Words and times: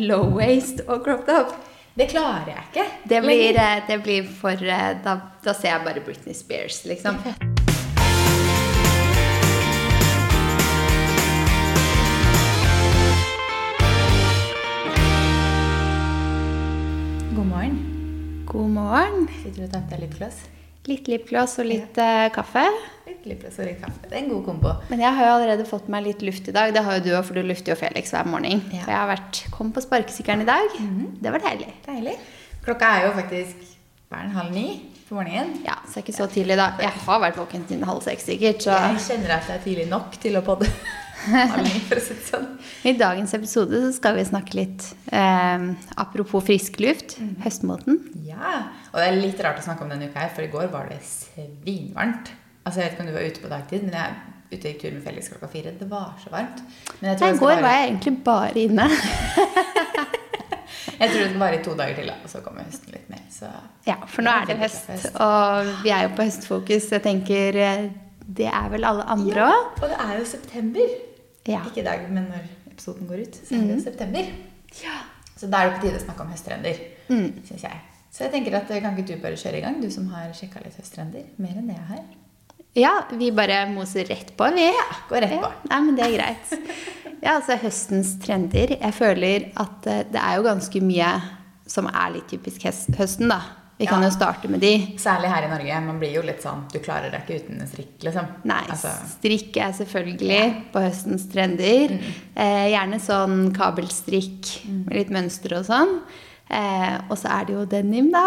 low 0.00 0.30
waist 0.36 0.80
og 0.88 1.04
crop 1.04 1.26
top. 1.28 1.52
Det 1.94 2.06
klarer 2.08 2.48
jeg 2.54 2.66
ikke. 2.70 2.84
Det 3.10 3.20
blir, 3.24 3.56
eh, 3.58 3.80
det 3.88 4.02
blir 4.04 4.28
for 4.40 4.52
eh, 4.52 4.92
da, 5.04 5.16
da 5.44 5.54
ser 5.54 5.74
jeg 5.74 5.84
bare 5.84 6.04
Britney 6.06 6.34
Spears, 6.34 6.84
liksom. 6.88 7.18
God 17.34 17.46
morgen. 17.46 17.76
God 18.46 18.70
morgen. 18.70 19.28
Sitter 19.42 19.60
du 19.60 19.68
og 19.68 19.74
tar 19.74 19.84
på 19.84 19.96
deg 19.96 20.06
lipgloss? 20.06 20.40
Litt 20.90 21.06
lipgloss 21.06 21.54
og 21.62 21.68
litt 21.70 21.98
eh, 22.02 22.26
kaffe. 22.34 22.64
Litt 23.06 23.26
lipgloss 23.28 23.60
og 23.62 23.68
litt 23.68 23.78
kaffe. 23.78 24.08
Det 24.08 24.16
er 24.16 24.24
en 24.24 24.30
god 24.32 24.44
kombo. 24.48 24.74
Men 24.90 25.04
jeg 25.04 25.16
har 25.18 25.28
jo 25.28 25.34
allerede 25.36 25.66
fått 25.68 25.90
meg 25.92 26.02
litt 26.08 26.24
luft 26.26 26.50
i 26.50 26.54
dag. 26.56 26.72
Det 26.74 26.82
har 26.86 26.98
jo 26.98 27.04
du 27.04 27.10
òg, 27.12 27.22
for 27.28 27.38
du 27.38 27.46
lufter 27.46 27.74
jo 27.74 27.78
Felix 27.78 28.10
hver 28.14 28.26
morgen. 28.26 28.64
Ja. 28.72 28.82
For 28.82 28.94
jeg 28.94 28.98
har 28.98 29.10
vært, 29.12 29.42
kom 29.54 29.70
på 29.76 29.84
sparkesykkelen 29.84 30.42
i 30.42 30.48
dag. 30.48 30.78
Det 31.22 31.34
var 31.36 31.44
deilig. 31.46 31.68
Deilig. 31.86 32.16
Klokka 32.64 32.94
er 32.96 33.06
jo 33.06 33.12
faktisk 33.20 33.68
hver 34.10 34.24
en 34.26 34.34
halv 34.34 34.50
ni 34.56 34.66
på 35.06 35.14
morgenen. 35.14 35.60
Ja, 35.66 35.76
så 35.84 35.94
det 35.94 36.00
er 36.00 36.06
ikke 36.08 36.16
så 36.18 36.26
tidlig 36.30 36.58
da. 36.58 36.72
Jeg 36.82 37.04
har 37.06 37.22
vært 37.22 37.38
våken 37.38 37.68
siden 37.68 37.86
halv 37.86 38.02
seks 38.06 38.26
sikkert, 38.26 38.66
så 38.66 38.74
Jeg 38.74 39.04
kjenner 39.06 39.36
at 39.36 39.46
det 39.46 39.56
er 39.60 39.64
tidlig 39.68 39.86
nok 39.90 40.18
til 40.22 40.38
å 40.38 40.42
podde. 40.46 40.66
sånn. 42.30 42.46
I 42.88 42.94
dagens 42.96 43.34
episode 43.36 43.82
så 43.84 43.90
skal 43.94 44.16
vi 44.16 44.24
snakke 44.24 44.56
litt 44.56 44.86
eh, 45.12 45.66
apropos 46.00 46.46
frisk 46.46 46.80
luft, 46.82 47.18
høstmåten. 47.44 48.00
Ja, 48.26 48.70
og 48.90 48.98
det 48.98 49.06
er 49.06 49.18
litt 49.20 49.40
rart 49.44 49.60
å 49.60 49.64
snakke 49.64 49.86
om 49.86 49.92
denne 49.92 50.10
uka 50.10 50.24
her, 50.24 50.34
for 50.34 50.46
i 50.46 50.50
går 50.52 50.68
var 50.72 50.90
det 50.90 51.00
svinvarmt. 51.06 52.32
Altså, 52.64 52.80
jeg 52.80 52.86
vet 52.86 52.96
ikke 52.96 53.06
om 53.06 53.10
du 53.10 53.16
var 53.16 53.28
ute 53.30 53.42
på 53.44 53.50
dagtid, 53.52 53.86
men 53.86 53.96
jeg 53.96 54.16
ute 54.50 54.70
i 54.70 54.78
tur 54.80 54.94
med 54.96 55.02
Felix 55.04 55.30
klokka 55.30 55.48
fire. 55.50 55.72
Det 55.78 55.86
var 55.90 56.16
så 56.22 56.32
varmt. 56.32 56.62
Men 57.00 57.12
jeg 57.12 57.20
tror 57.20 57.28
I 57.28 57.38
går 57.38 57.52
bare... 57.52 57.62
var 57.62 57.76
jeg 57.76 57.88
egentlig 57.90 58.16
bare 58.24 58.64
inne. 58.66 58.88
Jeg 61.00 61.10
tror 61.10 61.22
det 61.22 61.28
skal 61.30 61.40
vare 61.40 61.56
i 61.56 61.62
to 61.64 61.74
dager 61.76 61.94
til, 61.96 62.10
og 62.12 62.28
så 62.28 62.40
kommer 62.44 62.66
høsten 62.68 62.92
litt 62.92 63.06
mer. 63.08 63.22
Så 63.32 63.48
Ja, 63.86 63.96
for 64.04 64.24
nå 64.24 64.32
er 64.36 64.50
det 64.50 64.56
høst, 64.60 64.90
og 65.16 65.70
vi 65.80 65.92
er 65.96 66.04
jo 66.04 66.10
på 66.16 66.26
høstfokus. 66.28 66.90
Jeg 66.92 67.02
tenker 67.06 67.56
eh, 67.56 67.86
det 68.20 68.48
er 68.50 68.68
vel 68.72 68.84
alle 68.84 69.06
andre 69.08 69.46
Ja, 69.48 69.54
og 69.80 69.86
det 69.88 69.96
er 69.96 70.12
jo 70.18 70.26
september. 70.28 70.92
Ja. 71.48 71.62
Ikke 71.70 71.80
i 71.80 71.86
dag, 71.86 72.04
men 72.12 72.28
når 72.28 72.44
episoden 72.68 73.08
går 73.08 73.24
ut, 73.24 73.40
så 73.40 73.56
er 73.56 73.64
det 73.64 73.78
mm. 73.78 73.84
september. 73.86 74.28
Så 75.40 75.48
da 75.48 75.62
er 75.62 75.70
det 75.70 75.78
på 75.78 75.86
tide 75.86 76.02
å 76.02 76.04
snakke 76.04 76.26
om 76.26 76.34
høsttrender, 76.34 76.82
Mm. 77.10 77.40
synes 77.48 77.64
jeg. 77.64 77.80
Så 78.10 78.24
jeg 78.26 78.32
tenker 78.34 78.56
at 78.58 78.70
eh, 78.74 78.80
kan 78.82 78.96
ikke 78.98 79.14
du 79.16 79.22
bare 79.22 79.38
kjøre 79.38 79.60
i 79.60 79.64
gang, 79.64 79.76
du 79.82 79.88
som 79.94 80.08
har 80.14 80.32
sjekka 80.34 80.62
litt 80.64 80.76
høsttrender? 80.80 81.28
Mer 81.38 81.60
enn 81.60 81.68
det 81.70 81.76
jeg 81.78 81.88
har. 81.92 82.02
Ja, 82.78 82.92
vi 83.18 83.30
bare 83.34 83.64
moser 83.70 84.06
rett 84.06 84.32
på, 84.38 84.46
vi. 84.54 84.68
Gå 85.10 85.20
rett 85.22 85.32
på. 85.42 85.46
Ja, 85.46 85.52
nei, 85.72 85.80
men 85.88 85.96
det 85.98 86.04
er 86.06 86.16
greit. 86.18 86.52
Ja, 87.20 87.36
altså 87.36 87.56
høstens 87.60 88.14
trender. 88.22 88.76
Jeg 88.78 88.94
føler 88.96 89.48
at 89.60 89.86
eh, 89.90 90.04
det 90.10 90.20
er 90.22 90.38
jo 90.38 90.44
ganske 90.46 90.82
mye 90.86 91.08
som 91.70 91.86
er 91.90 92.14
litt 92.16 92.28
typisk 92.30 92.62
høsten, 92.66 93.30
da. 93.30 93.40
Vi 93.80 93.86
kan 93.88 94.02
Ja. 94.02 94.10
jo 94.10 94.12
starte 94.12 94.48
med 94.52 94.60
de. 94.60 94.70
Særlig 95.00 95.30
her 95.32 95.46
i 95.46 95.48
Norge. 95.48 95.76
Man 95.86 95.98
blir 96.02 96.12
jo 96.12 96.20
litt 96.26 96.42
sånn 96.44 96.66
Du 96.68 96.78
klarer 96.84 97.08
deg 97.14 97.22
ikke 97.24 97.44
uten 97.46 97.62
strikk, 97.66 97.94
liksom. 98.04 98.26
Nei, 98.44 98.58
Altså, 98.68 98.90
strikk 99.14 99.56
er 99.56 99.72
selvfølgelig 99.78 100.40
på 100.74 100.82
høstens 100.84 101.24
trender. 101.32 101.94
Eh, 102.36 102.66
gjerne 102.74 102.98
sånn 103.00 103.38
kabelstrikk 103.56 104.50
med 104.68 104.96
litt 104.98 105.10
mønster 105.14 105.56
og 105.58 105.64
sånn. 105.70 105.94
Eh, 106.50 106.96
og 107.08 107.18
så 107.18 107.30
er 107.36 107.46
det 107.48 107.54
jo 107.54 107.66
denim, 107.70 108.10
da. 108.14 108.24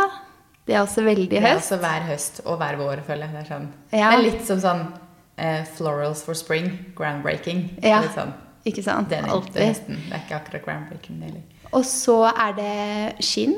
Det 0.64 0.78
er 0.78 0.84
også 0.86 1.04
veldig 1.04 1.42
høst. 1.44 1.44
det 1.44 1.52
er 1.52 1.60
også 1.60 1.80
hver 1.82 2.06
høst 2.08 2.42
og 2.46 2.58
hver 2.62 2.78
vår, 2.80 3.02
føler 3.08 3.28
jeg. 3.28 3.34
Det 3.34 3.42
er, 3.42 3.50
sånn. 3.50 3.66
Ja. 3.92 4.12
det 4.14 4.16
er 4.16 4.24
litt 4.24 4.46
som 4.48 4.62
sånn 4.64 4.86
eh, 5.36 5.66
florals 5.76 6.24
for 6.24 6.40
spring. 6.40 6.70
Groundbreaking. 6.96 7.66
Ja. 7.84 8.00
Litt 8.06 8.16
sånn 8.16 8.32
Ikke 8.70 8.84
sant? 8.86 9.10
denim 9.12 9.34
Alltid. 9.34 9.60
Det 9.60 10.08
er 10.08 10.22
ikke 10.24 10.40
akkurat 10.40 10.64
groundbreaking, 10.70 11.20
Eller. 11.28 11.44
Og 11.74 11.84
så 11.90 12.22
er 12.32 12.56
det 12.56 13.26
skinn. 13.26 13.58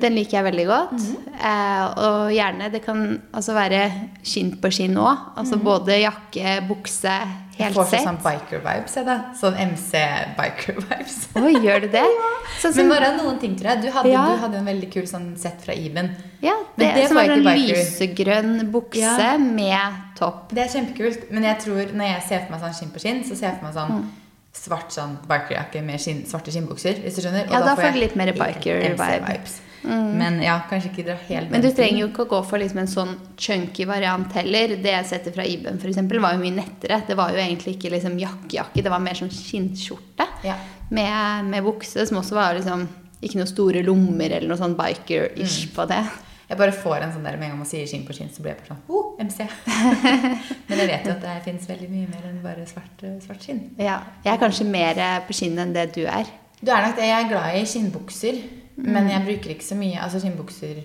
Den 0.00 0.14
liker 0.14 0.38
jeg 0.38 0.44
veldig 0.44 0.66
godt. 0.68 1.04
eh, 1.40 1.84
og 2.06 2.30
gjerne 2.34 2.70
det 2.72 2.82
kan 2.84 3.02
altså 3.32 3.54
være 3.56 3.80
skinn 4.22 4.54
på 4.60 4.70
skinn 4.74 4.96
òg. 5.00 5.16
Altså 5.36 5.56
både 5.62 6.00
jakke, 6.02 6.58
bukse, 6.68 7.14
Jeg 7.58 7.66
helt 7.68 7.76
får 7.76 7.84
så 7.90 7.96
får 7.98 8.04
sånn 8.06 8.18
biker-vibes, 8.24 8.94
jeg, 8.96 9.04
da. 9.06 9.16
Sånn 9.38 9.56
MC-biker-vibes. 9.68 11.16
Oi, 11.42 11.52
gjør 11.64 11.80
du 11.84 11.88
det? 11.92 12.04
Sånn 12.62 12.74
Men 12.76 12.88
bare 12.92 13.10
noen 13.16 13.38
ting, 13.42 13.54
tror 13.58 13.72
jeg. 13.72 13.82
Du 13.84 13.90
hadde, 13.94 14.12
Ja. 14.12 14.24
du 14.30 14.40
hadde 14.42 14.58
en 14.60 14.66
veldig 14.68 14.88
kul 14.92 15.06
sånn 15.10 15.32
sett 15.40 15.60
fra 15.64 15.74
Iben. 15.74 16.10
ja, 16.42 16.54
det, 16.78 16.92
det 16.96 17.08
som 17.08 17.16
var 17.18 17.30
en 17.32 17.42
lysegrønn 17.44 18.70
bukse 18.72 19.00
Ja. 19.02 19.36
med 19.38 20.02
topp. 20.18 20.50
Det 20.54 20.64
er 20.66 20.68
kjempekult. 20.76 21.30
Men 21.30 21.42
jeg 21.44 21.58
tror, 21.64 21.92
når 21.96 22.04
jeg 22.14 22.22
ser 22.28 22.44
for 22.46 22.52
meg 22.56 22.60
sånn 22.66 22.74
skinn 22.80 22.92
på 22.94 23.00
skinn, 23.02 23.22
så 23.24 23.36
ser 23.36 23.48
jeg 23.50 23.58
for 23.60 23.66
meg 23.68 23.74
sånn 23.74 24.08
svart 24.52 24.92
sånn 24.92 25.16
bikerjakke 25.26 25.80
med 25.82 26.00
skinn, 26.00 26.24
svarte 26.28 26.52
skinnbukser. 26.52 26.98
Hvis 27.02 27.16
du 27.16 27.22
skjønner. 27.24 27.46
Ja, 27.50 27.60
da 27.64 27.74
får 27.74 27.92
jeg 27.92 28.00
litt 28.02 28.16
mer 28.20 28.32
biker-vibe. 28.36 29.38
MC-vibes. 29.84 30.14
Men 30.18 30.40
ja, 30.42 30.60
kanskje 30.70 30.90
ikke 30.92 31.04
dra 31.06 31.16
helt 31.28 31.50
Men 31.50 31.60
du 31.64 31.70
trenger 31.74 31.98
jo 32.00 32.08
ikke 32.08 32.24
å 32.26 32.30
gå 32.30 32.40
for 32.46 32.58
liksom 32.62 32.78
en 32.78 32.86
sånn 32.90 33.14
chunky 33.36 33.84
variant 33.88 34.32
heller. 34.38 34.76
Det 34.82 34.92
jeg 34.94 35.06
setter 35.10 35.32
fra 35.34 35.44
Iben 35.44 35.78
eksempel, 35.78 36.20
var 36.20 36.34
jo 36.36 36.42
mye 36.44 36.54
nettere. 36.56 37.02
Det 37.06 37.16
var 37.18 37.30
jo 37.34 37.38
egentlig 37.42 37.76
ikke 37.76 37.90
liksom 37.96 38.18
jakke-jakke, 38.18 38.82
det 38.82 38.90
var 38.90 39.00
mer 39.00 39.14
sånn 39.14 39.30
skinnskjorte 39.32 40.26
Ja. 40.44 40.56
med, 40.90 41.44
med 41.50 41.64
bukse, 41.64 42.06
som 42.06 42.18
også 42.18 42.34
var 42.34 42.54
liksom 42.54 42.88
ikke 43.22 43.38
noen 43.38 43.46
store 43.50 43.82
lommer 43.86 44.30
eller 44.30 44.48
noe 44.48 44.58
sånn 44.58 44.74
biker-ish 44.76 45.68
Mm. 45.68 45.74
på 45.76 45.88
det. 45.88 46.02
Jeg 46.48 46.58
bare 46.58 46.72
får 46.72 47.02
en 47.02 47.12
sånn 47.12 47.22
der 47.24 47.36
med 47.38 47.44
en 47.44 47.50
gang 47.50 47.58
man 47.62 47.66
sier 47.66 47.86
skinn 47.86 48.02
på 48.04 48.12
skinn, 48.12 48.28
så 48.28 48.42
blir 48.42 48.52
jeg 48.52 48.58
bare 48.60 48.74
sånn 48.74 48.82
oh, 48.92 49.14
MC. 49.18 49.46
Men 50.68 50.78
jeg 50.82 50.88
vet 50.90 51.06
jo 51.06 51.12
at 51.14 51.22
det 51.22 51.36
fins 51.46 51.66
veldig 51.70 51.88
mye 51.88 52.08
mer 52.10 52.26
enn 52.28 52.42
bare 52.42 52.66
svart, 52.68 53.02
eh, 53.06 53.14
svart 53.24 53.40
skinn. 53.46 53.62
Ja, 53.78 54.00
jeg 54.24 54.34
er 54.34 54.40
kanskje 54.42 54.66
mer 54.68 54.94
på 55.26 55.32
skinn 55.38 55.56
enn 55.62 55.72
det 55.72 55.94
du 55.94 56.02
er. 56.04 56.26
Du 56.60 56.70
er 56.70 56.82
nok 56.86 56.96
det. 56.98 57.06
Jeg 57.08 57.24
er 57.24 57.30
glad 57.30 57.56
i 57.56 57.64
skinnbukser, 57.64 58.42
men 58.76 59.08
jeg 59.10 59.24
bruker 59.26 59.50
ikke 59.54 59.64
så 59.64 59.76
mye 59.76 60.00
Altså 60.00 60.20
skinnbukser 60.22 60.82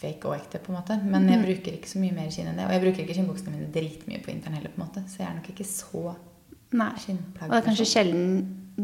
fake 0.00 0.24
og 0.28 0.34
ekte, 0.36 0.58
på 0.64 0.72
en 0.72 0.78
måte. 0.78 0.96
Men 1.04 1.28
jeg 1.28 1.42
bruker 1.44 1.72
ikke 1.76 1.88
så 1.90 1.98
mye 2.00 2.14
mer 2.16 2.30
skinn 2.32 2.46
enn 2.48 2.56
det. 2.56 2.64
Og 2.64 2.72
jeg 2.72 2.80
bruker 2.86 3.02
ikke 3.04 3.14
skinnbuksene 3.18 3.52
mine 3.52 3.68
dritmye 3.74 4.20
på 4.24 4.30
vinteren 4.32 4.54
heller, 4.56 4.72
på 4.72 4.80
en 4.80 4.86
måte. 4.86 5.02
Så 5.12 5.20
jeg 5.20 5.28
er 5.28 5.34
nok 5.36 5.48
ikke 5.52 5.66
så 5.68 6.14
Nei. 6.72 6.92
skinnplagg. 7.02 7.48
Og 7.50 7.52
det 7.52 7.58
er 7.60 7.66
kanskje 7.68 7.88
sjelden 7.90 8.30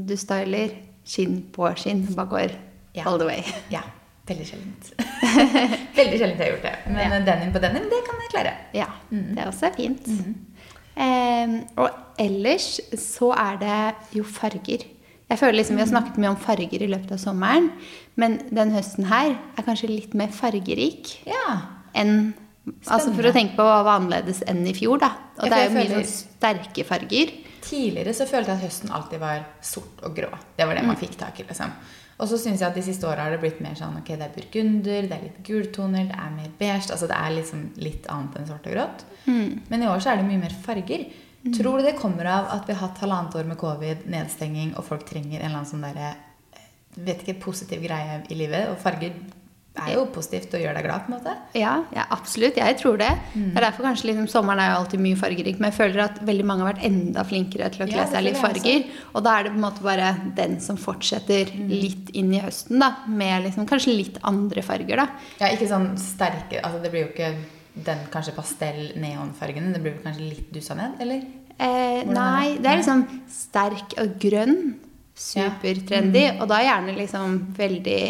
du 0.06 0.16
styler 0.20 0.74
skinn 1.08 1.38
på 1.54 1.70
skinn. 1.80 2.04
Bare 2.14 2.28
går 2.34 2.56
Ja. 2.96 3.04
all 3.06 3.18
the 3.18 3.26
way. 3.26 3.42
Ja. 3.70 3.80
Veldig 4.28 4.46
sjeldent. 4.48 4.92
veldig 5.96 6.18
sjeldent 6.18 6.38
jeg 6.40 6.44
har 6.44 6.52
gjort 6.52 6.62
det. 6.68 6.74
Men 6.92 7.12
Ja. 7.12 7.20
denim 7.32 7.52
på 7.54 7.60
denim, 7.62 7.82
det 7.88 8.02
kan 8.06 8.20
jeg 8.20 8.30
klare. 8.34 8.52
Ja, 8.74 8.86
det 9.10 9.38
er 9.38 9.46
også 9.46 9.70
fint. 9.76 10.08
Eh, 10.96 11.56
og 11.76 11.90
ellers 12.18 12.80
så 12.98 13.30
er 13.36 13.56
det 13.60 14.16
jo 14.18 14.24
farger. 14.24 14.84
Jeg 15.30 15.38
føler 15.40 15.56
liksom 15.58 15.76
Vi 15.76 15.82
har 15.82 15.90
snakket 15.90 16.18
mye 16.22 16.30
om 16.30 16.36
farger 16.38 16.82
i 16.82 16.88
løpet 16.90 17.12
av 17.16 17.18
sommeren, 17.18 17.70
men 18.16 18.38
den 18.54 18.70
høsten 18.76 19.08
her 19.10 19.32
er 19.58 19.66
kanskje 19.66 19.88
litt 19.90 20.14
mer 20.14 20.28
fargerik 20.34 21.16
Ja. 21.26 21.62
enn 21.94 22.34
Altså 22.90 23.12
For 23.14 23.22
å 23.22 23.30
tenke 23.34 23.54
på 23.54 23.62
hva 23.62 23.82
var 23.86 24.00
annerledes 24.00 24.40
enn 24.50 24.64
i 24.66 24.72
fjor, 24.74 24.98
da. 24.98 25.12
Og 25.38 25.44
det 25.46 25.52
er 25.54 25.68
jo 25.68 25.74
mye 25.76 25.90
sånn 25.92 26.08
sterke 26.10 26.82
farger. 26.84 27.30
Tidligere 27.62 28.14
så 28.14 28.26
følte 28.26 28.50
jeg 28.50 28.58
at 28.58 28.64
høsten 28.66 28.90
alltid 28.90 29.20
var 29.22 29.44
sort 29.62 30.02
og 30.02 30.16
grå. 30.16 30.32
Det 30.58 30.66
var 30.66 30.74
det 30.74 30.82
man 30.86 30.98
fikk 30.98 31.14
tak 31.20 31.38
i. 31.38 31.44
liksom. 31.46 31.70
Og 32.18 32.26
så 32.26 32.38
syns 32.40 32.58
jeg 32.60 32.66
at 32.70 32.74
de 32.74 32.82
siste 32.82 33.06
åra 33.06 33.22
har 33.26 33.30
det 33.30 33.40
blitt 33.42 33.60
mer 33.60 33.74
sånn 33.78 33.98
ok, 34.00 34.08
det 34.16 34.26
er 34.26 34.34
burgunder, 34.34 35.02
det 35.06 35.12
er 35.14 35.24
litt 35.28 35.38
gultoner, 35.46 36.06
det 36.08 36.16
er 36.16 36.30
mer 36.34 36.50
beige. 36.58 36.90
altså 36.90 37.06
Det 37.06 37.16
er 37.20 37.34
liksom 37.36 37.62
litt 37.76 38.06
annet 38.10 38.36
enn 38.40 38.46
svart 38.48 38.66
og 38.66 38.72
grått. 38.72 39.04
Men 39.70 39.82
i 39.82 39.86
år 39.86 40.00
så 40.02 40.10
er 40.10 40.16
det 40.16 40.26
mye 40.26 40.40
mer 40.42 40.54
farger. 40.66 41.06
Tror 41.54 41.78
du 41.78 41.84
det 41.84 41.96
kommer 41.98 42.24
av 42.26 42.50
at 42.56 42.66
vi 42.68 42.72
har 42.74 42.88
hatt 42.88 42.98
halvannet 43.04 43.34
år 43.38 43.44
med 43.44 43.58
covid, 43.60 44.06
nedstenging, 44.10 44.74
og 44.76 44.84
folk 44.84 45.04
trenger 45.08 45.40
en 45.40 45.46
eller 45.46 45.58
annen 45.62 45.70
sånn 45.70 45.86
derre 45.86 46.14
vet 46.96 47.22
ikke, 47.26 47.40
positiv 47.44 47.82
greie 47.84 48.22
i 48.32 48.34
livet? 48.38 48.70
Og 48.72 48.78
farger 48.80 49.12
er 49.76 49.90
jo 49.92 50.06
positivt 50.08 50.54
og 50.56 50.62
gjør 50.62 50.72
deg 50.78 50.86
glad, 50.86 51.02
på 51.04 51.10
en 51.10 51.14
måte. 51.18 51.32
Ja, 51.52 51.74
ja, 51.92 52.06
absolutt. 52.14 52.56
Jeg 52.56 52.78
tror 52.80 52.96
det. 52.96 53.10
Mm. 53.34 53.50
Det 53.52 53.58
er 53.60 53.66
derfor 53.66 53.84
kanskje 53.84 54.08
liksom, 54.08 54.28
Sommeren 54.32 54.62
er 54.64 54.70
jo 54.70 54.78
alltid 54.80 55.02
mye 55.04 55.18
fargerik, 55.20 55.58
men 55.60 55.68
jeg 55.68 55.76
føler 55.76 56.00
at 56.06 56.20
veldig 56.24 56.46
mange 56.48 56.64
har 56.64 56.70
vært 56.72 56.86
enda 56.88 57.24
flinkere 57.28 57.68
til 57.74 57.84
å 57.84 57.88
kle 57.90 57.98
Ja, 58.00 58.06
seg 58.08 58.24
litt 58.24 58.40
farger. 58.40 58.86
Og 59.12 59.26
da 59.26 59.34
er 59.36 59.44
det 59.44 59.52
på 59.52 59.60
en 59.60 59.66
måte 59.66 59.84
bare 59.84 60.14
den 60.38 60.56
som 60.64 60.80
fortsetter 60.80 61.52
Mm. 61.52 61.68
litt 61.68 62.10
inn 62.16 62.32
i 62.32 62.40
høsten, 62.40 62.80
da. 62.80 62.94
Med 63.06 63.44
liksom, 63.44 63.68
kanskje 63.68 63.96
litt 63.96 64.18
andre 64.24 64.62
farger, 64.62 64.96
da. 64.96 65.08
Ja, 65.40 65.52
ikke 65.52 65.68
sånn 65.68 65.92
sterke 66.00 66.62
altså 66.64 66.80
Det 66.82 66.90
blir 66.90 67.04
jo 67.04 67.12
ikke 67.12 67.34
den 67.84 68.06
kanskje 68.12 68.34
pastell-neonfargen. 68.36 69.72
Det 69.74 69.82
blir 69.84 69.98
kanskje 70.04 70.30
litt 70.30 70.48
dusa 70.54 70.76
ned, 70.78 70.96
eller? 71.04 71.22
Eh, 71.56 72.02
nei, 72.08 72.56
det? 72.56 72.62
det 72.64 72.70
er 72.72 72.80
liksom 72.82 73.04
sterk 73.32 73.96
og 74.02 74.16
grønn. 74.22 74.58
Supertrendy. 75.16 76.26
Mm. 76.28 76.40
Og 76.44 76.48
da 76.50 76.58
gjerne 76.60 76.94
liksom 76.98 77.36
veldig 77.56 78.00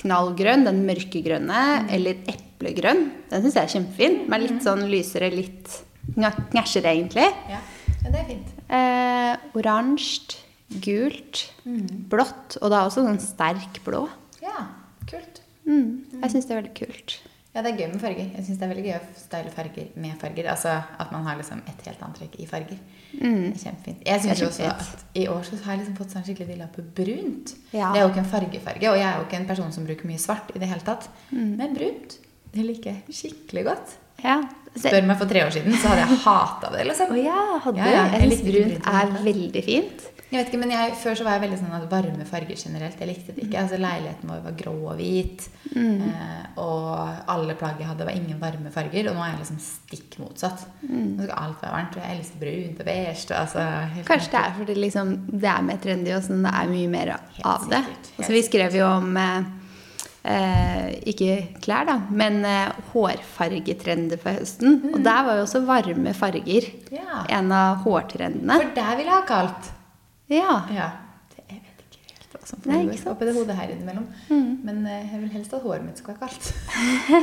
knallgrønn. 0.00 0.64
Den 0.64 0.80
mørkegrønne. 0.88 1.64
Mm. 1.84 1.90
Eller 1.92 2.22
eplegrønn. 2.32 3.02
Den 3.28 3.44
syns 3.44 3.58
jeg 3.58 3.66
er 3.66 3.74
kjempefin. 3.74 4.16
Men 4.32 4.46
litt 4.46 4.64
sånn 4.64 4.86
lysere, 4.88 5.28
litt 5.34 5.74
knæsjere, 6.16 6.94
egentlig. 6.94 7.28
Ja, 7.52 7.60
ja 8.00 8.14
det 8.14 8.22
er 8.22 8.30
fint. 8.30 8.54
Eh, 8.68 9.58
Oransje, 9.60 10.40
gult, 10.84 11.50
Mm. 11.64 12.08
blått. 12.08 12.56
Og 12.62 12.70
da 12.72 12.86
også 12.88 13.04
sånn 13.04 13.20
sterk 13.20 13.84
blå. 13.84 14.06
Ja, 14.42 14.66
kult. 15.08 15.40
Mm, 15.68 16.04
jeg 16.22 16.30
syns 16.32 16.48
det 16.48 16.56
er 16.56 16.62
veldig 16.62 16.74
kult. 16.76 17.20
Ja, 17.54 17.62
det 17.62 17.70
er 17.70 17.84
gøy 17.84 17.92
med 17.92 18.00
farger. 18.02 18.30
Jeg 18.34 18.44
syns 18.48 18.58
det 18.58 18.66
er 18.66 18.70
veldig 18.72 18.84
gøy 18.88 18.94
å 18.96 19.00
style 19.14 19.50
farger 19.54 19.90
med 20.02 20.16
farger. 20.18 20.48
Altså 20.50 20.72
at 20.74 21.12
man 21.14 21.22
har 21.28 21.38
liksom 21.38 21.60
et 21.70 21.84
helt 21.86 22.02
antrekk 22.02 22.34
i 22.42 22.48
farger. 22.50 22.80
Det 23.12 23.28
er 23.30 23.60
kjempefint. 23.60 24.00
Jeg 24.08 24.24
syns 24.24 24.42
også 24.48 24.64
at 24.72 25.04
I 25.14 25.28
år 25.30 25.46
så 25.46 25.58
har 25.62 25.76
jeg 25.76 25.84
liksom 25.84 25.98
fått 26.00 26.16
sånn 26.16 26.26
skikkelig 26.26 26.48
dilla 26.50 26.66
på 26.74 26.82
brunt. 26.96 27.54
Ja. 27.70 27.92
Det 27.94 28.00
er 28.00 28.02
jo 28.02 28.10
ikke 28.10 28.24
en 28.24 28.32
fargefarge, 28.32 28.90
og 28.90 28.98
jeg 28.98 29.06
er 29.06 29.20
jo 29.20 29.26
ikke 29.28 29.38
en 29.38 29.46
person 29.52 29.74
som 29.76 29.86
bruker 29.86 30.10
mye 30.10 30.22
svart 30.22 30.50
i 30.50 30.62
det 30.62 30.70
hele 30.72 30.82
tatt. 30.86 31.06
Mm. 31.30 31.52
Men 31.60 31.78
brunt, 31.78 32.18
det 32.56 32.66
liker 32.66 32.90
jeg 32.90 33.18
skikkelig 33.20 33.64
godt. 33.70 33.94
Ja. 34.24 34.40
Så- 34.74 34.88
Spør 34.90 35.04
meg 35.06 35.18
for 35.20 35.30
tre 35.30 35.44
år 35.46 35.52
siden, 35.54 35.70
så 35.78 35.86
hadde 35.92 36.02
jeg 36.02 36.18
hata 36.24 36.70
det. 36.74 36.86
liksom. 36.88 37.12
Å 37.14 37.20
ja, 37.22 37.42
hadde 37.62 37.78
Ja, 37.78 37.90
ja, 37.92 38.06
jeg 38.10 38.24
jeg 38.24 38.38
syns 38.40 38.48
brunt 38.48 38.88
er 38.90 39.12
veldig 39.22 39.62
fint. 39.64 40.10
Jeg 40.32 40.40
vet 40.40 40.48
ikke, 40.50 40.58
men 40.64 40.70
jeg, 40.74 40.94
Før 40.98 41.14
så 41.14 41.22
var 41.22 41.36
jeg 41.38 41.42
veldig 41.44 41.58
sånn 41.60 41.74
at 41.76 41.84
varme 41.92 42.24
farger 42.26 42.56
generelt. 42.58 42.98
Jeg 42.98 43.06
likte 43.06 43.34
det 43.36 43.44
ikke. 43.44 43.60
Altså 43.60 43.78
Leiligheten 43.78 44.26
vår 44.32 44.40
var 44.42 44.56
grå 44.58 44.72
og 44.90 44.96
hvit. 44.98 45.44
Mm. 45.76 46.00
Eh, 46.08 46.58
og 46.58 47.28
alle 47.30 47.54
plagg 47.54 47.78
jeg 47.78 47.86
hadde, 47.86 48.04
var 48.08 48.16
ingen 48.18 48.40
varme 48.40 48.72
farger. 48.74 49.10
Og 49.10 49.14
nå 49.14 49.22
er 49.22 49.30
jeg 49.36 49.44
liksom 49.44 49.60
stikk 49.62 50.18
motsatt. 50.18 50.64
Mm. 50.82 51.16
Nå 51.20 51.28
skal 51.28 51.38
alt 51.38 51.62
være 51.62 51.74
varmt. 51.76 51.94
Og 51.94 52.02
jeg 52.02 52.18
elsker 52.18 52.42
brunt 52.42 52.80
og 52.80 52.86
beige. 52.90 53.38
Altså, 53.38 53.66
Kanskje 54.10 54.30
det 54.34 54.40
er 54.42 54.52
fordi 54.58 54.74
liksom, 54.80 55.14
det 55.30 55.50
er 55.54 55.62
mer 55.70 55.76
trendy, 55.86 56.10
og 56.16 56.22
sånn, 56.26 56.42
det 56.42 56.54
er 56.64 56.66
mye 56.74 56.88
mer 56.96 57.14
av 57.44 57.68
det. 57.70 57.84
Altså, 58.18 58.32
vi 58.34 58.42
skrev 58.42 58.74
jo 58.80 58.86
om 58.90 59.16
eh, 59.16 59.44
eh, 60.24 60.90
ikke 61.12 61.36
klær, 61.64 61.84
da, 61.88 61.98
men 62.10 62.40
eh, 62.48 62.72
hårfargetrender 62.94 64.20
for 64.22 64.38
høsten. 64.40 64.80
Og 64.94 65.00
der 65.04 65.24
var 65.26 65.38
jo 65.38 65.46
også 65.46 65.62
varme 65.68 66.14
farger 66.16 66.68
Ja. 66.94 67.24
en 67.38 67.52
av 67.52 67.82
hårtrendene. 67.84 68.56
For 68.60 68.74
der 68.76 68.96
vil 68.96 69.06
jeg 69.10 69.14
ha 69.14 69.24
kaldt. 69.28 69.72
Ja. 70.32 70.60
Ja. 70.72 70.88
Det, 71.34 71.44
jeg 71.50 71.60
vet 71.60 71.84
ikke 71.86 72.02
helt 72.14 72.32
hva 72.38 72.46
som 72.48 72.64
foregår 72.64 73.10
oppi 73.12 73.28
det 73.28 73.36
hodet 73.36 73.56
her 73.60 73.74
innimellom. 73.74 74.06
Mm. 74.30 74.50
Men 74.64 74.86
eh, 74.86 75.10
jeg 75.12 75.20
vil 75.24 75.34
helst 75.38 75.54
at 75.54 75.62
håret 75.62 75.84
mitt 75.86 75.98
skal 76.00 76.14
være 76.14 76.28
kaldt. 76.28 76.52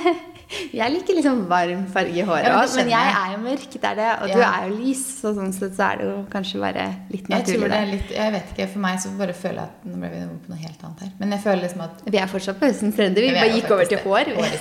Jeg 0.74 0.92
liker 0.92 1.16
liksom 1.18 1.46
varm 1.50 1.86
farge 1.94 2.12
i 2.20 2.24
håret 2.28 2.46
Ja, 2.48 2.58
men 2.60 2.68
det 2.68 2.76
men 2.82 2.90
jeg 2.92 3.06
jeg. 3.08 3.16
er 3.22 3.32
jo 3.32 3.40
mørk, 3.46 3.66
det 3.76 3.90
er 3.92 3.96
det. 4.02 4.10
Og 4.22 4.28
du 4.36 4.42
er 4.44 4.66
jo 4.68 4.78
lys, 4.82 5.04
så 5.22 5.32
sånn 5.38 5.54
sett 5.56 5.76
så 5.78 5.86
er 5.92 6.02
det 6.02 6.08
jo 6.10 6.16
kanskje 6.34 6.60
bare 6.64 6.86
litt 7.12 7.30
Jeg 7.32 7.46
tror 7.48 7.62
naturlig. 7.62 7.70
det 7.72 7.80
er 7.82 7.92
litt, 7.92 8.12
jeg 8.18 8.32
vet 8.36 8.52
ikke, 8.56 8.68
For 8.74 8.80
meg 8.86 9.00
så 9.04 9.12
bare 9.18 9.34
føler 9.34 9.62
jeg 9.62 9.70
at 9.70 9.86
Nå 9.92 10.00
ble 10.02 10.10
vi 10.16 10.22
på 10.46 10.52
noe 10.54 10.62
helt 10.66 10.84
annet 10.88 11.04
her. 11.06 11.12
Men 11.20 11.32
jeg 11.38 11.44
føler 11.46 11.62
liksom 11.68 11.82
at 11.88 12.02
Vi 12.12 12.18
er 12.24 12.28
fortsatt 12.34 12.60
på 12.60 12.68
høstens 12.72 12.96
trender. 13.00 13.22
Vi 13.22 13.28
Ja, 13.32 13.42
bare 13.42 13.54
gikk 13.56 13.72
over 13.72 13.86
til 13.86 14.04
hår. 14.06 14.34
hår. 14.36 14.58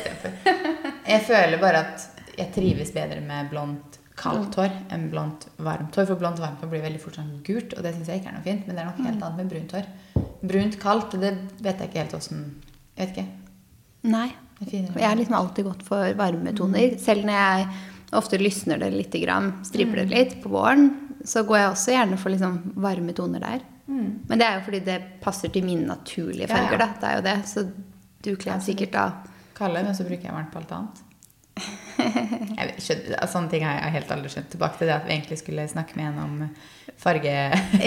Jeg 1.10 1.22
føler 1.26 1.58
bare 1.64 1.80
at 1.86 2.06
jeg 2.38 2.52
trives 2.54 2.92
bedre 2.94 3.20
med 3.20 3.50
blondt 3.50 3.98
kaldt 4.20 4.54
hår 4.60 4.70
enn 4.92 5.08
blondt 5.10 5.46
varmt 5.58 5.96
hår. 5.96 6.06
For 6.06 6.14
blondt 6.20 6.38
varmt 6.42 6.60
hår 6.62 6.68
blir 6.70 6.82
veldig 6.84 7.00
fort 7.00 7.16
sånn 7.18 7.32
gult, 7.46 7.72
og 7.76 7.82
det 7.82 7.94
syns 7.96 8.08
jeg 8.12 8.20
ikke 8.20 8.28
er 8.30 8.36
noe 8.38 8.44
fint. 8.46 8.66
Men 8.68 8.76
det 8.76 8.82
er 8.84 8.90
noe 8.90 9.06
helt 9.08 9.22
annet 9.26 9.36
med 9.40 9.50
brunt 9.54 9.72
hår. 9.72 9.86
Brunt 10.52 10.78
kaldt, 10.82 11.16
det 11.20 11.32
vet 11.64 11.78
jeg 11.80 11.88
ikke 11.90 12.02
helt 12.04 12.14
åssen 12.20 12.44
Jeg 12.98 13.08
vet 13.08 13.16
ikke. 13.16 13.26
Nei. 14.12 14.28
Jeg 14.68 15.06
har 15.06 15.16
liksom 15.16 15.34
alltid 15.38 15.64
gått 15.64 15.82
for 15.86 16.14
varme 16.18 16.52
toner. 16.56 16.96
Selv 17.00 17.24
når 17.28 17.38
jeg 17.38 17.68
ofte 18.18 18.40
lysner 18.40 18.80
det 18.82 18.90
litt, 18.92 19.14
striper 19.66 20.02
det 20.02 20.08
litt 20.10 20.34
på 20.42 20.52
våren, 20.52 20.90
så 21.24 21.44
går 21.48 21.58
jeg 21.58 21.70
også 21.70 21.94
gjerne 21.94 22.18
for 22.20 22.34
liksom 22.34 22.58
varme 22.80 23.14
toner 23.16 23.44
der. 23.44 23.62
Men 23.90 24.38
det 24.38 24.46
er 24.46 24.58
jo 24.58 24.64
fordi 24.68 24.80
det 24.86 24.98
passer 25.22 25.50
til 25.50 25.64
mine 25.66 25.86
naturlige 25.88 26.48
Ja, 26.48 26.62
ja. 26.70 26.78
da. 26.78 26.88
Det 27.00 27.08
er 27.08 27.16
jo 27.16 27.22
det. 27.26 27.36
Så 27.48 27.64
du 28.22 28.34
kler 28.36 28.60
sikkert 28.62 28.92
da 28.94 29.06
Kalde, 29.56 29.82
men 29.84 29.96
så 29.96 30.06
bruker 30.06 30.24
jeg 30.24 30.32
varmt 30.32 30.52
på 30.52 30.60
alt 30.60 30.70
annet. 30.72 31.00
Vet, 32.60 32.78
skjønner, 32.80 33.16
altså, 33.18 33.32
sånne 33.34 33.50
ting 33.52 33.64
har 33.66 33.76
jeg 33.76 33.94
helt 33.98 34.12
aldri 34.14 34.30
skjønt. 34.32 34.48
Tilbake 34.54 34.80
til 34.80 34.88
det 34.88 34.94
at 34.94 35.08
vi 35.08 35.12
egentlig 35.16 35.40
skulle 35.42 35.66
snakke 35.68 35.98
med 35.98 36.12
en 36.12 36.22
om 36.24 36.94
farge 37.00 37.34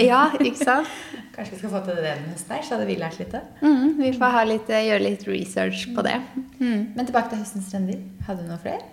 Ja, 0.04 0.20
ikke 0.38 0.60
sant? 0.60 0.90
Kanskje 1.34 1.54
vi 1.56 1.58
skal 1.58 1.72
få 1.72 1.80
til 1.82 1.96
det 1.98 2.04
denne 2.06 2.30
høsten 2.32 2.54
her, 2.54 2.62
så 2.62 2.76
hadde 2.76 2.86
vi 2.86 2.96
lært 3.00 3.16
litt. 3.18 3.32
Mm, 3.60 3.86
vi 3.98 4.10
får 4.14 4.34
ha 4.36 4.42
litt, 4.46 4.68
gjøre 4.70 5.02
litt 5.02 5.24
research 5.26 5.88
på 5.96 6.04
det. 6.06 6.18
Mm. 6.60 6.92
Men 6.94 7.08
tilbake 7.08 7.32
til 7.32 7.40
høstens 7.42 7.72
trender. 7.72 7.98
Hadde 8.28 8.44
du 8.44 8.52
noe 8.52 8.60
flere? 8.62 8.84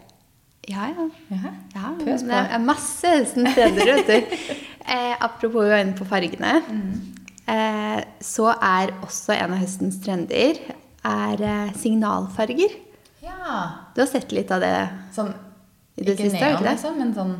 Ja, 0.69 0.87
ja. 0.89 1.05
Jaha. 1.31 1.51
Ja, 1.75 1.91
Pøs 2.01 2.23
på. 2.23 2.29
det 2.31 2.41
er 2.57 2.63
masse 2.65 3.13
høstens 3.15 3.55
trender, 3.57 3.95
vet 3.95 4.11
du. 4.11 4.35
Eh, 4.91 5.13
apropos 5.21 5.61
å 5.61 5.67
gå 5.69 5.75
inn 5.77 5.91
på 5.95 6.03
fargene, 6.09 6.55
eh, 7.53 7.99
så 8.25 8.47
er 8.51 8.89
også 9.05 9.35
en 9.35 9.53
av 9.53 9.61
høstens 9.61 9.99
trender 10.01 10.57
er 11.05 11.43
eh, 11.45 11.69
signalfarger. 11.77 12.73
Ja. 13.21 13.59
Du 13.93 14.01
har 14.01 14.09
sett 14.09 14.33
litt 14.33 14.49
av 14.51 14.65
det? 14.65 14.73
Sånn 15.15 15.29
I 16.01 16.07
det 16.07 16.15
ikke 16.17 16.31
siste, 16.31 16.41
neon, 16.41 16.57
ikke 16.57 16.65
det? 16.65 16.73
liksom, 16.73 16.97
men 16.97 17.13
sånn 17.15 17.35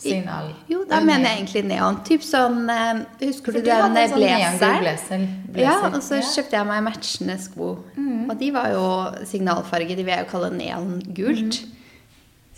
signal. 0.00 0.52
Jo, 0.68 0.84
da 0.88 1.00
mener 1.00 1.28
jeg 1.28 1.38
egentlig 1.42 1.64
neon. 1.68 1.98
Typ 2.06 2.22
sånn 2.22 2.70
eh, 2.70 3.02
Husker 3.26 3.52
du, 3.52 3.60
du 3.60 3.66
den 3.66 3.96
en 3.96 4.08
sånn 4.08 4.22
blazeren? 4.22 4.80
blazer. 4.80 5.26
Ja, 5.60 5.76
og 5.90 6.00
så 6.02 6.14
Ja. 6.16 6.22
Mm. 6.22 6.32
kjøpte 6.36 6.56
jeg 6.58 6.66
meg 6.66 6.82
matchende 6.86 7.38
sko. 7.40 7.70
Og 8.30 8.38
de 8.38 8.50
var 8.54 8.70
jo 8.72 8.86
signalfarge. 9.26 9.96
De 9.96 10.02
vil 10.04 10.14
jeg 10.14 10.24
jo 10.26 10.30
kalle 10.30 10.50
neongult. 10.56 11.60
Mm. 11.62 11.78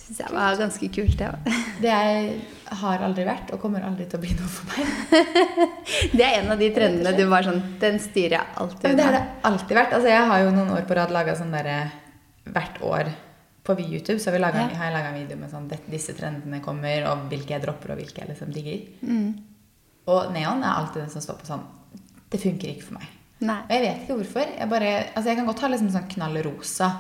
Syns 0.04 0.18
jeg 0.20 0.32
var 0.34 0.56
ganske 0.60 0.88
kult, 0.92 1.14
det 1.16 1.28
òg. 1.32 1.52
Det 1.82 1.88
jeg 1.88 2.40
har 2.80 2.98
aldri 3.06 3.24
vært, 3.24 3.50
og 3.54 3.60
kommer 3.62 3.80
aldri 3.86 4.04
til 4.08 4.18
å 4.18 4.22
bli 4.22 4.34
noe 4.36 4.48
for 4.52 4.68
meg. 4.74 4.86
Det 6.18 6.20
er 6.24 6.40
en 6.42 6.50
av 6.52 6.58
de 6.60 6.68
trendene 6.76 7.12
du 7.16 7.24
var 7.30 7.42
sånn 7.46 7.60
Den 7.80 7.96
styrer 8.02 8.36
jeg 8.38 8.46
alltid 8.60 8.84
Men 8.90 8.96
det 8.98 9.04
har 9.04 9.12
det 9.16 9.22
alltid 9.48 9.76
vært. 9.78 9.92
Altså, 9.96 10.08
jeg 10.12 10.26
har 10.28 10.42
jo 10.44 10.50
noen 10.52 10.70
år 10.76 10.84
på 10.88 10.96
rad 10.98 11.10
laga 11.14 11.34
sånn 11.38 11.52
derre 11.54 11.78
Hvert 12.44 12.80
år 12.84 13.08
på 13.64 13.74
YouTube 13.80 14.18
så 14.20 14.26
har, 14.30 14.32
vi 14.38 14.42
laget, 14.44 14.70
Ja. 14.70 14.76
har 14.76 14.84
jeg 14.84 14.92
laga 14.94 15.08
en 15.08 15.20
video 15.22 15.36
med 15.38 15.50
sånn 15.50 15.68
"Dette- 15.68 15.90
Disse 15.90 16.12
trendene 16.14 16.60
kommer, 16.62 17.04
og 17.06 17.28
hvilke 17.30 17.48
jeg 17.56 17.62
dropper, 17.62 17.92
og 17.92 17.98
hvilke 17.98 18.18
jeg 18.20 18.28
liksom 18.28 18.52
digger. 18.52 18.80
Mm. 19.02 19.38
Og 20.06 20.32
neon 20.32 20.62
er 20.62 20.74
alltid 20.76 21.02
den 21.02 21.10
som 21.10 21.22
står 21.22 21.38
på 21.40 21.46
sånn 21.46 21.64
Det 22.30 22.40
funker 22.40 22.68
ikke 22.68 22.82
for 22.82 22.94
meg. 22.94 23.06
Nei. 23.40 23.60
Og 23.62 23.68
jeg 23.70 23.82
vet 23.82 24.02
ikke 24.08 24.16
hvorfor. 24.18 24.58
Jeg, 24.58 24.68
bare, 24.68 25.06
altså 25.14 25.24
jeg 25.26 25.36
kan 25.36 25.46
godt 25.46 25.60
ha 25.60 25.68
liksom 25.68 25.90
sånn 25.90 26.08
knall 26.10 26.42
rosa, 26.42 26.90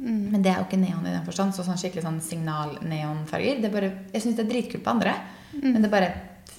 Mm. 0.00 0.30
men 0.32 0.42
det 0.42 0.50
er 0.52 0.56
jo 0.58 0.64
ikke 0.64 0.78
neon 0.80 1.06
i 1.06 1.10
den 1.10 1.24
forstand. 1.24 1.52
Så 1.54 1.62
sånn 1.62 1.76
skikkelig 1.78 2.02
sånn 2.02 2.20
signal-neonfarger. 2.20 3.64
Er 3.64 3.92
jeg 4.12 4.22
syns 4.22 4.36
det 4.36 4.46
er 4.46 4.50
dritkult 4.52 4.82
på 4.84 4.90
andre, 4.90 5.14
men 5.62 5.82
det 5.82 5.90
bare 5.90 6.12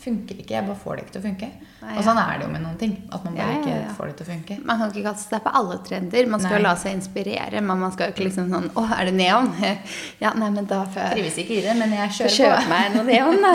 funker 0.03 0.35
ikke. 0.41 0.55
Jeg 0.55 0.65
bare 0.67 0.75
får 0.83 0.95
det 0.97 1.03
ikke 1.05 1.11
til 1.15 1.21
å 1.21 1.25
funke. 1.25 1.47
Nei, 1.81 1.91
ja. 1.93 1.97
Og 1.99 2.03
sånn 2.05 2.19
er 2.21 2.37
det 2.39 2.45
jo 2.47 2.51
med 2.53 2.61
noen 2.65 2.77
ting. 2.79 2.93
At 3.11 3.23
man 3.25 3.35
bare 3.35 3.47
Ja, 3.51 3.59
ja, 3.59 3.61
ikke 3.81 3.95
får 3.97 4.07
det 4.11 4.15
til 4.17 4.25
å 4.25 4.29
funke. 4.31 4.57
Man 4.65 4.77
kan 4.81 4.91
ikke 4.91 5.03
kaste 5.09 5.29
seg 5.35 5.43
på 5.43 5.53
alle 5.59 5.77
trender. 5.87 6.27
Man 6.27 6.39
skal 6.39 6.57
Nei. 6.57 6.61
la 6.65 6.75
seg 6.75 6.95
inspirere. 6.97 7.61
Men 7.61 7.79
man 7.79 7.91
skal 7.91 8.07
jo 8.09 8.15
ikke 8.15 8.25
liksom 8.29 8.49
sånn 8.53 8.69
Å, 8.75 8.85
er 8.99 9.05
det 9.05 9.13
neon? 9.19 9.51
Ja, 10.23 10.33
nei, 10.33 10.49
men 10.49 10.65
da 10.65 10.83
får 10.85 11.01
jeg 11.03 11.11
Trives 11.19 11.37
ikke 11.43 11.57
i 11.57 11.61
det, 11.67 11.75
men 11.77 11.91
jeg 11.97 12.09
kjører 12.19 12.37
kjøpe 12.37 12.61
på. 12.63 12.69
meg 12.69 12.95
noe 12.95 13.03
neon. 13.03 13.41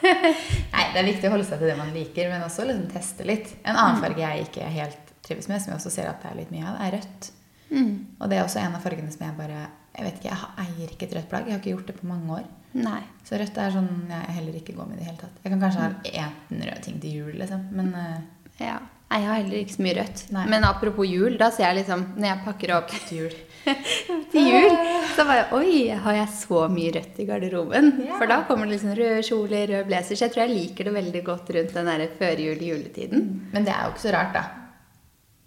Nei, 0.00 0.84
Det 0.94 1.00
er 1.02 1.04
viktig 1.06 1.28
å 1.28 1.32
holde 1.34 1.44
seg 1.44 1.60
til 1.60 1.68
det 1.70 1.76
man 1.78 1.90
liker, 1.94 2.30
men 2.32 2.44
også 2.46 2.64
liksom 2.68 2.86
teste 2.92 3.26
litt. 3.28 3.50
En 3.64 3.74
Mm. 3.76 3.80
annen 3.82 4.00
farge 4.00 4.18
jeg 4.24 4.46
ikke 4.48 4.70
helt 4.72 5.12
trives 5.26 5.48
med, 5.48 5.60
som 5.60 5.72
jeg 5.72 5.78
også 5.80 5.90
ser 5.92 6.08
at 6.08 6.22
det 6.22 6.30
er 6.30 6.36
litt 6.40 6.50
mye 6.50 6.64
av, 6.66 6.80
er 6.80 6.96
rødt. 6.98 7.30
Mm. 7.70 7.92
Og 8.20 8.28
det 8.30 8.38
er 8.38 8.44
også 8.44 8.58
en 8.64 8.74
av 8.74 8.82
fargene 8.82 9.12
som 9.12 9.26
jeg 9.26 9.36
bare 9.36 9.66
Jeg 9.96 10.04
vet 10.06 10.14
ikke, 10.20 10.30
jeg 10.30 10.66
eier 10.66 10.90
ikke 10.94 11.06
et 11.08 11.14
rødt 11.18 11.28
plagg. 11.28 11.44
Jeg 11.46 11.52
har 11.52 11.58
ikke 11.60 11.70
gjort 11.74 11.86
det 11.86 11.96
på 12.00 12.06
mange 12.06 12.30
år. 12.38 12.44
Nei. 12.78 13.02
Så 13.26 13.38
rødt 13.40 13.58
er 13.58 13.74
sånn 13.74 13.90
jeg 14.10 14.36
heller 14.36 14.56
ikke 14.60 14.76
går 14.76 14.88
med 14.88 14.98
i 14.98 15.02
det 15.02 15.10
hele 15.10 15.20
tatt. 15.20 15.42
Jeg 15.42 15.52
kan 15.52 15.62
kanskje 15.64 15.84
ha 15.84 16.22
én 16.22 16.64
rød 16.68 16.82
ting 16.86 17.02
til 17.02 17.20
jul, 17.20 17.34
liksom. 17.40 17.68
Men 17.74 17.92
uh... 17.96 18.16
Ja. 18.60 18.78
Nei, 19.10 19.24
jeg 19.24 19.26
har 19.26 19.38
heller 19.40 19.58
ikke 19.58 19.74
så 19.74 19.82
mye 19.82 19.94
rødt. 19.96 20.20
Nei. 20.36 20.42
Men 20.52 20.64
apropos 20.68 21.08
jul, 21.08 21.34
da 21.40 21.48
ser 21.50 21.64
jeg 21.66 21.80
liksom 21.80 22.04
Når 22.14 22.28
jeg 22.28 22.42
pakker 22.44 22.72
opp 22.76 22.92
til 22.92 23.24
jul 23.24 23.32
til 24.32 24.46
jul, 24.46 24.76
så 25.16 25.26
bare 25.28 25.48
Oi, 25.58 25.90
har 26.04 26.14
jeg 26.16 26.30
så 26.36 26.62
mye 26.70 26.92
rødt 26.94 27.18
i 27.20 27.26
garderoben? 27.28 27.90
Ja. 28.06 28.20
For 28.20 28.30
da 28.30 28.38
kommer 28.48 28.68
det 28.68 28.76
liksom 28.76 28.94
røde 28.94 29.26
kjoler, 29.26 29.66
rød 29.74 29.90
blazer. 29.90 30.14
Så 30.14 30.28
jeg 30.28 30.36
tror 30.36 30.46
jeg 30.46 30.54
liker 30.54 30.88
det 30.88 30.94
veldig 31.00 31.24
godt 31.26 31.52
rundt 31.56 31.74
den 31.76 31.90
derre 31.90 32.08
førjul-juletiden. 32.20 33.28
Men 33.50 33.66
det 33.66 33.74
er 33.74 33.82
jo 33.84 33.94
ikke 33.96 34.06
så 34.06 34.14
rart, 34.14 34.38
da. 34.38 34.46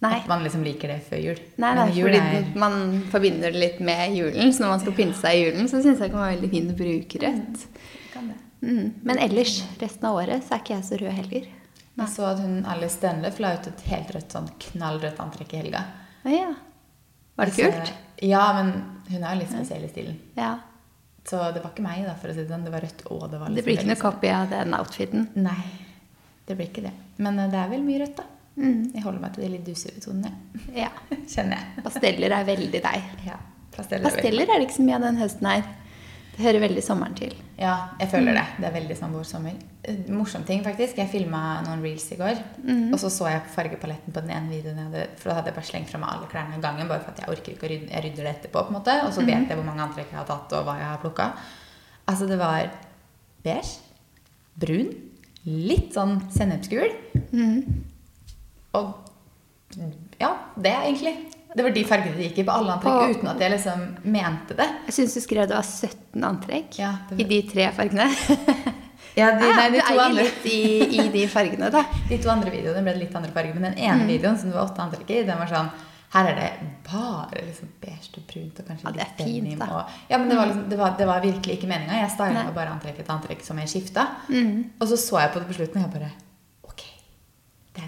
Nei. 0.04 0.14
At 0.20 0.28
man 0.28 0.44
liksom 0.44 0.64
liker 0.66 0.92
det 0.92 1.00
før 1.08 1.22
jul. 1.24 1.38
Nei, 1.64 1.72
det 1.78 1.84
er 1.86 1.94
jul 1.96 2.08
fordi 2.10 2.22
er 2.38 2.48
man 2.60 2.78
forbinder 3.14 3.54
det 3.56 3.60
litt 3.62 3.80
med 3.88 4.16
julen. 4.18 4.52
Så 4.54 4.64
når 4.66 4.74
man 4.74 4.82
skal 4.84 4.96
pynte 4.98 5.20
seg 5.22 5.38
i 5.40 5.44
julen, 5.46 5.70
så 5.72 5.80
syns 5.80 6.02
jeg 6.02 6.10
det 6.10 6.12
kan 6.12 6.24
være 6.26 6.36
veldig 6.36 6.50
fint 6.52 6.74
å 6.74 6.78
bruke 6.82 7.22
rødt. 7.24 7.66
kan. 8.14 8.32
Mm. 8.64 8.94
Men 9.04 9.20
ellers, 9.24 9.54
resten 9.80 10.10
av 10.10 10.20
året, 10.20 10.44
så 10.44 10.56
er 10.58 10.64
ikke 10.64 10.76
jeg 10.76 10.88
så 10.90 11.00
rød 11.02 11.16
heller. 11.22 11.48
Jeg 11.94 12.10
så 12.10 12.26
at 12.26 12.40
hun 12.42 12.66
Alice 12.66 12.98
Stenløf 12.98 13.40
la 13.40 13.54
ut 13.56 13.68
et 13.70 13.82
helt 13.92 14.12
rødt, 14.16 14.32
sånn 14.34 14.50
knallrødt 14.68 15.20
antrekk 15.24 15.54
i 15.54 15.62
helga. 15.62 15.86
Ja. 16.26 16.52
Var 17.38 17.46
det 17.46 17.54
Så- 17.54 17.72
kult? 17.72 17.94
Ja, 18.24 18.44
men 18.54 18.74
hun 19.10 19.24
er 19.24 19.36
jo 19.36 19.40
litt 19.40 19.52
spesiell 19.52 19.84
i 19.84 19.90
stilen. 19.92 20.20
Ja. 20.38 20.58
Så 21.26 21.40
det 21.54 21.62
var 21.64 21.72
ikke 21.72 21.84
meg, 21.86 22.04
da, 22.06 22.16
for 22.16 22.28
å 22.28 22.34
si 22.34 22.42
det 22.44 22.50
sånn. 22.50 22.64
Det 22.66 22.72
var 22.74 22.82
rødt, 22.82 23.06
og 23.12 23.30
det 23.32 23.40
var 23.40 23.48
Det 23.48 23.56
liksom 23.56 23.66
blir 23.66 23.78
ikke 23.78 23.88
noe 23.94 24.02
copy 24.12 24.28
av 24.28 24.50
den 24.50 24.74
outfiten. 24.74 25.28
Nei, 25.36 25.64
det 26.48 26.58
blir 26.58 26.68
ikke 26.68 26.84
det. 26.84 26.92
Men 27.18 27.40
eh, 27.40 27.48
det 27.50 27.60
er 27.62 27.70
vel 27.70 27.82
mye 27.86 28.00
rødt, 28.04 28.16
da. 28.18 28.24
Mm. 28.56 28.92
Jeg 28.94 29.02
holder 29.04 29.20
meg 29.24 29.34
til 29.34 29.44
de 29.46 29.52
litt 29.56 29.66
dusere 29.66 30.02
tonene, 30.04 30.34
Ja. 30.76 30.90
kjenner 31.34 31.58
jeg. 31.58 31.84
Pasteller 31.86 32.36
er 32.38 32.44
veldig 32.46 32.82
deg. 32.84 33.08
Ja, 33.26 33.40
pasteller. 33.76 34.06
er 34.06 34.10
Pasteller 34.12 34.44
er 34.50 34.60
det 34.62 34.68
ikke 34.68 34.78
så 34.82 34.86
mye 34.86 35.00
av 35.00 35.08
den 35.08 35.18
høsten 35.24 35.48
her. 35.50 35.64
Det 36.34 36.42
hører 36.48 36.64
veldig 36.64 36.82
sommeren 36.82 37.14
til. 37.14 37.34
Ja, 37.62 37.74
jeg 38.02 38.10
føler 38.10 38.34
det. 38.34 38.44
Det 38.58 38.66
er 38.66 38.74
veldig 38.74 38.96
sånn 38.98 39.12
vår-sommer. 39.14 39.54
Eh, 39.86 40.00
Morsom 40.10 40.42
ting, 40.48 40.64
faktisk. 40.66 40.98
Jeg 40.98 41.12
filma 41.12 41.62
noen 41.62 41.84
reels 41.86 42.08
i 42.10 42.18
går. 42.18 42.40
Og 42.90 42.98
så 42.98 43.12
så 43.14 43.28
jeg 43.30 43.44
på 43.46 43.54
fargepaletten 43.54 44.16
på 44.16 44.24
den 44.26 44.32
ene 44.34 44.50
videoen. 44.50 44.80
Jeg 44.82 44.88
hadde, 44.90 45.04
for 45.22 45.30
da 45.30 45.36
hadde 45.38 45.52
jeg 45.52 45.58
bare 45.60 45.70
slengt 45.70 45.92
fra 45.94 46.02
meg 46.02 46.10
alle 46.16 46.30
klærne 46.32 46.58
en 46.58 46.66
gangen. 46.66 46.90
Bare 46.90 47.04
for 47.06 47.14
at 47.14 47.22
jeg 47.22 47.30
orker 47.36 47.54
ikke 47.54 47.68
å 47.68 47.72
rydde, 47.76 47.90
jeg 47.94 48.04
rydder 48.08 48.26
det 48.26 48.34
etterpå. 48.34 48.64
på 48.66 48.74
en 48.74 48.80
måte 48.80 48.96
Og 49.06 49.14
så 49.14 49.22
vet 49.28 49.46
jeg 49.54 49.60
hvor 49.60 49.68
mange 49.70 49.86
antrekk 49.86 50.10
jeg 50.10 50.18
har 50.24 50.26
tatt, 50.32 50.58
og 50.58 50.66
hva 50.66 50.78
jeg 50.82 50.90
har 50.90 51.02
plukka. 51.06 51.30
Altså, 52.10 52.26
det 52.34 52.40
var 52.42 52.74
beige, 53.46 53.78
brun, 54.58 54.90
litt 55.46 55.94
sånn 55.94 56.18
sennepsgul. 56.34 56.98
Og 58.74 58.94
ja, 60.20 60.36
det 60.56 60.74
egentlig. 60.74 61.16
Det 61.54 61.64
var 61.66 61.74
de 61.76 61.84
fargene 61.86 62.18
det 62.18 62.30
gikk 62.32 62.40
i 62.42 62.46
på 62.48 62.54
alle 62.54 62.74
antrekk, 62.76 62.94
På- 62.98 63.10
uten 63.14 63.30
at 63.30 63.42
jeg 63.44 63.54
liksom 63.54 63.82
mente 64.10 64.56
det. 64.58 64.66
Jeg 64.88 64.96
syns 64.98 65.14
du 65.18 65.22
skrev 65.22 65.50
det 65.50 65.58
var 65.58 65.68
17 65.68 66.24
antrekk 66.26 66.80
Ja, 66.82 66.96
var- 67.10 67.20
i 67.22 67.28
de 67.30 67.42
tre 67.52 67.70
fargene. 67.76 68.10
Ja, 69.14 69.28
de, 69.38 69.46
nei, 69.46 69.66
de, 69.70 69.82
to 69.86 69.98
andre, 70.02 70.24
litt 70.26 70.46
i, 70.50 70.62
i 70.98 71.04
de 71.14 71.28
fargene, 71.30 71.68
da. 71.70 71.84
de 72.10 72.18
to 72.18 72.32
andre 72.34 72.50
videoene 72.50 72.82
ble 72.82 72.96
litt 72.98 73.14
andre 73.14 73.30
farger, 73.36 73.54
men 73.54 73.68
den 73.68 73.76
ene 73.86 74.08
videoen 74.10 74.40
som 74.42 74.50
det 74.50 74.58
var 74.58 74.72
åtte 74.72 74.82
antrekk 74.82 75.12
i, 75.14 75.20
den 75.28 75.38
var 75.38 75.52
sånn 75.52 75.70
her 76.16 76.30
er 76.32 76.36
det 76.40 76.48
bare 76.88 77.44
liksom 77.46 77.70
beige 77.82 78.10
og 78.18 78.26
brunt 78.30 78.60
og 78.62 78.68
kanskje 78.72 78.86
Ja, 78.90 78.94
litt 78.98 79.22
denim. 79.22 79.62
Og, 79.66 79.94
ja, 80.10 80.18
men 80.18 80.30
det 80.30 80.36
var, 80.38 80.50
liksom, 80.50 80.66
det, 80.70 80.78
var, 80.82 80.92
det 80.98 81.08
var 81.10 81.24
virkelig 81.24 81.56
ikke 81.58 81.70
meninga. 81.70 82.02
Jeg 82.04 82.12
styla 82.14 82.44
bare 82.54 82.74
antrekk 82.76 83.00
etter 83.02 83.14
antrekk 83.16 83.42
som 83.46 83.62
jeg 83.62 83.72
skifta. 83.72 84.04
Mm. 84.30 84.60
Og 84.78 84.92
så 84.92 84.98
så 85.02 85.24
jeg 85.24 85.32
på 85.34 85.42
det 85.42 85.50
på 85.50 85.58
slutten, 85.58 85.82
og 85.82 85.88
jeg 85.88 85.94
bare 85.96 86.12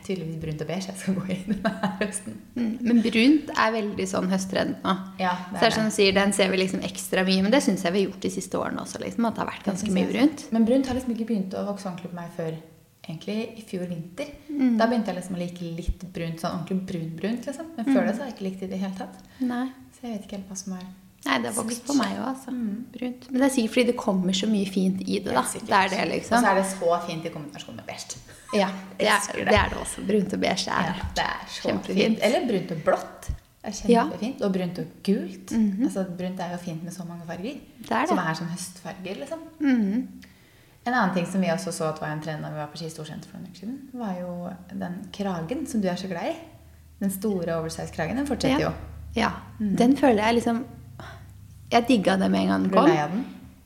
tydeligvis 0.06 0.38
brunt 0.42 0.62
og 0.64 0.70
beige 0.70 0.90
jeg 0.92 1.00
skal 1.02 1.18
gå 1.18 1.26
i 1.34 1.38
denne 1.48 1.72
høsten. 2.02 2.38
Mm. 2.56 2.70
Men 2.86 3.02
brunt 3.06 3.50
er 3.56 3.74
veldig 3.76 4.08
sånn 4.12 4.30
høsttrend 4.32 4.78
nå. 4.84 4.94
Ja, 5.22 5.34
det 5.50 5.58
Så 5.58 5.64
det 5.64 5.72
er 5.72 5.76
som 5.80 5.90
du 5.90 5.96
sier, 5.98 6.14
Den 6.16 6.36
ser 6.38 6.54
vi 6.54 6.62
liksom 6.62 6.86
ekstra 6.86 7.26
mye, 7.28 7.42
men 7.46 7.56
det 7.56 7.64
syns 7.66 7.84
jeg 7.86 7.96
vi 7.96 8.04
har 8.04 8.12
gjort 8.12 8.28
de 8.28 8.34
siste 8.38 8.62
årene 8.62 8.86
også. 8.86 9.02
liksom, 9.04 9.28
At 9.30 9.36
det 9.36 9.44
har 9.46 9.52
vært 9.52 9.68
ganske 9.72 9.92
mye 9.98 10.12
brunt. 10.12 10.46
Men 10.56 10.70
brunt 10.70 10.88
har 10.88 10.98
liksom 10.98 11.16
ikke 11.16 11.30
begynt 11.34 11.58
å 11.58 11.66
vokse 11.72 11.90
ordentlig 11.90 12.14
på 12.14 12.20
meg 12.22 12.32
før 12.38 12.56
egentlig 13.06 13.40
i 13.60 13.64
fjor 13.66 13.88
vinter. 13.90 14.30
Mm. 14.50 14.78
Da 14.80 14.88
begynte 14.90 15.12
jeg 15.12 15.20
liksom 15.20 15.38
å 15.38 15.42
like 15.42 15.72
litt 15.78 16.06
brunt, 16.14 16.42
sånn 16.42 16.60
ordentlig 16.60 16.86
brun-brunt, 16.90 17.50
liksom. 17.50 17.74
Men 17.78 17.90
før 17.92 18.06
det 18.08 18.16
så 18.16 18.24
har 18.24 18.30
jeg 18.32 18.38
ikke 18.38 18.48
likt 18.50 18.62
det 18.64 18.70
i 18.70 18.74
det 18.74 18.80
hele 18.82 18.98
tatt. 18.98 19.20
Nei. 19.46 19.66
Så 19.96 20.08
jeg 20.08 20.16
vet 20.16 20.28
ikke 20.28 20.40
helt 20.40 20.54
hva 20.54 20.60
som 20.62 20.78
er 20.78 20.86
Nei, 21.26 21.40
det 21.42 21.50
har 21.50 21.56
vokst 21.58 21.88
på 21.88 21.96
meg 21.98 22.12
òg, 22.20 22.26
altså. 22.36 22.52
Brunt. 22.94 23.24
Men 23.32 23.42
det 23.42 23.46
er 23.48 23.54
sikkert 23.56 23.74
fordi 23.74 23.86
det 23.90 23.96
kommer 23.98 24.36
så 24.38 24.50
mye 24.50 24.70
fint 24.70 25.00
i 25.02 25.18
det, 25.26 25.34
da. 25.34 25.42
Det 25.42 25.74
er 25.74 25.90
det, 25.90 26.02
Og 26.04 26.12
liksom. 26.12 26.38
så 26.38 26.52
er 26.52 26.60
det 26.60 26.66
så 26.70 27.00
fint 27.08 27.26
i 27.26 27.32
kombinasjon 27.34 27.80
med 27.80 27.88
beige. 27.88 28.20
Ja, 28.54 28.68
det 28.98 29.08
er, 29.08 29.20
det. 29.34 29.46
det 29.50 29.58
er 29.58 29.70
det 29.70 29.78
også. 29.82 30.06
Brunt 30.08 30.34
og 30.34 30.40
beige 30.40 30.68
Ja, 30.68 30.78
er 30.80 31.02
det 31.16 31.24
er 31.26 31.48
så 31.48 31.70
Kjempefint. 31.70 31.98
fint. 31.98 32.20
Eller 32.22 32.46
brunt 32.48 32.72
og 32.72 32.78
blått. 32.86 33.32
Det 33.66 33.86
er 33.86 33.90
Ja. 33.92 34.04
Og 34.46 34.54
brunt 34.54 34.80
og 34.80 34.86
gult. 35.04 35.52
altså, 35.52 36.06
brunt 36.18 36.40
er 36.40 36.52
jo 36.52 36.58
fint 36.58 36.84
med 36.84 36.94
så 36.94 37.04
mange 37.08 37.26
farger. 37.26 37.58
Det 37.82 37.92
er 37.92 38.02
det. 38.02 38.10
Som 38.10 38.18
er 38.20 38.34
sånn 38.34 38.52
høstfarger, 38.54 39.20
liksom. 39.20 39.40
Mhm. 39.60 40.08
En 40.88 40.94
annen 40.94 41.14
ting 41.16 41.26
som 41.26 41.42
vi 41.42 41.48
også 41.48 41.72
så 41.74 41.90
at 41.90 42.00
var 42.00 42.10
en 42.14 42.22
trend 42.22 42.44
da 42.44 42.50
vi 42.50 42.56
var 42.58 42.68
på 42.68 42.78
Ski 42.78 42.90
Storsenter 42.90 43.26
for 43.28 43.38
noen 43.40 43.50
uker 43.50 43.60
siden, 43.60 43.80
var 43.94 44.14
jo 44.20 44.50
den 44.78 45.10
kragen 45.12 45.66
som 45.68 45.82
du 45.82 45.88
er 45.90 45.96
så 45.96 46.08
glad 46.08 46.30
i. 46.30 46.36
Den 47.02 47.10
store 47.10 47.56
oversize-kragen. 47.58 48.16
Den 48.16 48.28
fortsetter 48.28 48.60
Ja. 48.60 48.70
jo. 48.70 48.74
Ja. 49.16 49.32
Den 49.60 49.96
føler 49.98 50.22
jeg 50.28 50.36
liksom 50.44 50.64
Jeg 51.72 51.88
digga 51.88 52.18
det 52.18 52.30
med 52.30 52.42
en 52.42 52.48
gang 52.48 52.62
den 52.64 52.72
Ble 52.72 52.82
du 52.82 52.88
lei 52.88 52.98
av 53.02 53.10
den? 53.12 53.26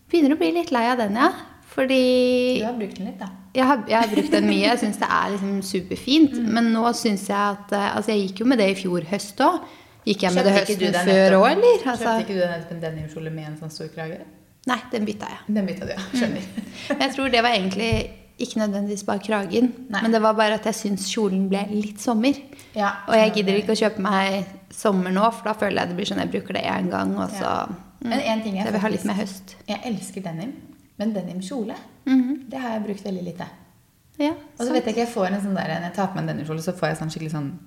Begynner 0.09 0.35
å 0.35 0.37
bli 0.37 0.51
litt 0.53 0.71
lei 0.71 0.85
av 0.91 0.97
den, 0.97 1.15
ja. 1.15 1.31
Fordi 1.67 2.59
Du 2.59 2.65
har 2.65 2.73
brukt 2.73 2.95
den 2.95 3.05
litt, 3.07 3.19
da. 3.19 3.27
Jeg 3.55 3.65
har, 3.65 3.83
jeg 3.89 3.97
har 3.99 4.07
brukt 4.13 4.31
den 4.31 4.45
mye. 4.47 4.65
Jeg 4.67 4.79
syns 4.83 4.97
det 5.01 5.07
er 5.09 5.29
liksom 5.35 5.61
superfint. 5.65 6.33
Mm. 6.37 6.49
Men 6.57 6.71
nå 6.75 6.93
syns 6.97 7.27
jeg 7.29 7.37
at 7.37 7.71
eh, 7.75 7.95
Altså, 7.95 8.11
jeg 8.13 8.27
gikk 8.29 8.41
jo 8.43 8.49
med 8.51 8.59
det 8.61 8.69
i 8.73 8.75
fjor 8.79 9.07
høst 9.09 9.41
òg. 9.45 9.59
Gikk 10.05 10.23
jeg 10.23 10.33
med 10.35 10.45
det 10.47 10.53
Kjøpte 10.55 10.75
det 10.79 10.89
høsten 10.89 10.93
den 10.95 11.09
før 11.09 11.37
òg, 11.39 11.47
eller? 11.55 11.81
Altså, 11.83 12.05
Kjøpte 12.05 12.21
ikke 12.25 12.37
du 12.37 12.39
den 12.43 12.53
nettopp 12.55 12.71
en 12.77 12.83
denimkjole 12.85 13.33
med 13.35 13.47
en 13.51 13.57
sånn 13.63 13.73
stor 13.73 13.89
krage? 13.95 14.19
nei, 14.69 14.77
den 14.91 15.05
bytta 15.07 15.25
jeg. 15.31 15.37
Den 15.55 15.65
bytta 15.65 15.85
du, 15.87 15.91
ja. 15.95 16.03
Skjønner. 16.13 16.43
Mm. 16.89 16.99
jeg 17.01 17.11
tror 17.15 17.29
det 17.33 17.41
var 17.43 17.53
egentlig 17.55 17.89
ikke 18.39 18.59
nødvendigvis 18.61 19.03
bare 19.07 19.19
kragen. 19.25 19.71
Nei. 19.91 20.01
Men 20.05 20.13
det 20.13 20.21
var 20.23 20.33
bare 20.37 20.55
at 20.59 20.65
jeg 20.69 20.77
syns 20.77 21.07
kjolen 21.11 21.47
ble 21.51 21.63
litt 21.73 21.99
sommer. 22.01 22.37
Ja, 22.77 22.91
Og 23.09 23.15
jeg 23.17 23.33
gidder 23.35 23.57
ikke 23.59 23.73
å 23.75 23.79
kjøpe 23.79 24.03
meg 24.05 24.45
sommer 24.73 25.11
nå, 25.11 25.25
for 25.35 25.49
da 25.49 25.53
føler 25.59 25.81
jeg 25.81 25.91
det 25.91 25.97
blir 25.97 26.07
sånn 26.11 26.21
jeg 26.23 26.31
bruker 26.35 26.55
det 26.59 26.63
én 26.69 26.87
gang, 26.93 27.11
og 27.17 27.33
så 27.33 27.43
Ja. 27.49 27.65
mm. 27.67 28.09
Men 28.13 28.19
en 28.21 28.41
ting 28.45 28.55
jeg 28.55 28.63
Så 28.63 28.69
jeg 28.69 28.73
vil 28.77 28.81
ha 28.85 28.91
litt 28.93 29.05
mer 29.09 29.17
høst. 29.19 29.55
Jeg 29.67 29.81
elsker 29.89 30.21
denim, 30.29 30.53
men 30.99 31.13
denimkjole, 31.15 31.75
-hmm. 32.05 32.49
det 32.49 32.57
har 32.59 32.69
jeg 32.75 32.83
brukt 32.83 33.05
veldig 33.05 33.23
lite. 33.23 33.45
Ja, 34.19 34.33
Og 34.57 34.65
så 34.65 34.71
vet 34.73 34.85
jeg 34.85 34.95
ikke, 34.95 35.05
jeg 35.05 35.13
får 35.13 35.25
en 35.27 35.41
sånn 35.41 35.55
der, 35.55 35.79
Når 35.79 35.87
jeg 35.87 35.93
tar 35.95 36.07
på 36.07 36.15
meg 36.15 36.21
en 36.23 36.27
denimkjole, 36.27 36.61
så 36.61 36.71
får 36.75 36.87
jeg 36.89 36.97
sånn 36.97 37.09
skikkelig 37.09 37.31
sånn 37.31 37.59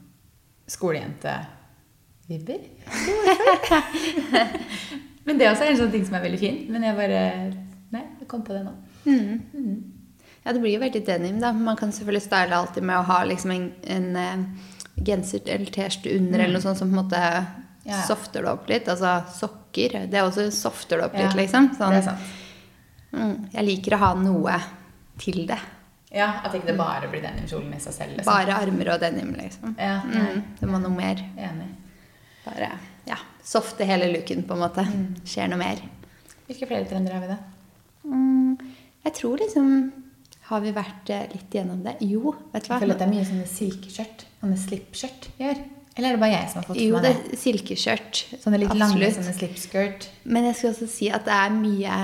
skolejente-vibber. 0.69 2.61
men 5.25 5.39
det 5.39 5.49
også 5.49 5.65
er 5.65 5.73
en 5.73 5.81
sånn 5.81 5.95
ting 5.95 6.05
som 6.07 6.19
er 6.19 6.25
veldig 6.27 6.41
fin. 6.43 6.61
Men 6.73 6.83
jeg 6.83 6.99
bare 6.99 7.23
Nei, 7.93 8.05
jeg 8.21 8.29
kom 8.29 8.43
på 8.43 8.53
det 8.53 8.65
nå. 8.65 8.71
Mhm. 9.05 9.83
Ja, 10.45 10.53
det 10.53 10.61
blir 10.61 10.73
jo 10.75 10.81
veldig 10.81 11.07
denim, 11.07 11.41
da. 11.41 11.53
Man 11.53 11.77
kan 11.77 11.93
selvfølgelig 11.93 12.23
style 12.23 12.57
alltid 12.57 12.83
med 12.83 12.97
å 12.99 13.03
ha 13.07 13.25
liksom 13.25 13.51
en, 13.51 13.73
en 13.85 14.17
en 14.17 14.47
genser 15.07 15.41
eller 15.47 15.67
T-skjorte 15.67 16.17
under 16.17 16.41
eller 16.41 16.53
noe 16.57 16.63
sånt 16.65 16.79
som 16.79 16.91
på 16.91 16.99
en 16.99 17.05
måte 17.05 17.47
Mm. 17.83 17.91
Ja. 17.91 18.03
softer 18.07 18.43
det 18.43 18.51
opp 18.51 18.69
litt. 18.69 18.89
Altså 18.89 19.25
sokker. 19.35 20.07
Det 20.07 20.15
er 20.15 20.23
også 20.23 20.53
softer 20.55 20.99
det 20.99 21.05
opp 21.09 21.17
litt, 21.19 21.35
liksom. 21.35 21.73
Sånn, 21.77 21.91
Det 21.91 21.99
er 21.99 22.03
sant. 22.03 22.21
Mm, 23.13 23.37
jeg 23.55 23.67
liker 23.69 23.97
å 23.97 24.03
ha 24.03 24.11
noe 24.19 24.59
til 25.23 25.45
det. 25.49 25.61
Ja, 26.13 26.29
At 26.45 26.53
ikke 26.53 26.69
det 26.69 26.77
bare 26.77 27.09
blir 27.09 27.23
denimkjolen 27.25 27.73
i 27.73 27.81
seg 27.81 27.95
selv. 27.97 28.17
Liksom. 28.19 28.29
Bare 28.29 28.57
armer 28.61 28.91
og 28.93 29.01
denim, 29.01 29.31
liksom. 29.39 29.77
Ja. 29.81 30.03
Mm, 30.05 30.43
det 30.59 30.69
må 30.69 30.81
noe 30.83 30.93
mer. 30.93 31.23
Enig. 31.41 31.71
Bare 32.45 32.69
ja, 33.09 33.17
softe 33.45 33.87
hele 33.89 34.11
looken, 34.13 34.45
på 34.45 34.57
en 34.57 34.63
måte. 34.63 34.85
Mm. 34.85 35.07
Skjer 35.25 35.49
noe 35.51 35.61
mer. 35.63 35.81
Hvilke 36.49 36.69
flere 36.69 36.89
trender 36.91 37.17
har 37.17 37.25
vi 37.25 37.31
da? 37.33 37.39
Mm, 38.05 38.57
jeg 39.07 39.15
tror 39.15 39.39
liksom 39.39 39.69
Har 40.49 40.61
vi 40.65 40.73
vært 40.75 41.11
eh, 41.15 41.29
litt 41.31 41.55
gjennom 41.55 41.85
det? 41.85 41.95
Jo, 42.03 42.33
vet 42.53 42.67
du 42.67 42.69
hva? 42.69 42.77
Jeg 42.77 42.83
føler 42.83 42.97
at 42.97 43.01
det 43.01 43.07
er 43.07 43.13
mye 43.13 43.29
sånne 43.29 43.47
silkeskjørt. 43.49 44.25
Sånne 44.41 44.59
slippskjørt 44.61 45.29
gjør. 45.39 45.61
Eller 45.97 46.09
er 46.09 46.13
det 46.17 46.21
bare 46.23 46.33
jeg 46.33 46.49
som 46.49 46.63
har 46.63 46.69
fått 46.71 46.81
Jo, 46.81 46.95
med 46.97 47.03
det 47.05 47.11
Jo, 47.13 47.23
det? 47.23 47.33
er 47.33 47.41
silkeskjørt. 47.43 48.21
Sånne 48.43 48.59
litt 48.63 48.73
lange 48.73 48.87
Absolutt. 48.97 49.17
sånne 49.19 49.35
slipskirt. 49.37 50.07
Men 50.25 50.45
jeg 50.49 50.57
skulle 50.57 50.73
også 50.75 50.89
si 50.89 51.11
at 51.13 51.25
det 51.29 51.35
er 51.37 51.51
mye 51.57 51.97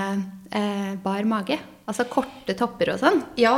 eh, 0.51 0.91
bar 1.03 1.23
mage. 1.25 1.57
Altså 1.89 2.05
korte 2.05 2.53
topper 2.53 2.93
og 2.93 2.99
sånn. 3.01 3.23
Ja, 3.41 3.55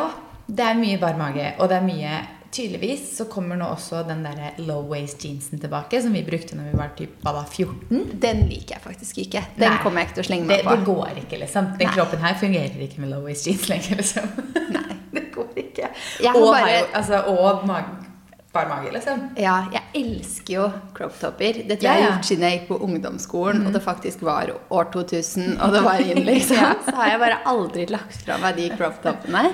det 0.48 0.64
er 0.64 0.78
mye 0.80 0.98
bar 1.02 1.18
mage, 1.20 1.54
og 1.60 1.68
det 1.72 1.82
er 1.82 1.88
mye 1.88 2.22
Tydeligvis 2.52 3.14
så 3.16 3.24
kommer 3.32 3.56
nå 3.56 3.64
også 3.72 4.02
den 4.04 4.26
der 4.26 4.58
low 4.68 4.82
waist 4.92 5.22
jeansen 5.24 5.56
tilbake, 5.62 6.02
som 6.04 6.12
vi 6.12 6.20
brukte 6.28 6.58
når 6.60 6.66
vi 6.68 6.78
var 6.82 6.90
typ, 6.98 7.14
da, 7.24 7.32
14. 7.48 8.10
Den 8.20 8.42
liker 8.50 8.76
jeg 8.76 8.82
faktisk 8.84 9.22
ikke. 9.24 9.40
Den 9.56 9.72
Nei. 9.72 9.78
kommer 9.80 10.02
jeg 10.02 10.10
ikke 10.10 10.18
til 10.18 10.24
å 10.26 10.28
slenge 10.28 10.48
Det, 10.50 10.58
meg 10.58 10.66
på. 10.68 10.74
det 10.76 10.86
går 10.90 11.22
ikke, 11.24 11.40
liksom. 11.46 11.70
Den 11.80 11.88
Nei. 11.88 11.94
kroppen 11.96 12.20
her 12.20 12.36
fungerer 12.42 12.84
ikke 12.84 13.00
med 13.06 13.14
low 13.14 13.24
waist 13.24 13.48
jeans 13.48 13.70
lenger, 13.72 14.02
liksom. 14.02 14.28
Nei. 14.76 14.98
det 15.16 15.24
går 15.32 15.48
ikke. 15.64 15.88
Jeg 16.20 16.28
har 16.28 16.42
og, 16.42 16.52
bare- 16.52 16.84
altså, 17.00 17.22
og 17.32 17.64
bar 18.54 18.68
mage, 18.68 18.90
liksom. 18.92 19.22
Ja, 19.40 19.54
jeg 19.72 19.82
elsker 20.02 20.54
jo 20.58 20.66
crop 20.98 21.14
topper. 21.22 21.62
Dette 21.70 21.86
Ja, 21.86 21.94
har 21.94 22.00
jeg 22.02 22.06
ja. 22.08 22.10
gjort 22.16 22.28
siden 22.28 22.44
jeg 22.48 22.58
gikk 22.60 22.68
på 22.72 22.80
ungdomsskolen, 22.88 23.62
og 23.68 23.72
det 23.76 23.82
faktisk 23.86 24.26
var 24.28 24.52
år 24.52 24.90
2000, 24.92 25.54
og 25.62 25.72
det 25.76 25.84
var 25.86 26.04
inn, 26.04 26.20
liksom. 26.32 26.84
Så 26.88 26.96
har 26.98 27.14
jeg 27.14 27.22
bare 27.24 27.40
aldri 27.54 27.86
lagt 27.92 28.20
fra 28.26 28.38
meg 28.44 28.60
de 28.60 28.68
crop 28.76 29.00
toppene. 29.06 29.46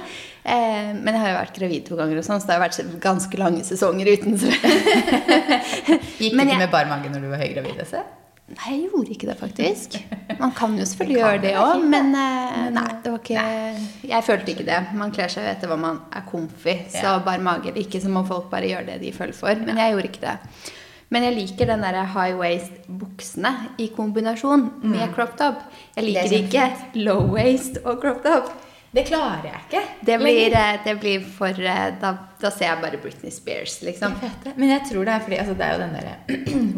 Eh, 0.48 0.94
men 0.96 1.12
jeg 1.14 1.20
har 1.22 1.34
jo 1.34 1.40
vært 1.42 1.58
gravid 1.60 1.86
to 1.90 1.98
ganger, 2.00 2.22
og 2.22 2.26
sånn, 2.26 2.42
så 2.42 2.50
det 2.50 2.58
har 2.58 2.66
vært 2.66 3.02
ganske 3.04 3.42
lange 3.42 3.66
sesonger 3.68 4.14
uten. 4.16 4.38
Gikk 4.42 6.34
du 6.34 6.42
ikke 6.42 6.62
med 6.64 6.72
bar 6.74 6.90
mage 6.90 7.12
når 7.14 7.28
du 7.28 7.30
var 7.34 7.44
høygravid? 7.44 7.84
Nei, 8.48 8.78
jeg 8.78 8.90
gjorde 8.94 9.12
ikke 9.12 9.28
det, 9.28 9.34
faktisk. 9.42 9.96
Man 10.40 10.52
kan 10.56 10.78
jo 10.80 10.86
selvfølgelig 10.88 11.18
kan 11.20 11.28
gjøre 11.34 11.42
det 11.44 11.54
òg, 11.60 11.82
men 11.92 12.14
det. 12.16 12.22
eh, 12.56 12.70
nei, 12.78 12.86
det 13.04 13.12
var 13.12 13.20
ikke 13.20 14.08
Jeg 14.08 14.24
følte 14.24 14.54
ikke 14.54 14.66
det. 14.70 14.78
Man 14.96 15.12
kler 15.12 15.28
seg 15.34 15.44
jo 15.44 15.52
etter 15.52 15.68
hva 15.68 15.78
man 15.82 16.00
er 16.16 16.24
comfy, 16.32 16.78
så 16.94 17.04
Ja. 17.04 17.20
bar 17.26 17.40
mage 17.44 17.68
eller 17.74 17.82
ikke, 17.84 18.00
så 18.02 18.08
må 18.10 18.24
folk 18.28 18.50
bare 18.50 18.70
gjøre 18.72 18.86
det 18.86 19.02
de 19.02 19.12
føler 19.12 19.34
for. 19.36 19.54
Men 19.68 19.76
jeg 19.78 19.92
gjorde 19.94 20.12
ikke 20.12 20.22
det. 20.24 20.38
Men 21.10 21.24
jeg 21.24 21.36
liker 21.36 21.66
den 21.74 21.82
der 21.82 22.04
high 22.06 22.36
waist-buksene 22.40 23.52
i 23.80 23.88
kombinasjon 23.96 24.66
med 24.84 25.14
crop 25.16 25.36
top. 25.38 25.62
Jeg 25.96 26.04
liker 26.04 26.24
Mm. 26.24 26.32
Er 26.32 26.48
ikke 26.48 27.04
low 27.04 27.22
waist 27.34 27.78
og 27.86 28.02
crop 28.02 28.24
top. 28.24 28.50
Det 28.94 29.04
klarer 29.10 29.44
jeg 29.50 29.60
ikke. 29.68 29.82
Det 30.08 30.16
blir, 30.22 30.54
eh, 30.56 30.78
det 30.86 30.94
blir 31.02 31.26
for 31.38 31.50
eh, 31.60 31.90
da, 32.02 32.12
da 32.40 32.50
ser 32.56 32.70
jeg 32.72 32.82
bare 32.82 32.98
Britney 33.04 33.32
Spears, 33.36 33.82
liksom. 33.84 34.16
Jeg. 34.24 34.54
Men 34.58 34.70
jeg 34.72 34.86
tror 34.90 35.06
det 35.06 35.14
er 35.18 35.26
fordi 35.26 35.40
altså, 35.42 35.56
det 35.60 35.66
er 35.68 35.74
jo 35.74 35.82
den 35.84 35.98
derre 35.98 36.16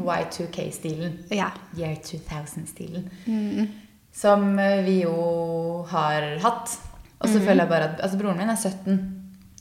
Y2K-stilen. 0.24 1.14
Ja. 1.32 1.52
Year 1.78 1.96
2000-stilen. 2.04 3.06
Mm. 3.26 3.68
Som 4.16 4.60
eh, 4.60 4.82
vi 4.88 5.02
jo 5.04 5.86
har 5.92 6.30
hatt. 6.44 6.78
Og 7.20 7.28
Mm. 7.30 7.34
så 7.34 7.40
føler 7.44 7.64
jeg 7.66 7.70
bare 7.70 7.88
at 7.94 8.02
altså 8.02 8.18
Broren 8.18 8.38
min 8.40 8.50
er 8.50 8.56
17. 8.56 9.16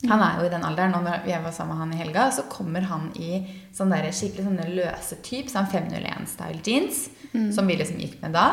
Han 0.09 0.21
er 0.23 0.37
jo 0.39 0.45
i 0.47 0.51
den 0.53 0.63
alderen. 0.63 0.93
Og 0.95 1.03
når 1.03 1.25
jeg 1.27 1.43
var 1.43 1.51
sammen 1.51 1.75
med 1.77 1.83
han 1.83 1.93
i 1.93 1.97
helga, 2.03 2.29
så 2.31 2.45
kommer 2.49 2.81
han 2.87 3.09
i 3.19 3.41
sånne 3.75 3.97
der, 3.99 4.11
skikkelig 4.15 4.45
sånne 4.47 4.67
løse 4.77 5.17
typ, 5.27 5.49
sånn 5.51 5.67
501-style 5.67 6.61
jeans. 6.65 7.09
Mm. 7.33 7.51
Som 7.53 7.67
vi 7.67 7.75
liksom 7.75 7.99
gikk 7.99 8.21
med 8.23 8.31
da. 8.33 8.45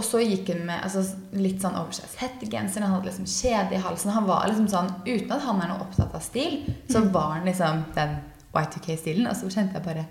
Og 0.00 0.06
så 0.06 0.22
gikk 0.24 0.48
han 0.54 0.62
med 0.70 0.80
altså, 0.86 1.02
litt 1.36 1.60
sånn 1.60 1.76
oversize 1.76 2.16
hettegenser. 2.22 2.80
Han 2.86 2.94
hadde 2.96 3.10
liksom 3.10 3.26
kjede 3.28 3.76
i 3.76 3.82
halsen. 3.84 4.14
Han 4.16 4.24
var 4.30 4.46
liksom 4.48 4.68
sånn, 4.72 4.88
Uten 5.04 5.34
at 5.36 5.42
han 5.44 5.60
er 5.60 5.68
noe 5.74 5.84
opptatt 5.84 6.14
av 6.16 6.22
stil, 6.24 6.62
så 6.88 7.02
Mm. 7.04 7.12
var 7.12 7.32
han 7.34 7.44
liksom 7.44 7.84
den 7.94 8.16
Y2K-stilen. 8.54 9.28
Og 9.28 9.36
så 9.36 9.50
kjente 9.52 9.74
jeg 9.76 9.84
bare 9.84 10.06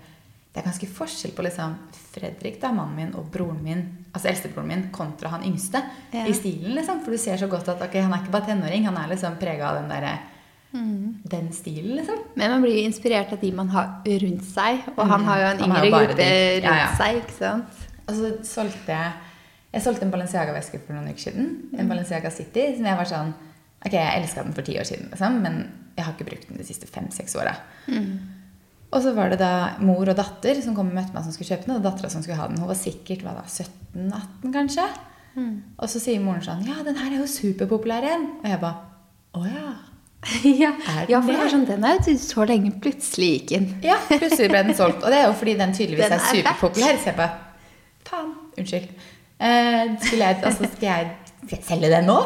Det 0.52 0.58
er 0.64 0.66
ganske 0.66 0.86
forskjell 0.90 1.30
på 1.36 1.42
liksom 1.46 1.74
Fredrik, 2.12 2.56
da, 2.60 2.72
mannen 2.74 2.96
min, 2.96 3.12
og 3.14 3.28
broren 3.30 3.60
min, 3.62 3.82
altså 4.12 4.26
eldstebroren 4.32 4.66
min, 4.66 4.80
kontra 4.90 5.28
han 5.30 5.44
yngste 5.46 5.80
Ja. 6.12 6.24
i 6.26 6.32
stilen. 6.34 6.74
liksom. 6.74 7.04
For 7.04 7.12
du 7.12 7.18
ser 7.18 7.36
så 7.38 7.46
godt 7.48 7.68
at 7.68 7.80
ok, 7.82 7.94
han 8.02 8.12
er 8.12 8.18
ikke 8.24 8.32
bare 8.32 8.46
tenåring, 8.48 8.84
han 8.84 8.96
er 8.96 9.08
liksom 9.14 9.36
prega 9.38 9.68
av 9.70 9.76
den 9.80 9.88
derre 9.88 10.18
Den 10.72 11.52
stilen, 11.52 11.96
liksom. 11.96 12.18
Men 12.36 12.50
man 12.50 12.62
blir 12.62 12.76
jo 12.78 12.86
inspirert 12.88 13.32
av 13.32 13.40
de 13.40 13.50
man 13.52 13.68
har 13.68 14.02
rundt 14.06 14.44
seg. 14.44 14.80
Og 14.96 15.06
han 15.06 15.24
har 15.24 15.38
jo 15.40 15.46
en 15.46 15.58
Han 15.58 15.70
yngre 15.70 15.90
gruppe 15.90 16.16
rundt 16.16 16.62
Ja, 16.64 16.74
ja. 16.74 16.90
seg, 16.96 17.22
ikke 17.22 17.38
sant? 17.38 17.64
Og 18.08 18.14
så 18.14 18.30
solgte 18.44 18.86
jeg 18.86 19.12
Jeg 19.70 19.84
solgte 19.84 20.06
en 20.06 20.10
Balenciaga-veske 20.12 20.80
for 20.82 20.96
noen 20.96 21.12
uker 21.12 21.28
siden. 21.28 21.50
En 21.78 21.88
Balenciaga 21.90 22.32
City. 22.34 22.72
Som 22.76 22.88
jeg 22.90 22.98
var 22.98 23.08
sånn 23.08 23.32
Ok, 23.80 23.94
jeg 23.94 24.20
elska 24.20 24.42
den 24.44 24.52
for 24.52 24.66
ti 24.66 24.74
år 24.76 24.84
siden, 24.84 25.06
liksom, 25.08 25.38
men 25.40 25.54
jeg 25.96 26.04
har 26.04 26.12
ikke 26.12 26.26
brukt 26.28 26.50
den 26.50 26.58
de 26.60 26.66
siste 26.68 26.84
fem-seks 26.84 27.32
åra. 27.40 27.54
Og 28.90 29.02
så 29.04 29.14
var 29.16 29.30
det 29.32 29.38
da 29.40 29.78
mor 29.80 30.04
og 30.04 30.18
datter 30.18 30.58
som 30.60 30.74
kom 30.76 30.90
og 30.90 30.96
møtte 30.98 31.14
meg 31.14 31.24
som 31.24 31.32
skulle 31.32 31.48
kjøpe 31.48 31.64
den. 31.68 31.76
Og 31.78 31.84
dattera 31.86 32.10
som 32.12 32.20
skulle 32.20 32.36
ha 32.36 32.48
den. 32.50 32.58
Hun 32.60 32.68
var 32.68 32.76
sikkert 32.76 33.22
da, 33.24 33.32
17-18, 33.46 34.50
kanskje. 34.52 34.86
Og 35.38 35.86
så 35.88 36.02
sier 36.02 36.20
moren 36.20 36.42
sånn 36.44 36.64
Ja, 36.66 36.80
den 36.84 36.98
her 36.98 37.12
er 37.12 37.22
jo 37.22 37.28
superpopulær 37.30 38.04
igjen. 38.04 38.26
Og 38.42 38.48
jeg 38.50 38.60
bare 38.60 39.38
Å 39.38 39.44
ja. 39.46 39.68
ja. 40.64 40.72
Er 40.74 41.06
den 41.06 41.14
ja, 41.14 41.20
for 41.22 41.30
det 41.30 41.38
det? 41.38 41.44
er 41.46 41.52
sånn, 41.54 41.68
den 41.68 41.86
er 41.86 42.00
ute 42.02 42.16
så 42.20 42.44
lenge 42.50 42.74
plutselig 42.82 43.30
gikk 43.36 43.52
den. 43.54 43.70
Ja, 43.86 43.96
plutselig 44.10 44.50
ble 44.50 44.64
den 44.66 44.76
solgt. 44.76 45.00
Og 45.00 45.14
det 45.14 45.22
er 45.22 45.30
jo 45.30 45.38
fordi 45.38 45.54
den 45.62 45.72
tydeligvis 45.76 46.10
Den 46.10 46.18
er 46.18 46.26
er 46.26 46.34
superpopulær. 46.42 47.00
Så 47.00 47.12
jeg 47.12 47.18
bare 47.22 48.10
Faen. 48.10 48.34
Unnskyld. 48.58 49.08
Eh, 49.40 49.96
skulle 50.04 50.26
jeg, 50.28 50.38
altså, 50.44 50.68
skal, 50.76 50.86
jeg, 50.92 51.34
skal 51.46 51.56
jeg 51.56 51.66
selge 51.66 51.90
den 51.92 52.08
nå? 52.10 52.20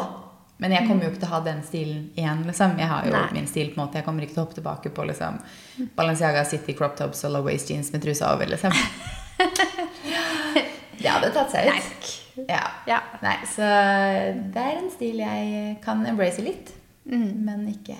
Men 0.57 0.71
jeg 0.71 0.87
kommer 0.87 1.03
jo 1.03 1.11
ikke 1.11 1.19
til 1.19 1.27
å 1.27 1.33
ha 1.33 1.41
den 1.43 1.61
stilen 1.67 2.03
igjen. 2.15 2.45
liksom. 2.47 2.77
Jeg 2.79 2.87
har 2.87 3.07
jo 3.07 3.11
Nei. 3.15 3.25
min 3.35 3.47
stil 3.51 3.73
på 3.73 3.75
en 3.75 3.81
måte. 3.83 3.99
Jeg 3.99 4.07
kommer 4.07 4.23
ikke 4.23 4.37
til 4.37 4.43
å 4.43 4.45
hoppe 4.45 4.55
tilbake 4.59 4.91
på 4.95 5.07
liksom 5.09 5.39
Balenciaga 5.97 6.45
City 6.47 6.75
crop 6.77 6.95
tops 6.95 7.25
og 7.27 7.33
low 7.35 7.43
waist 7.49 7.71
jeans 7.71 7.91
med 7.91 8.05
trusa 8.05 8.31
over, 8.35 8.47
liksom. 8.53 8.71
Det 10.95 11.11
hadde 11.11 11.33
tatt 11.35 11.51
seg 11.51 11.67
ut. 11.75 12.13
Ja. 12.47 12.63
Ja. 12.87 13.01
Nei, 13.21 13.35
så 13.51 13.67
det 14.55 14.61
er 14.63 14.79
en 14.79 14.87
stil 14.93 15.19
jeg 15.21 15.75
kan 15.83 16.05
embrace 16.07 16.43
litt. 16.43 16.71
Men 17.05 17.67
ikke, 17.69 17.97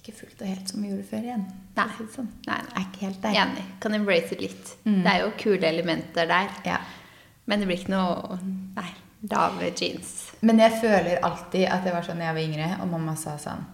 ikke 0.00 0.16
fullt 0.16 0.40
og 0.40 0.48
helt 0.48 0.72
som 0.72 0.82
vi 0.82 0.90
gjorde 0.90 1.06
før 1.12 1.28
igjen. 1.28 1.44
Nei. 1.76 1.86
Sånn. 2.16 2.32
Nei, 2.48 2.58
nei. 2.64 2.72
er 2.80 2.88
ikke 2.88 3.04
helt 3.04 3.20
der. 3.22 3.38
Enig. 3.44 3.66
Kan 3.84 3.96
embrace 4.00 4.40
litt. 4.40 4.74
Det 4.88 5.12
er 5.12 5.20
jo 5.22 5.30
kule 5.38 5.68
elementer 5.68 6.32
der. 6.32 6.48
Ja. 6.66 6.80
Men 7.46 7.60
det 7.60 7.68
blir 7.68 7.80
ikke 7.80 7.92
noe 7.92 8.38
Nei, 8.74 8.90
lave 9.30 9.70
jeans. 9.76 10.12
Men 10.44 10.60
jeg 10.62 10.78
føler 10.80 11.20
alltid 11.24 11.66
at 11.70 11.84
det 11.84 11.92
var 11.94 12.06
sånn 12.06 12.20
da 12.20 12.30
jeg 12.30 12.38
var 12.38 12.46
yngre, 12.48 12.70
og 12.82 12.90
mamma 12.92 13.16
sa 13.20 13.36
sånn 13.40 13.64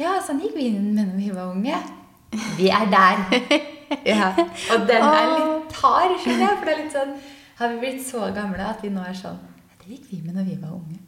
Ja, 0.00 0.18
sånn 0.24 0.42
gikk 0.44 0.56
vi 0.58 0.68
inn 0.72 0.92
med 0.96 1.08
når 1.08 1.22
vi 1.22 1.30
var 1.32 1.54
unge. 1.54 1.80
Vi 2.58 2.68
er 2.68 2.86
der. 2.92 3.22
ja. 4.12 4.30
Og 4.74 4.86
den 4.88 5.04
er 5.08 5.32
litt 5.32 5.76
hard, 5.80 6.16
skjønner 6.20 6.46
jeg. 6.46 6.56
For 6.58 6.68
det 6.68 6.74
er 6.74 6.80
litt 6.82 6.96
sånn 6.96 7.16
Har 7.56 7.72
vi 7.72 7.82
blitt 7.84 8.02
så 8.04 8.30
gamle 8.36 8.64
at 8.68 8.82
vi 8.84 8.90
nå 8.92 9.04
er 9.06 9.16
sånn 9.16 9.38
Det 9.80 9.94
gikk 9.94 10.10
vi 10.10 10.22
med 10.24 10.36
når 10.36 10.50
vi 10.50 10.58
var 10.60 10.74
unge. 10.76 11.00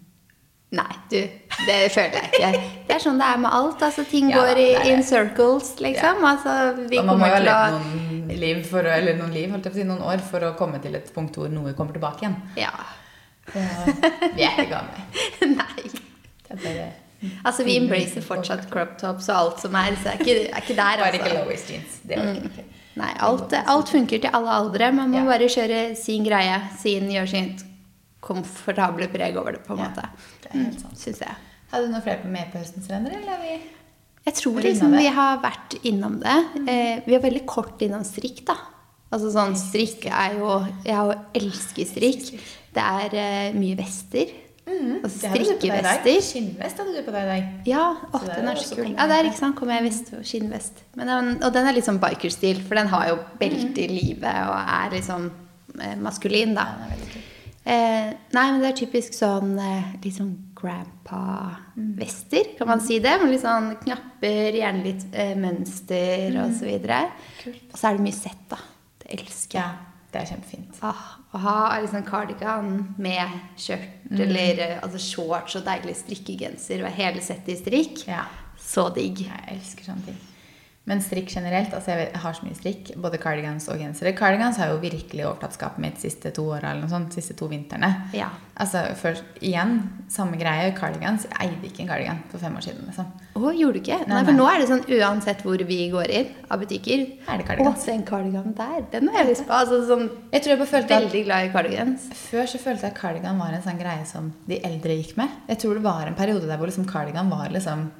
Nei, 0.70 0.92
du, 1.08 1.16
det 1.64 1.76
føler 1.94 2.18
jeg 2.18 2.28
ikke. 2.28 2.48
Det 2.90 2.94
er 2.98 3.00
sånn 3.00 3.16
det 3.20 3.24
er 3.32 3.38
med 3.40 3.54
alt. 3.56 3.80
Altså, 3.86 4.02
ting 4.04 4.28
Ja, 4.28 4.36
går 4.42 4.58
i 4.60 4.66
in 4.92 5.00
circles, 5.02 5.70
liksom. 5.80 6.20
Altså, 6.28 6.56
vi 6.90 6.98
og 7.00 7.06
man 7.08 7.22
må 7.22 7.30
jo 7.30 7.38
ha 7.38 7.40
levd 7.40 7.78
noen 7.78 8.34
liv, 8.42 8.60
for 8.68 8.84
eller 8.84 9.16
noen 9.16 9.32
liv, 9.32 9.48
holdt 9.54 9.64
jeg 9.64 9.72
på 9.72 9.78
å 9.78 9.80
si, 9.80 9.86
noen 9.88 10.04
år 10.04 10.20
for 10.28 10.44
å 10.44 10.50
komme 10.58 10.80
til 10.84 10.98
et 11.00 11.08
punkt 11.14 11.38
hvor 11.40 11.48
noe 11.48 11.72
kommer 11.78 11.96
tilbake 11.96 12.26
igjen. 12.26 12.36
Ja. 12.60 12.74
Så 13.48 13.62
vi 14.36 14.44
er 14.44 14.58
ikke 14.60 14.66
gamle. 14.74 15.06
Nei. 15.56 15.88
Det 15.88 16.52
er 16.52 16.60
bare, 16.66 16.88
Altså, 17.48 17.64
vi 17.66 17.78
embracer 17.80 18.22
fortsatt 18.22 18.68
crop 18.70 18.92
tops 19.00 19.26
og 19.32 19.34
alt 19.40 19.62
som 19.64 19.74
er, 19.74 19.96
så 19.98 20.12
er 20.12 20.20
ikke, 20.20 20.36
er 20.52 20.60
ikke 20.62 20.76
der, 20.78 21.00
bare 21.00 21.16
ikke 21.16 21.30
altså. 21.32 21.38
low 21.40 21.48
waist 21.48 21.72
jeans. 21.72 21.96
Det 22.06 22.18
orker 22.20 22.44
jeg 22.44 22.52
ikke. 22.52 22.66
Nei, 22.98 23.08
alt, 23.24 23.52
alt 23.72 23.90
funker 23.94 24.20
til 24.22 24.36
alle 24.36 24.52
aldre. 24.60 24.92
Man 24.92 25.10
må 25.14 25.24
Ja. 25.24 25.24
bare 25.32 25.48
kjøre 25.50 25.80
sin 25.96 26.24
greie, 26.28 26.60
sin, 26.82 27.08
gjør 27.14 27.26
sitt 27.32 27.64
komfortable 28.20 29.08
preg 29.12 29.36
over 29.38 29.52
det, 29.56 29.62
på 29.66 29.74
en 29.76 29.82
Ja, 29.84 29.88
måte. 29.90 30.08
det 30.42 30.50
er 30.52 30.64
helt 30.64 30.80
sant. 30.80 30.98
Syns 30.98 31.20
jeg. 31.24 31.36
Hadde 31.72 31.86
du 31.86 31.92
noe 31.92 32.02
flere 32.02 32.22
på 32.22 32.28
med 32.32 32.48
på 32.52 32.58
høstens 32.62 32.88
trender, 32.88 33.12
eller 33.18 33.32
er 33.36 33.42
vi 33.44 33.58
Jeg 34.28 34.34
tror 34.34 34.60
liksom 34.60 34.92
vi 34.96 35.06
har 35.06 35.38
vært 35.40 35.78
innom 35.88 36.18
det. 36.20 36.38
Eh, 36.68 37.00
vi 37.06 37.14
er 37.14 37.20
veldig 37.22 37.46
kort 37.46 37.80
innom 37.80 38.04
strikk, 38.04 38.44
da. 38.48 38.56
Altså 39.10 39.30
sånn 39.32 39.54
strikk 39.56 40.04
er 40.10 40.34
jo 40.36 40.50
Jeg 40.84 40.94
har 40.98 41.14
elsker 41.34 41.86
strikk. 41.88 42.26
Det 42.74 42.82
er 42.84 43.14
eh, 43.16 43.52
mye 43.56 43.76
vester. 43.78 44.34
Altså 44.68 45.30
i 45.30 45.30
dag. 45.32 45.46
strikkevester. 45.46 46.18
Skinnvest 46.26 46.76
hadde 46.82 46.92
du 46.92 47.06
på 47.06 47.12
deg 47.14 47.22
i 47.24 47.28
dag. 47.30 47.46
Ja, 47.70 47.86
å, 48.12 48.20
den 48.26 48.48
er 48.50 48.60
så 48.60 48.76
kul. 48.76 48.90
Ja, 48.92 49.06
det 49.08 49.16
er 49.16 49.28
ikke 49.30 49.38
sant. 49.40 49.56
kom 49.56 49.70
jeg 49.72 49.80
i 49.80 49.86
vest 49.88 50.10
og 50.12 50.26
skinnvest. 50.28 50.82
Men 51.00 51.08
den, 51.08 51.30
og 51.42 51.54
den 51.54 51.66
er 51.70 51.72
litt 51.78 51.88
sånn 51.88 52.00
bikerstil, 52.02 52.60
for 52.66 52.76
den 52.76 52.90
har 52.92 53.06
jo 53.08 53.16
belte 53.40 53.86
i 53.86 53.88
livet 53.88 54.42
og 54.44 54.58
er 54.60 54.92
liksom 54.98 55.30
eh, 55.80 55.96
maskulin, 56.04 56.52
da. 56.58 56.66
Ja, 56.68 56.76
den 56.76 56.84
er 56.84 56.92
veldig 56.98 57.10
kul. 57.14 57.24
Eh, 57.68 58.12
nei, 58.32 58.44
men 58.52 58.62
det 58.62 58.68
er 58.70 58.76
typisk 58.78 59.12
sånn 59.12 59.50
eh, 59.60 59.90
litt 60.00 60.16
sånn 60.16 60.30
grandpa-vester, 60.56 62.54
kan 62.58 62.68
man 62.70 62.80
si 62.80 62.96
det. 63.04 63.16
Med 63.20 63.32
litt 63.34 63.42
sånn 63.44 63.74
knapper, 63.82 64.56
gjerne 64.56 64.84
litt 64.86 65.04
eh, 65.12 65.34
mønster 65.38 66.38
og 66.44 66.54
så 66.56 66.68
videre. 66.68 67.02
Og 67.44 67.76
så 67.78 67.90
er 67.90 67.98
det 67.98 68.06
mye 68.06 68.16
sett, 68.16 68.40
da. 68.50 68.60
Det 69.02 69.12
elsker 69.18 69.58
Ja, 69.60 69.66
jeg. 69.68 70.08
det 70.14 70.22
er 70.22 70.30
kjempefint. 70.32 70.80
Ah, 70.88 71.04
å 71.36 71.42
ha 71.44 71.56
liksom 71.82 72.06
cardigan 72.08 72.70
med 72.96 73.36
skjørt 73.60 74.12
eller 74.16 74.62
eh, 74.64 74.76
altså 74.82 75.02
shorts 75.04 75.58
og 75.60 75.66
deilig 75.68 75.96
strikkegenser 76.00 76.84
og 76.88 76.96
hele 76.96 77.20
settet 77.24 77.52
i 77.54 77.60
strikk. 77.62 78.06
Ja, 78.08 78.24
Så 78.58 78.88
digg. 78.96 79.20
jeg 79.28 79.44
elsker 79.58 79.84
sånne 79.92 80.08
ting. 80.08 80.18
Men 80.88 81.02
strikk 81.04 81.28
generelt, 81.34 81.74
altså 81.76 81.92
jeg 81.92 82.10
har 82.22 82.36
så 82.36 82.46
mye 82.46 82.56
strikk, 82.56 82.94
både 82.96 83.20
cardigans 83.20 83.66
og 83.68 83.80
gensere. 83.82 84.14
Cardigans 84.16 84.56
har 84.60 84.70
jo 84.72 84.78
virkelig 84.80 85.26
overtatt 85.26 85.56
skapet 85.58 85.82
mitt 85.84 86.00
siste 86.00 86.32
to 86.32 86.46
åra, 86.48 86.70
eller 86.72 86.86
noe 86.86 86.92
sånt, 86.92 87.12
siste 87.16 87.36
to 87.36 87.48
vintrene. 87.50 87.90
Ja. 88.16 88.30
Altså, 88.58 88.80
først, 88.98 89.26
igjen, 89.44 89.76
samme 90.10 90.40
greie, 90.40 90.72
cardigans. 90.78 91.28
Jeg 91.28 91.36
eide 91.44 91.68
ikke 91.68 91.84
en 91.84 91.90
cardigan 91.92 92.22
for 92.32 92.40
fem 92.42 92.56
år 92.56 92.64
siden, 92.64 92.88
liksom. 92.88 93.12
Å, 93.36 93.52
gjorde 93.54 93.76
du 93.76 93.82
ikke? 93.82 94.00
Nei, 94.06 94.16
Nei, 94.16 94.24
for 94.30 94.38
nå 94.40 94.48
er 94.48 94.62
det 94.62 94.70
sånn 94.72 94.82
uansett 94.96 95.44
hvor 95.46 95.62
vi 95.68 95.78
går 95.92 96.14
inn 96.22 96.32
av 96.48 96.64
butikker. 96.64 97.04
Er 97.28 97.44
det 97.44 97.60
Å, 97.60 97.76
se 97.78 97.92
den 97.92 98.08
cardiganen 98.08 98.56
der. 98.56 98.80
Den 98.96 99.12
har 99.12 99.22
jeg 99.22 99.34
lyst 99.34 99.46
på. 99.46 99.54
Altså 99.54 99.82
sånn 99.86 100.08
Jeg 100.32 100.42
tror 100.42 100.54
jeg 100.54 100.62
bare 100.62 100.72
følte 100.72 100.98
veldig 101.04 101.24
glad 101.28 101.46
i 101.46 101.52
cardigans. 101.54 102.08
Før 102.24 102.48
så 102.50 102.64
følte 102.64 102.88
jeg 102.88 102.96
at 102.96 103.00
cardigan 103.04 103.38
var 103.44 103.54
en 103.54 103.64
sånn 103.68 103.78
greie 103.80 104.08
som 104.08 104.32
de 104.48 104.58
eldre 104.64 104.98
gikk 104.98 105.16
med. 105.20 105.38
Jeg 105.52 105.62
tror 105.62 105.78
det 105.78 105.84
var 105.86 106.08
en 106.08 106.18
periode 106.18 106.48
der 106.48 106.58
hvor 106.58 106.70
liksom 106.70 106.88
cardigan 106.88 107.30
var 107.30 107.52
liksom 107.52 107.90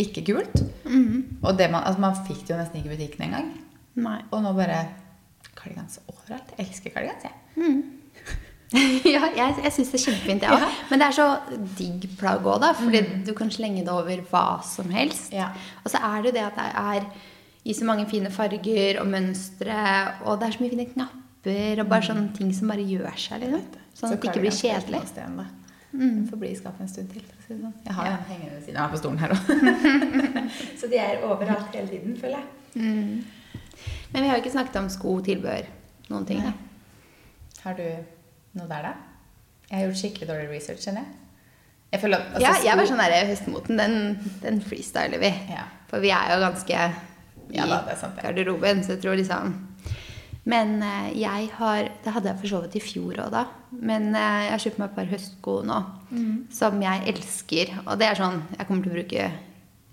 ikke 0.00 0.24
kult. 0.28 0.62
Og 1.42 1.58
det 1.58 1.70
man, 1.72 1.82
altså 1.82 2.02
man 2.02 2.16
fikk 2.26 2.44
det 2.44 2.54
jo 2.54 2.60
nesten 2.60 2.80
ikke 2.80 2.92
i 2.92 2.96
butikken 2.96 3.26
engang. 3.28 3.52
Nei. 3.96 4.18
Og 4.30 4.42
nå 4.44 4.52
bare 4.56 4.80
Kardigans 5.56 6.00
overalt. 6.06 6.50
Jeg 6.56 6.68
elsker 6.68 6.92
kardigans, 6.94 7.24
jeg. 7.24 7.36
ja, 9.14 9.28
jeg, 9.30 9.54
jeg 9.62 9.72
syns 9.72 9.92
det 9.92 9.98
er 9.98 10.04
kjempefint, 10.04 10.44
jeg 10.44 10.52
òg. 10.52 10.64
Ja. 10.64 10.70
Men 10.90 11.00
det 11.00 11.06
er 11.06 11.16
så 11.16 11.26
digg 11.78 12.06
plagg 12.18 12.46
òg, 12.46 12.58
da. 12.64 12.72
Fordi 12.76 13.02
du 13.26 13.32
kan 13.38 13.50
slenge 13.54 13.84
det 13.86 13.94
over 13.94 14.22
hva 14.30 14.46
som 14.66 14.90
helst. 14.94 15.30
Ja. 15.34 15.52
Og 15.84 15.92
så 15.92 16.02
er 16.02 16.22
det 16.22 16.32
jo 16.32 16.36
det 16.38 16.44
at 16.48 16.58
det 16.60 16.68
er 16.82 17.08
i 17.66 17.74
så 17.74 17.86
mange 17.88 18.06
fine 18.10 18.30
farger 18.30 19.00
og 19.02 19.08
mønstre, 19.10 19.78
og 20.26 20.38
det 20.38 20.48
er 20.48 20.56
så 20.56 20.62
mye 20.62 20.74
fine 20.74 20.88
knapper 20.92 21.82
og 21.82 21.88
bare 21.90 22.08
sånne 22.10 22.30
ting 22.36 22.52
som 22.54 22.70
bare 22.70 22.84
gjør 22.86 23.16
seg, 23.18 23.46
liksom. 23.46 23.82
Sånn 23.96 24.12
at 24.12 24.20
det 24.20 24.28
ikke 24.28 24.42
blir 24.44 24.52
kjedelig. 24.52 25.00
Mm. 25.96 26.26
får 26.28 26.40
bli 26.42 26.50
i 26.52 26.58
skapet 26.58 26.84
en 26.84 26.90
stund 26.90 27.14
til. 27.14 27.24
Sånn. 27.46 27.74
Jeg 27.86 27.94
har 27.94 28.08
en 28.10 28.24
hengende 28.26 28.56
ved 28.56 28.62
siden 28.66 28.78
av 28.82 28.90
på 28.90 28.98
stolen 28.98 29.20
her 29.22 29.34
òg. 29.36 29.50
så 30.80 30.88
de 30.90 30.98
er 30.98 31.22
overalt 31.26 31.74
hele 31.76 31.86
tiden, 31.92 32.16
føler 32.18 32.40
jeg. 32.40 32.46
Men 34.10 34.22
vi 34.22 34.26
har 34.26 34.34
jo 34.34 34.42
ikke 34.42 34.54
snakket 34.56 34.80
om 34.80 34.88
sko, 34.90 35.12
tilbehør, 35.26 35.68
noen 36.10 36.26
ting. 36.26 36.42
Nei. 36.42 36.54
Har 37.62 37.78
du 37.78 37.86
noe 38.58 38.66
der, 38.70 38.88
da? 38.88 38.92
Jeg 39.70 39.78
har 39.78 39.86
gjort 39.88 40.00
skikkelig 40.02 40.28
dårlig 40.30 40.50
research, 40.50 40.82
kjenner 40.86 41.04
jeg. 41.06 41.22
Jeg 41.94 42.02
føler 42.02 42.18
at 42.18 42.34
altså, 42.34 42.42
Ja, 42.42 42.54
jeg 42.66 42.78
var 42.80 42.88
sånn 42.90 43.02
der 43.04 43.28
høstmoten, 43.30 43.78
den, 43.78 43.96
den 44.42 44.58
freestyler 44.62 45.22
vi. 45.22 45.30
Ja. 45.52 45.68
For 45.90 46.02
vi 46.02 46.10
er 46.14 46.34
jo 46.34 46.40
ganske 46.42 46.82
i 47.46 47.60
Ja 47.60 47.66
da, 47.70 47.78
det 47.86 47.94
er 47.94 48.00
sant 48.00 48.18
det. 48.18 48.24
garderoben, 48.26 48.82
så 48.82 48.96
jeg 48.96 49.04
tror 49.04 49.18
liksom 49.18 49.54
Men 50.46 50.76
eh, 50.82 51.08
jeg 51.18 51.48
har 51.58 51.88
Det 52.04 52.12
hadde 52.14 52.28
jeg 52.30 52.38
for 52.40 52.46
så 52.52 52.60
vidt 52.62 52.76
i 52.78 52.80
fjor 52.84 53.16
òg, 53.24 53.30
da. 53.34 53.44
Men 53.72 54.14
eh, 54.14 54.44
jeg 54.46 54.50
har 54.52 54.62
kjøpt 54.64 54.78
meg 54.78 54.88
et 54.90 54.96
par 55.00 55.12
høstsko 55.16 55.56
nå 55.66 55.78
Mm. 56.06 56.46
som 56.54 56.80
jeg 56.80 57.02
elsker. 57.10 57.72
Og 57.86 57.98
det 57.98 58.06
er 58.06 58.14
sånn 58.14 58.36
jeg 58.56 58.66
kommer 58.68 58.82
til 58.84 58.92
å 58.92 58.94
bruke 59.00 59.24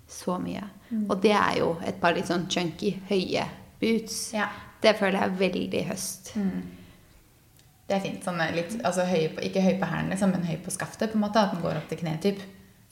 så 0.08 0.36
mye. 0.38 0.62
Mm. 0.92 1.06
Og 1.10 1.20
det 1.24 1.32
er 1.34 1.56
jo 1.58 1.72
et 1.84 1.98
par 2.00 2.14
litt 2.14 2.28
sånn 2.30 2.46
chunky, 2.48 2.92
høye 3.10 3.42
boots. 3.80 4.32
Ja. 4.32 4.46
Det 4.80 4.94
føler 5.00 5.18
jeg 5.18 5.30
er 5.32 5.38
veldig 5.40 5.82
høst. 5.88 6.30
Det 7.88 7.96
er 7.96 8.00
fint. 8.00 8.22
Sånn 8.24 8.38
litt, 8.54 8.76
altså 8.84 9.04
høy 9.08 9.26
på, 9.34 9.42
ikke 9.48 9.60
høy 9.64 9.74
på 9.80 9.88
hælen, 9.90 10.10
liksom, 10.14 10.30
men 10.32 10.46
høy 10.46 10.56
på 10.64 10.70
skaftet. 10.72 11.10
på 11.12 11.18
en 11.18 11.24
måte, 11.26 11.36
At 11.42 11.50
den 11.52 11.62
går 11.62 11.76
opp 11.82 11.88
til 11.88 11.98
kne. 11.98 12.14
Typ. 12.22 12.38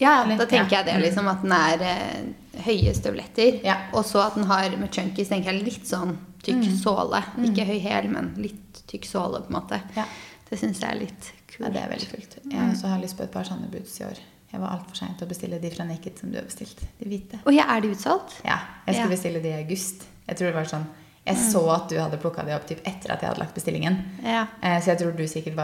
Ja, 0.00 0.24
Eller- 0.24 0.36
da 0.38 0.46
tenker 0.46 0.72
ja. 0.72 0.82
jeg 0.82 0.86
det, 0.86 1.02
liksom. 1.06 1.28
At 1.28 1.42
den 1.42 1.52
er 1.52 1.82
eh, 1.82 2.60
høye 2.66 2.92
støvletter. 2.94 3.62
Ja. 3.64 3.76
Og 3.94 4.04
så 4.04 4.18
at 4.26 4.34
den 4.34 4.44
har 4.50 4.68
med 4.76 4.90
chunky, 4.92 5.24
tenker 5.24 5.52
jeg 5.52 5.62
litt 5.64 5.86
sånn 5.86 6.16
tykk 6.42 6.64
Mm. 6.66 6.76
såle. 6.82 7.22
Ikke 7.46 7.64
høy 7.66 7.80
hæl, 7.80 8.08
men 8.10 8.34
litt 8.36 8.82
tykk 8.88 9.04
såle, 9.06 9.40
på 9.42 9.46
en 9.54 9.60
måte. 9.60 9.80
Ja. 9.96 10.04
Det 10.50 10.58
syns 10.58 10.80
jeg 10.80 10.90
er 10.90 10.98
litt 11.00 11.32
Ja, 11.32 11.56
kult. 11.56 11.72
det 11.72 11.82
er 11.82 11.88
veldig 11.88 12.10
kult. 12.10 12.36
Jeg 12.50 12.60
også 12.74 12.88
har 12.88 12.98
lyst 13.00 13.16
på 13.16 13.22
et 13.24 13.32
par 13.32 13.44
sånne 13.44 13.70
boots 13.70 14.00
i 14.00 14.04
år. 14.04 14.18
Jeg 14.52 14.60
var 14.60 14.68
altfor 14.76 14.94
sein 14.96 15.14
til 15.16 15.26
å 15.26 15.30
bestille 15.30 15.58
de 15.60 15.70
fra 15.70 15.84
Naked 15.84 16.18
som 16.18 16.30
du 16.30 16.36
har 16.36 16.44
bestilt. 16.44 16.78
De 17.00 17.06
hvite. 17.08 17.38
Å 17.46 17.54
ja, 17.54 17.64
er 17.76 17.80
de 17.80 17.88
utsolgt? 17.94 18.40
Ja, 18.44 18.58
jeg 18.86 18.94
skulle 18.96 19.08
Ja. 19.10 19.16
bestille 19.16 19.42
de 19.42 19.48
i 19.48 19.62
august. 19.64 20.02
Jeg 20.28 20.36
tror 20.36 20.46
det 20.46 20.54
var 20.54 20.64
sånn 20.64 20.86
Jeg 21.24 21.36
så 21.36 21.70
at 21.72 21.88
du 21.88 21.94
hadde 22.00 22.18
plukka 22.18 22.44
de 22.44 22.50
opp 22.52 22.66
typ 22.66 22.80
etter 22.84 23.12
at 23.12 23.20
jeg 23.20 23.28
hadde 23.30 23.38
lagt 23.38 23.54
bestillingen. 23.54 23.96
Ja. 24.24 24.46
Eh, 24.60 24.80
Så 24.80 24.86
jeg 24.86 24.98
tror 24.98 25.16
du 25.16 25.22
sikkert 25.28 25.54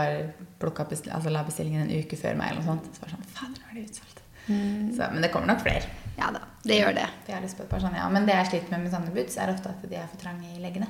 plukket 0.60 1.08
altså 1.10 1.30
la 1.32 1.42
bestillingen 1.42 1.82
en 1.90 1.90
uke 2.04 2.16
før 2.16 2.36
meg. 2.36 2.50
eller 2.52 2.62
noe 2.62 2.76
sånt. 2.76 2.94
Så 2.94 3.00
var 3.00 3.08
det 3.08 3.16
sånn, 3.16 3.26
fader, 3.34 3.60
nå 3.60 3.70
er 3.70 3.74
de 3.74 3.88
utsolgt. 3.90 4.96
Så, 4.96 5.12
men 5.12 5.20
det 5.22 5.32
kommer 5.32 5.46
nok 5.48 5.60
flere. 5.60 5.82
Ja 6.18 6.30
da, 6.34 6.40
det 6.66 6.80
gjør 6.80 6.96
det. 6.96 7.06
For 7.22 7.32
jeg 7.32 7.38
har 7.38 7.44
lyst 7.46 7.58
på 7.58 7.64
et 7.64 7.70
par 7.70 7.82
sånne, 7.84 8.00
ja. 8.00 8.08
Men 8.12 8.26
det 8.26 8.34
jeg 8.34 8.50
sliter 8.52 8.74
med 8.74 8.86
med 8.86 8.94
sånne 8.94 9.14
boots, 9.14 9.38
er 9.38 9.52
ofte 9.52 9.70
at 9.70 9.84
de 9.86 10.00
er 10.00 10.08
for 10.10 10.20
trange 10.20 10.50
i 10.50 10.62
leggene. 10.62 10.88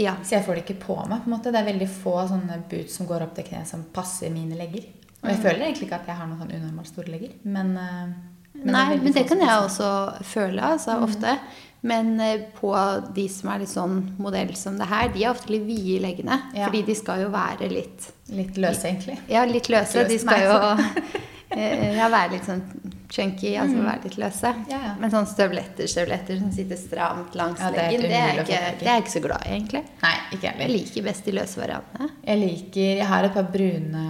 Ja. 0.00 0.16
Så 0.24 0.36
jeg 0.38 0.46
får 0.46 0.58
det 0.58 0.64
ikke 0.64 0.80
på 0.86 0.96
meg. 1.04 1.22
på 1.22 1.30
en 1.30 1.36
måte. 1.36 1.52
Det 1.52 1.60
er 1.60 1.68
veldig 1.68 1.88
få 1.92 2.16
sånne 2.30 2.62
boots 2.70 2.98
som 2.98 3.08
går 3.08 3.26
opp 3.26 3.34
til 3.36 3.46
kneet, 3.50 3.68
som 3.68 3.84
passer 3.94 4.32
mine 4.34 4.58
legger. 4.58 4.88
Og 5.22 5.30
jeg 5.30 5.38
føler 5.38 5.68
egentlig 5.68 5.86
ikke 5.86 6.00
at 6.00 6.08
jeg 6.10 6.18
har 6.18 6.26
noen 6.26 6.40
sånn 6.40 6.54
unormalt 6.56 6.88
store 6.90 7.12
legger, 7.12 7.34
men, 7.46 7.76
eh, 7.78 8.14
men 8.56 8.74
Nei, 8.74 8.88
det 8.96 9.04
men 9.04 9.14
det 9.14 9.22
kan 9.28 9.44
jeg 9.44 9.66
også 9.68 9.90
føle, 10.26 10.62
altså, 10.74 10.96
ofte. 11.04 11.36
Men 11.86 12.18
eh, 12.20 12.42
på 12.58 12.72
de 13.14 13.28
som 13.30 13.52
er 13.52 13.62
litt 13.62 13.70
sånn 13.70 14.00
modell 14.22 14.50
som 14.58 14.78
det 14.78 14.88
her, 14.90 15.12
de 15.14 15.22
er 15.22 15.30
ofte 15.30 15.52
litt 15.54 15.64
vide 15.66 15.96
i 15.96 16.02
leggene. 16.02 16.40
Ja. 16.56 16.66
Fordi 16.66 16.82
de 16.90 16.96
skal 16.98 17.22
jo 17.24 17.30
være 17.34 17.70
litt 17.70 18.10
Litt 18.32 18.56
løse, 18.56 18.88
egentlig. 18.88 19.18
Ja, 19.28 19.42
litt 19.44 19.68
løse. 19.68 20.00
Løst 20.00 20.10
De 20.10 20.18
skal 20.22 20.38
meg, 20.40 20.46
jo 20.48 21.14
eh, 21.58 21.98
ja, 21.98 22.06
være 22.08 22.32
litt 22.32 22.46
sånn 22.48 22.62
chunky, 23.12 23.52
altså 23.60 23.82
være 23.84 24.06
litt 24.06 24.18
løse. 24.20 24.52
Mm. 24.56 24.64
Ja, 24.72 24.80
ja. 24.86 24.92
Men 25.00 25.12
sånn 25.12 25.28
støvletter, 25.28 25.90
støvletter 25.90 26.40
som 26.40 26.50
sitter 26.54 26.80
stramt 26.80 27.36
langs 27.38 27.60
Ja, 27.60 27.70
det 27.74 27.84
leggen, 27.84 28.06
det 28.08 28.18
er, 28.18 28.40
ikke, 28.42 28.60
det 28.80 28.88
er 28.88 28.98
jeg 28.98 29.04
ikke 29.04 29.14
så 29.14 29.24
glad 29.26 29.46
i, 29.46 29.52
egentlig. 29.58 29.84
Nei, 30.02 30.14
ikke 30.38 30.54
Jeg 30.62 30.72
liker 30.72 31.06
best 31.10 31.28
de 31.28 31.36
løse 31.36 31.60
variantene. 31.60 32.10
Jeg 32.24 32.42
liker 32.42 32.90
Jeg 33.02 33.08
har 33.12 33.28
et 33.28 33.36
par 33.36 33.48
brune 33.52 34.08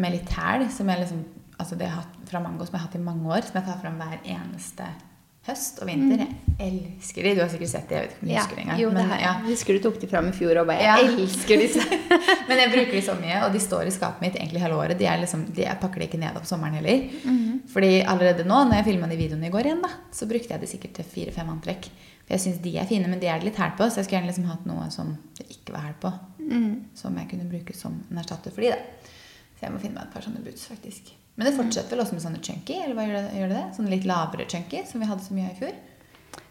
med 0.00 0.14
litt 0.14 0.34
hæl 0.38 0.66
som 0.72 0.90
jeg 0.92 1.04
liksom 1.04 1.28
Altså 1.60 1.76
det 1.76 1.84
jeg 1.84 1.92
har 1.92 2.06
hatt 2.06 2.28
fra 2.30 2.40
Mango 2.40 2.64
som 2.64 2.72
jeg 2.72 2.80
har 2.80 2.86
hatt 2.86 2.94
i 2.96 3.02
mange 3.04 3.26
år, 3.28 3.44
som 3.44 3.58
jeg 3.58 3.66
tar 3.66 3.80
fram 3.82 3.98
hver 4.00 4.22
eneste 4.32 4.86
høst 5.48 5.78
og 5.80 5.88
vinter. 5.88 6.26
Jeg 6.60 6.72
elsker 6.76 7.24
de. 7.24 7.30
Du 7.34 7.40
har 7.40 7.48
sikkert 7.48 7.70
sett 7.72 7.88
de, 7.88 7.94
jeg 7.96 8.02
vet 8.04 8.10
ikke 8.12 8.20
om 8.20 8.28
du 8.28 8.30
Mm. 8.30 8.34
Ja, 8.34 8.42
husker 8.42 8.56
det 8.56 8.64
engang. 8.64 8.80
jo, 8.80 8.88
det 8.90 9.04
men, 9.08 9.20
ja. 9.22 9.32
Husker 9.46 9.72
du 9.72 9.78
tok 9.86 10.00
de 10.00 10.06
fram 10.10 10.28
i 10.28 10.32
fjor 10.36 10.60
og 10.60 10.66
bare 10.68 10.82
Ja. 10.84 10.96
Jeg 11.00 11.14
elsker 11.24 11.56
disse. 11.62 11.80
Men 12.50 12.58
jeg 12.58 12.70
bruker 12.74 12.92
de 12.92 13.02
så 13.06 13.14
mye, 13.20 13.38
og 13.46 13.52
de 13.54 13.60
står 13.60 13.86
i 13.86 13.94
skapet 13.94 14.20
mitt 14.20 14.36
egentlig 14.36 14.60
hele 14.60 14.74
året. 14.76 14.98
De 14.98 15.06
er 15.08 15.18
liksom, 15.22 15.46
de, 15.54 15.62
jeg 15.64 15.80
pakker 15.80 16.00
de 16.02 16.06
ikke 16.10 16.20
ned 16.20 16.36
opp 16.36 16.44
sommeren 16.44 16.74
heller. 16.76 17.08
Mhm. 17.24 17.62
Fordi 17.72 18.02
allerede 18.04 18.44
nå, 18.44 18.58
når 18.68 18.80
jeg 18.80 18.84
filma 18.90 19.06
de 19.08 19.16
videoene 19.16 19.46
i 19.48 19.50
går 19.54 19.70
igjen, 19.70 19.80
da, 19.82 19.88
så 20.12 20.26
brukte 20.28 20.52
jeg 20.52 20.60
de 20.60 20.66
sikkert 20.66 20.94
til 21.00 21.04
fire-fem 21.04 21.48
antrekk. 21.48 21.88
For 22.26 22.36
jeg 22.36 22.40
syns 22.44 22.60
de 22.62 22.76
er 22.78 22.86
fine, 22.86 23.08
men 23.08 23.18
de 23.22 23.26
er 23.26 23.38
det 23.40 23.48
litt 23.48 23.56
hæl 23.62 23.72
på, 23.78 23.88
så 23.88 24.00
jeg 24.02 24.04
skulle 24.10 24.20
gjerne 24.20 24.30
liksom 24.32 24.50
hatt 24.50 24.66
noe 24.68 24.90
som 24.92 25.16
det 25.38 25.48
ikke 25.56 25.72
var 25.72 25.86
hæl 25.88 25.96
på. 26.02 26.12
Mm. 26.50 26.74
Som 26.94 27.16
jeg 27.16 27.30
kunne 27.32 27.48
bruke 27.50 27.74
som 27.76 27.96
en 28.10 28.18
erstatter 28.20 28.52
for 28.52 28.60
de, 28.60 28.74
da. 28.76 29.08
Så 29.56 29.66
jeg 29.66 29.72
må 29.72 29.80
finne 29.80 29.94
meg 29.96 30.08
et 30.08 30.12
par 30.14 30.22
sånne 30.26 30.44
boots, 30.44 30.66
faktisk. 30.68 31.14
Men 31.40 31.48
det 31.48 31.56
fortsetter 31.56 31.96
vel 31.96 32.02
også 32.04 32.12
med 32.18 32.22
sånne 32.26 32.40
chunky, 32.44 32.74
eller 32.84 32.92
hva 32.98 33.06
gjør 33.08 33.14
det? 33.16 33.28
Gjør 33.40 33.52
det? 33.54 33.60
Sånne 33.78 33.92
litt 33.94 34.04
lavere 34.08 34.44
chunky, 34.52 34.82
som 34.84 35.00
vi 35.00 35.06
hadde 35.08 35.24
så 35.24 35.32
mye 35.36 35.46
av 35.48 35.54
i 35.54 35.60
fjor? 35.62 35.78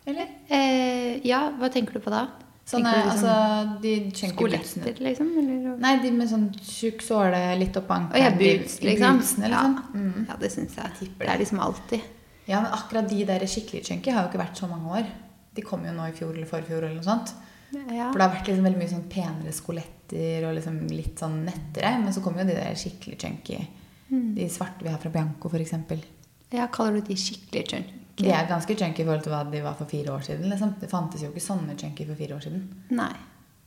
Eller? 0.09 0.31
Eh, 0.49 1.19
ja, 1.29 1.43
hva 1.59 1.69
tenker 1.69 1.99
du 1.99 2.01
på 2.01 2.09
da? 2.09 2.23
Sånne, 2.69 2.89
du 2.89 3.09
altså, 3.11 3.33
liksom 3.35 3.75
de 3.83 3.93
chunky 4.17 4.47
bootsene. 4.49 4.93
liksom? 5.05 5.29
Eller? 5.41 5.77
Nei, 5.85 5.91
de 6.01 6.11
med 6.17 6.29
sånn 6.29 6.47
tjukk 6.57 7.05
såle 7.05 7.39
litt 7.61 7.77
opp 7.77 7.93
ankelen. 7.93 8.25
ja, 8.25 8.31
boots, 8.33 8.79
liksom. 8.85 9.21
Bootsene, 9.21 9.49
Ja, 9.53 9.61
liksom. 9.67 10.01
Mm. 10.01 10.25
ja 10.29 10.37
det 10.41 10.51
syns 10.53 10.75
jeg. 10.81 10.95
tipper 10.99 11.25
Det 11.25 11.33
er 11.35 11.43
liksom 11.43 11.61
alltid. 11.65 12.01
Ja, 12.49 12.61
men 12.61 12.71
akkurat 12.73 13.09
de 13.09 13.23
der 13.29 13.45
skikkelig 13.45 13.83
chunky 13.85 14.09
har 14.13 14.25
jo 14.25 14.31
ikke 14.33 14.41
vært 14.41 14.57
så 14.57 14.69
mange 14.69 14.89
år. 15.01 15.09
De 15.53 15.61
kom 15.61 15.85
jo 15.85 15.93
nå 15.93 16.09
i 16.09 16.17
fjor 16.17 16.33
eller 16.33 16.49
forfjor 16.49 16.81
eller 16.83 16.97
noe 16.97 17.05
sånt. 17.05 17.33
Ja. 17.69 18.09
For 18.09 18.17
det 18.17 18.25
har 18.25 18.33
vært 18.33 18.47
liksom 18.49 18.65
veldig 18.65 18.81
mye 18.81 18.89
sånn 18.89 19.09
penere 19.13 19.53
skoletter 19.53 20.47
og 20.49 20.55
liksom 20.57 20.79
litt 20.89 21.21
sånn 21.21 21.43
nettere. 21.45 21.91
Men 22.01 22.13
så 22.13 22.21
kom 22.25 22.37
jo 22.41 22.45
de 22.49 22.57
der 22.57 22.77
skikkelig 22.77 23.19
chunky. 23.21 23.59
Mm. 24.11 24.35
De 24.35 24.49
svarte 24.49 24.81
vi 24.83 24.89
har 24.89 24.97
fra 24.97 25.09
Bianco, 25.13 25.49
f.eks. 25.49 25.73
ja, 26.51 26.67
kaller 26.67 26.93
du 26.99 27.01
de 27.01 27.15
skikkelig 27.15 27.67
chunky? 27.69 27.93
De 28.19 28.31
er 28.35 28.47
ganske 28.49 28.75
chunky 28.75 29.01
i 29.01 29.05
forhold 29.05 29.23
til 29.23 29.31
hva 29.31 29.43
de 29.51 29.61
var 29.63 29.75
for 29.79 29.85
fire 29.87 30.11
år 30.11 30.23
siden. 30.25 30.49
Liksom. 30.49 30.73
Det 30.81 30.89
fantes 30.91 31.21
jo 31.23 31.29
ikke 31.29 31.39
sånne 31.45 31.77
chunky 31.79 32.05
for 32.07 32.15
fire 32.19 32.35
år 32.35 32.41
siden. 32.43 32.63
Nei. 32.91 33.13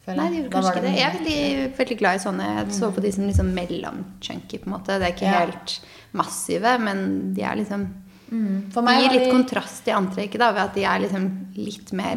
Nei, 0.05 0.29
de 0.29 0.41
gjorde 0.43 0.51
kanskje 0.51 0.73
det 0.75 0.83
ikke 0.83 0.83
det. 0.83 0.99
Jeg 0.99 1.07
er 1.07 1.19
veldig, 1.19 1.77
veldig 1.79 1.97
glad 2.01 2.15
i 2.19 2.23
sånne. 2.25 2.47
Jeg 2.59 2.73
så 2.75 2.89
på 2.93 3.01
de 3.05 3.13
som 3.15 3.25
liksom 3.29 3.53
mellom-chunky, 3.55 4.59
på 4.59 4.67
en 4.67 4.73
måte. 4.75 4.99
Det 4.99 5.07
er 5.09 5.15
ikke 5.15 5.31
Ja. 5.31 5.39
helt 5.47 5.81
massive, 6.13 6.79
men 6.81 7.35
de 7.35 7.43
er 7.43 7.57
liksom 7.57 7.89
Mm. 8.33 8.71
De 8.73 8.81
gir 8.81 9.11
litt 9.13 9.25
de- 9.27 9.31
kontrast 9.31 9.87
i 9.87 9.91
antrekket, 9.93 10.39
da, 10.39 10.53
ved 10.53 10.63
at 10.63 10.75
de 10.75 10.85
er 10.85 10.99
liksom 11.01 11.53
litt 11.55 11.93
mer 11.93 12.17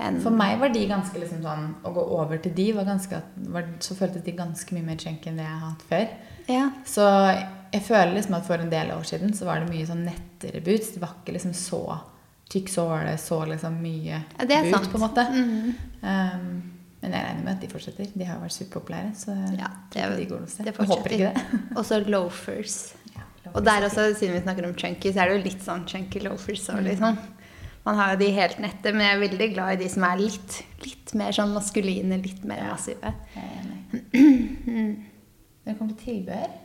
enn 0.00 0.20
For 0.22 0.30
meg 0.34 0.58
var 0.58 0.68
de 0.74 0.86
ganske 0.90 1.18
liksom 1.20 1.42
sånn 1.44 1.68
Å 1.86 1.92
gå 1.94 2.02
over 2.18 2.38
til 2.42 2.52
de 2.56 2.72
var 2.74 2.84
ganske 2.88 3.20
var, 3.36 3.68
Så 3.78 3.94
føltes 3.94 4.24
de 4.26 4.32
ganske 4.32 4.74
mye 4.74 4.82
mer 4.88 4.96
chunky 4.98 5.30
enn 5.30 5.36
det 5.38 5.44
jeg 5.46 5.58
har 5.60 5.68
hatt 5.70 5.84
før. 5.88 6.08
Ja. 6.48 6.64
Så 6.84 7.04
jeg 7.72 7.82
føler 7.86 8.14
liksom 8.14 8.34
at 8.38 8.46
for 8.46 8.58
en 8.58 8.70
del 8.70 8.90
år 8.94 9.02
siden 9.06 9.32
så 9.34 9.46
var 9.46 9.60
det 9.62 9.70
mye 9.70 9.86
sånn 9.86 10.04
nettere 10.06 10.60
boots. 10.64 10.92
Det 10.94 11.00
var 11.02 11.14
ikke 11.22 11.32
liksom 11.38 11.54
så 11.54 11.82
tykk 12.50 12.68
såle, 12.68 13.14
så 13.18 13.40
liksom 13.48 13.78
mye 13.82 14.18
Ja, 14.38 14.44
det 14.44 14.56
er 14.58 14.66
boot, 14.68 14.74
sant. 14.76 14.90
på 14.92 14.98
en 15.00 15.06
måte. 15.08 15.24
Mhm. 15.30 15.74
Um, 16.02 16.62
men 17.04 17.12
jeg 17.12 17.24
regner 17.26 17.44
med 17.44 17.52
at 17.54 17.60
de 17.60 17.68
fortsetter. 17.68 18.06
De 18.16 18.24
har 18.24 18.38
vært 18.40 18.52
superpopulære. 18.56 19.10
Så 19.14 19.32
Ja, 19.58 19.66
det, 19.92 20.04
de 20.18 20.26
går 20.26 20.40
noe 20.40 20.48
sted. 20.48 20.64
det 20.64 20.74
Jeg 20.78 20.86
håper 20.88 21.10
ikke 21.12 21.32
det. 21.34 21.60
Og 21.76 21.84
så 21.84 21.98
loafers. 22.08 22.94
Ja, 23.44 23.50
Og 23.54 23.62
der 23.64 23.84
også, 23.84 24.14
siden 24.16 24.32
vi 24.34 24.40
snakker 24.40 24.64
om 24.66 24.72
chunky, 24.74 25.12
så 25.12 25.20
er 25.20 25.28
det 25.28 25.34
jo 25.36 25.42
litt 25.50 25.62
sånn 25.62 25.82
chunky 25.86 26.18
loafers 26.24 26.62
òg, 26.72 26.78
liksom. 26.86 27.18
Man 27.84 27.98
har 28.00 28.12
jo 28.14 28.18
de 28.22 28.30
helt 28.32 28.58
nette, 28.64 28.92
men 28.94 29.04
jeg 29.04 29.14
er 29.16 29.22
veldig 29.28 29.48
glad 29.54 29.72
i 29.74 29.80
de 29.84 29.88
som 29.92 30.04
er 30.08 30.16
litt, 30.22 30.54
litt 30.84 31.10
mer 31.20 31.32
sånn 31.36 31.52
maskuline, 31.52 32.16
litt 32.24 32.44
mer 32.48 32.62
massive. 32.70 33.10
Når 34.14 35.72
det 35.72 35.78
kommer 35.78 35.96
til 35.96 36.04
tilbehør, 36.20 36.60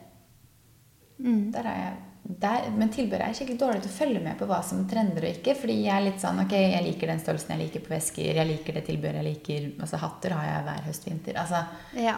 Mm. 1.20 1.50
der 1.52 1.66
er 1.68 1.74
jeg 1.76 2.38
der, 2.40 2.70
men 2.80 2.88
tilbør 2.88 3.20
er 3.20 3.34
skikkelig 3.36 3.58
dårlig 3.60 3.82
til 3.84 3.90
å 3.90 3.96
følge 3.98 4.20
med 4.24 4.38
på 4.40 4.46
hva 4.48 4.62
som 4.64 4.86
trender 4.88 5.26
og 5.26 5.34
ikke. 5.36 5.52
Fordi 5.60 5.74
jeg 5.82 5.92
er 5.92 6.04
litt 6.06 6.20
sånn 6.22 6.38
Ok, 6.40 6.52
jeg 6.56 6.84
liker 6.86 7.10
den 7.10 7.20
størrelsen 7.20 7.52
jeg 7.52 7.60
liker 7.66 7.80
på 7.84 7.92
vesker. 7.92 8.30
Jeg 8.38 8.48
liker 8.48 8.72
det 8.78 8.84
tilbehøret 8.86 9.20
jeg 9.20 9.26
liker. 9.28 9.66
Altså 9.84 10.00
hatter 10.00 10.32
har 10.32 10.46
jeg 10.48 10.64
hver 10.64 10.86
høst-vinter. 10.86 11.36
Altså, 11.42 11.60
Ja. 12.00 12.14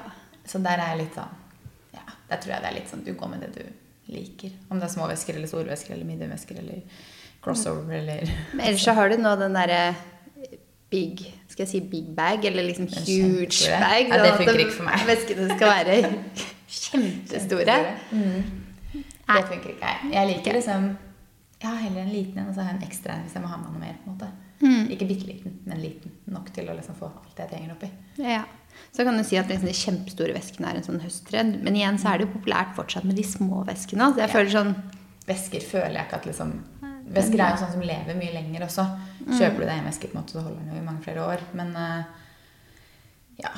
så 0.46 0.62
der 0.62 0.78
er 0.78 0.92
jeg 0.94 0.98
litt 1.02 1.14
sånn 1.18 1.34
Ja, 1.94 2.04
der 2.30 2.36
tror 2.36 2.52
jeg 2.54 2.62
det 2.62 2.70
er 2.70 2.74
litt 2.78 2.88
sånn 2.94 3.04
du 3.04 3.12
går 3.14 3.28
med 3.30 3.40
det 3.40 3.52
du 3.56 4.12
liker. 4.12 4.50
Om 4.70 4.78
det 4.78 4.84
er 4.88 4.94
små 4.94 5.08
vesker 5.10 5.34
eller 5.34 5.48
store 5.48 5.64
vesker 5.74 5.94
eller 5.94 6.04
mediumvesker 6.04 6.58
eller 6.62 6.82
crossover 7.42 7.94
eller 7.98 8.28
Men 8.54 8.66
ellers 8.68 8.84
så 8.86 8.94
har 8.96 9.08
du 9.12 9.16
nå 9.20 9.34
den 9.40 9.54
derre 9.56 9.80
big 10.92 11.22
Skal 11.48 11.64
jeg 11.64 11.68
si 11.72 11.80
big 11.80 12.10
bag, 12.16 12.44
eller 12.48 12.62
liksom 12.68 12.86
huge 12.88 13.68
bag? 13.80 14.08
Ja, 14.12 14.20
det 14.24 14.34
funker 14.38 14.60
ikke 14.64 14.76
for 14.78 14.88
meg. 14.88 15.02
Veskene 15.08 15.48
skal 15.56 15.72
være 15.72 16.12
kjempestore. 16.72 17.78
Mm. 18.12 18.42
Det 18.92 19.42
funker 19.48 19.74
ikke. 19.74 19.90
Jeg 20.12 20.28
liker 20.30 20.56
liksom 20.58 20.86
Jeg 21.62 21.68
har 21.70 21.76
heller 21.84 22.02
en 22.02 22.12
liten 22.12 22.38
en, 22.42 22.48
og 22.48 22.54
så 22.56 22.64
har 22.64 22.72
jeg 22.72 22.80
en 22.80 22.88
ekstra 22.88 23.14
en 23.16 23.26
hvis 23.26 23.36
jeg 23.36 23.42
må 23.44 23.50
ha 23.52 23.58
med 23.60 23.70
noe 23.70 23.82
mer. 23.84 23.98
på 24.02 24.10
en 24.10 24.16
måte. 24.16 24.30
Mm. 24.62 24.88
Ikke 24.94 25.06
bitte 25.06 25.26
liten, 25.28 25.54
men 25.66 25.80
liten. 25.82 26.10
Nok 26.30 26.50
til 26.54 26.68
å 26.70 26.74
liksom 26.74 26.96
få 26.98 27.06
alt 27.10 27.36
det 27.36 27.44
jeg 27.44 27.50
trenger 27.52 27.74
oppi. 27.76 27.90
Ja. 28.22 28.42
Så 28.94 29.04
kan 29.06 29.16
du 29.18 29.22
si 29.26 29.36
at 29.38 29.48
liksom 29.50 29.68
de 29.68 29.76
kjempestore 29.76 30.34
veskene 30.34 30.70
er 30.72 30.80
en 30.80 30.86
sånn 30.86 31.00
høsttrend. 31.04 31.60
Men 31.62 31.76
igjen 31.78 31.98
så 32.02 32.12
er 32.12 32.18
det 32.22 32.26
jo 32.28 32.32
populært 32.38 32.74
fortsatt 32.78 33.06
med 33.06 33.18
de 33.18 33.24
små 33.26 33.62
veskene. 33.68 34.10
Så 34.14 34.22
jeg 34.24 34.28
Ja. 34.28 34.34
føler 34.34 34.50
sånn 34.56 34.74
Vesker 35.22 35.60
føler 35.62 35.94
jeg 36.00 36.06
ikke 36.08 36.16
at 36.18 36.24
liksom 36.26 36.52
Vesker 37.12 37.42
er 37.42 37.54
jo 37.54 37.60
sånn 37.60 37.74
som 37.74 37.84
lever 37.84 38.16
mye 38.18 38.32
lenger 38.34 38.64
også. 38.66 38.84
Mm. 39.26 39.32
Kjøper 39.36 39.58
du 39.60 39.66
deg 39.66 39.76
en 39.76 39.88
veske, 39.90 40.08
på 40.08 40.16
en 40.16 40.22
måte, 40.22 40.34
så 40.36 40.44
holder 40.44 40.60
den 40.62 40.72
jo 40.72 40.80
i 40.80 40.86
mange 40.86 41.04
flere 41.04 41.26
år. 41.26 41.44
Men 41.58 41.68
eh, 41.76 42.02
ja. 43.42 43.52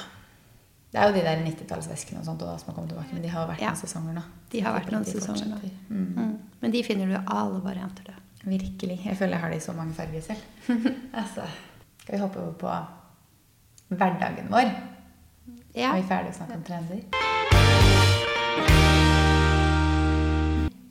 Det 0.95 1.01
er 1.03 1.11
jo 1.11 1.15
de 1.17 1.23
der 1.27 1.41
90-tallsveskene 1.43 2.21
og 2.21 2.27
sånt 2.29 2.43
og 2.47 2.53
da, 2.53 2.57
som 2.61 2.69
har 2.71 2.77
kommet 2.77 2.93
tilbake. 2.95 3.15
Men 3.17 3.25
de 3.25 3.31
har 3.33 3.41
jo 3.43 3.51
vært 3.51 3.63
Ja. 3.65 3.73
noen 3.73 3.81
sesonger 3.83 4.15
nå. 4.15 4.25
De 4.53 4.61
har 4.63 4.77
vært 4.77 4.93
noen 4.95 5.07
sesonger 5.09 5.49
nå. 5.51 5.59
Mm. 5.89 6.05
mm. 6.15 6.35
Men 6.61 6.75
de 6.75 6.83
finner 6.87 7.07
du 7.11 7.17
alle 7.19 7.61
varianter, 7.65 8.05
da. 8.13 8.15
Virkelig. 8.45 9.01
Jeg 9.05 9.17
føler 9.17 9.35
jeg 9.35 9.43
har 9.43 9.51
det 9.51 9.57
i 9.57 9.65
så 9.65 9.73
mange 9.73 9.95
farger 9.97 10.21
selv. 10.21 10.43
altså, 11.23 11.43
skal 12.03 12.15
vi 12.15 12.21
hoppe 12.23 12.39
over 12.45 12.53
på 12.61 12.71
hverdagen 13.97 14.53
vår? 14.53 14.71
Ja. 15.75 15.91
Er 15.91 15.99
vi 15.99 16.09
ferdige 16.09 16.31
å 16.31 16.39
snakke 16.39 16.55
om 16.61 16.65
trender? 16.69 17.01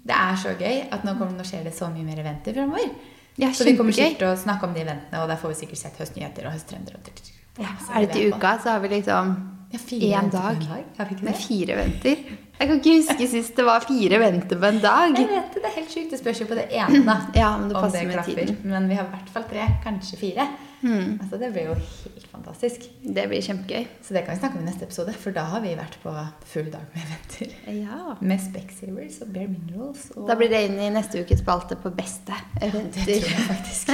Det 0.03 0.15
er 0.19 0.39
så 0.39 0.53
gøy 0.59 0.81
at 0.91 1.05
nå, 1.07 1.15
kommer, 1.15 1.35
nå 1.37 1.45
skjer 1.47 1.63
det 1.67 1.73
så 1.77 1.87
mye 1.91 2.03
mer 2.03 2.19
eventer 2.23 2.55
fremover. 2.55 2.91
Ja, 3.39 3.49
så 3.55 3.65
vi 3.65 3.73
kommer 3.77 3.95
sikkert 3.95 4.19
til 4.21 4.29
å 4.29 4.35
snakke 4.37 4.67
om 4.67 4.75
de 4.75 4.83
eventene, 4.83 5.23
og 5.23 5.31
der 5.31 5.39
får 5.41 5.53
vi 5.55 5.61
sikkert 5.63 5.79
sett 5.79 5.99
høstnyheter 6.01 6.49
og 6.49 6.53
høsttrender. 6.53 6.99
Og 6.99 7.63
Ja, 7.63 7.71
er 7.93 8.05
det 8.05 8.13
til 8.13 8.33
uka, 8.33 8.57
så 8.61 8.75
har 8.75 8.83
vi 8.83 8.91
liksom 8.93 9.33
én 9.73 10.03
ja, 10.05 10.21
dag 10.29 10.59
en 10.59 10.67
dag. 10.97 11.21
Med 11.21 11.39
fire 11.39 11.77
venter. 11.79 12.25
Jeg 12.63 12.69
kan 12.69 12.77
ikke 12.79 12.91
huske 12.95 13.25
sist 13.27 13.57
det 13.59 13.63
var 13.67 13.83
fire 13.83 14.17
venter 14.21 14.55
på 14.59 14.67
en 14.69 14.77
dag. 14.79 15.17
Jeg 15.19 15.27
vet 15.27 15.49
det, 15.51 15.61
det 15.65 15.67
er 15.67 15.73
helt 15.81 15.89
sjukt. 15.91 16.11
Det 16.13 16.19
spørs 16.21 16.39
jo 16.39 16.45
på 16.47 16.55
det 16.55 16.63
ene, 16.71 17.01
da. 17.03 17.15
Ja, 17.41 17.49
om 17.57 17.65
det 17.67 17.75
passer 17.75 18.05
det 18.07 18.13
med 18.15 18.23
tiden. 18.29 18.53
Men 18.71 18.85
vi 18.87 18.95
har 18.95 19.03
i 19.09 19.11
hvert 19.17 19.31
fall 19.33 19.43
tre, 19.49 19.65
kanskje 19.83 20.19
fire. 20.21 20.45
Mm. 20.83 21.17
Altså, 21.23 21.39
det 21.41 21.49
blir 21.55 21.65
jo 21.69 21.73
helt 21.75 22.27
fantastisk. 22.31 22.85
Det 23.03 23.25
blir 23.31 23.43
kjempegøy. 23.43 23.83
Så 24.03 24.15
det 24.15 24.23
kan 24.23 24.35
vi 24.35 24.39
snakke 24.39 24.59
om 24.59 24.63
i 24.63 24.67
neste 24.69 24.87
episode, 24.87 25.15
for 25.19 25.35
da 25.35 25.43
har 25.51 25.63
vi 25.63 25.73
vært 25.79 25.97
på 26.03 26.13
full 26.53 26.69
dag 26.71 26.85
med 26.95 27.11
venter. 27.11 27.51
Ja. 27.81 28.15
Med 28.23 28.43
Specsavers 28.45 29.17
og 29.25 29.33
Bare 29.35 29.49
Minerals. 29.51 30.05
Og 30.15 30.27
Da 30.31 30.37
blir 30.39 30.51
det 30.55 30.63
inn 30.69 30.79
i 30.79 30.87
neste 30.95 31.19
ukes 31.23 31.43
spalte 31.43 31.75
på 31.83 31.91
beste 31.99 32.35
Det 32.61 32.71
tror 32.71 33.11
jeg 33.11 33.49
faktisk. 33.49 33.91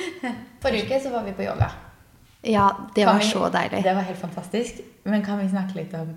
Forrige 0.66 0.86
uke 0.88 0.98
så 1.06 1.14
var 1.14 1.22
vi 1.30 1.36
på 1.38 1.46
yoga. 1.46 1.70
Ja, 2.42 2.66
det 2.96 3.06
var 3.06 3.18
vi- 3.22 3.30
så 3.30 3.46
deilig. 3.54 3.84
Det 3.86 3.94
var 3.94 4.02
helt 4.10 4.18
fantastisk. 4.18 4.82
Men 5.04 5.22
kan 5.24 5.38
vi 5.38 5.48
snakke 5.54 5.78
litt 5.78 5.94
om 5.94 6.14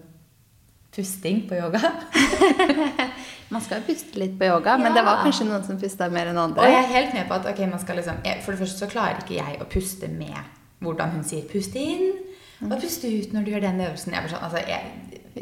pusting 0.95 1.43
på 1.49 1.57
yoga? 1.59 1.81
Man 3.53 3.61
skal 3.61 3.81
jo 3.81 3.87
puste 3.91 4.17
litt 4.17 4.35
på 4.39 4.47
yoga, 4.49 4.75
men 4.81 4.95
det 4.95 5.03
var 5.05 5.21
kanskje 5.21 5.45
noen 5.45 5.65
som 5.65 5.77
pusta 5.77 6.07
mer 6.09 6.31
enn 6.31 6.39
andre. 6.41 6.63
Og 6.63 6.71
jeg 6.73 6.79
er 6.79 6.89
helt 6.89 7.11
med 7.13 7.27
på 7.29 7.37
at 7.37 7.49
okay, 7.51 7.67
liksom 7.69 8.21
For 8.45 8.55
det 8.55 8.61
første 8.63 8.85
så 8.85 8.89
klarer 8.89 9.21
ikke 9.21 9.37
jeg 9.37 9.59
å 9.61 9.67
puste 9.69 10.09
med 10.09 10.37
hvordan 10.83 11.13
hun 11.15 11.23
sier 11.23 11.45
'puste 11.47 11.79
inn' 11.79 12.17
og 12.63 12.79
'puste 12.79 13.07
ut' 13.07 13.33
når 13.33 13.43
du 13.43 13.51
gjør 13.51 13.61
den 13.67 13.81
øvelsen. 13.81 14.13
Jeg, 14.13 14.29
sånn, 14.31 14.43
altså, 14.43 14.57
jeg, 14.67 14.81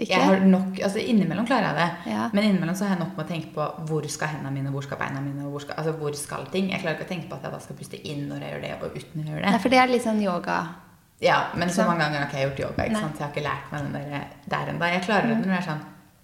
jeg 0.09 0.21
har 0.21 0.43
nok, 0.45 0.79
altså 0.83 0.99
Innimellom 0.99 1.45
klarer 1.45 1.71
jeg 1.71 1.79
det. 1.79 2.11
Ja. 2.13 2.29
Men 2.33 2.43
innimellom 2.43 2.75
så 2.75 2.85
har 2.85 2.95
jeg 2.95 3.01
nok 3.03 3.17
med 3.17 3.25
å 3.25 3.31
tenke 3.31 3.49
på 3.55 3.65
hvor 3.89 4.07
skal 4.07 4.35
hendene 4.35 4.53
mine, 4.53 4.71
hvor 4.73 4.85
skal 4.85 4.99
beina 5.01 5.21
mine, 5.21 5.47
hvor 5.49 5.63
skal, 5.63 5.75
altså 5.77 5.95
hvor 5.97 6.15
skal 6.17 6.45
ting. 6.53 6.71
Jeg 6.71 6.83
klarer 6.83 6.99
ikke 6.99 7.09
å 7.09 7.13
tenke 7.15 7.29
på 7.31 7.39
at 7.39 7.47
jeg 7.47 7.55
da 7.55 7.59
skal 7.63 7.79
puste 7.79 7.99
inn 8.03 8.27
når 8.29 8.45
jeg 8.45 8.53
gjør 8.53 8.63
det, 8.65 8.71
og 8.77 8.95
ut 8.95 9.15
når 9.15 9.23
jeg 9.23 9.33
gjør 9.33 9.43
det. 9.43 9.51
Nei, 9.51 9.61
for 9.65 9.73
det 9.73 9.81
er 9.81 9.91
litt 9.91 10.05
sånn 10.07 10.23
yoga. 10.23 10.57
Ja, 11.21 11.37
men 11.55 11.69
så 11.69 11.85
mange 11.85 12.01
ganger 12.01 12.19
har 12.23 12.27
ikke 12.29 12.37
jeg 12.39 12.47
gjort 12.49 12.59
yoga. 12.65 12.85
ikke 12.87 12.99
sant? 12.99 13.17
Så 13.17 13.21
jeg 13.21 13.27
har 13.27 13.33
ikke 13.35 13.45
lært 13.45 13.71
meg 13.71 13.83
den 13.85 13.93
der, 13.93 14.23
der 14.49 14.71
ennå. 14.71 14.85
Jeg 14.89 15.03
klarer 15.05 15.27
det 15.29 15.35
når 15.37 15.51
det 15.51 15.57
er 15.59 15.67
sånn 15.67 15.83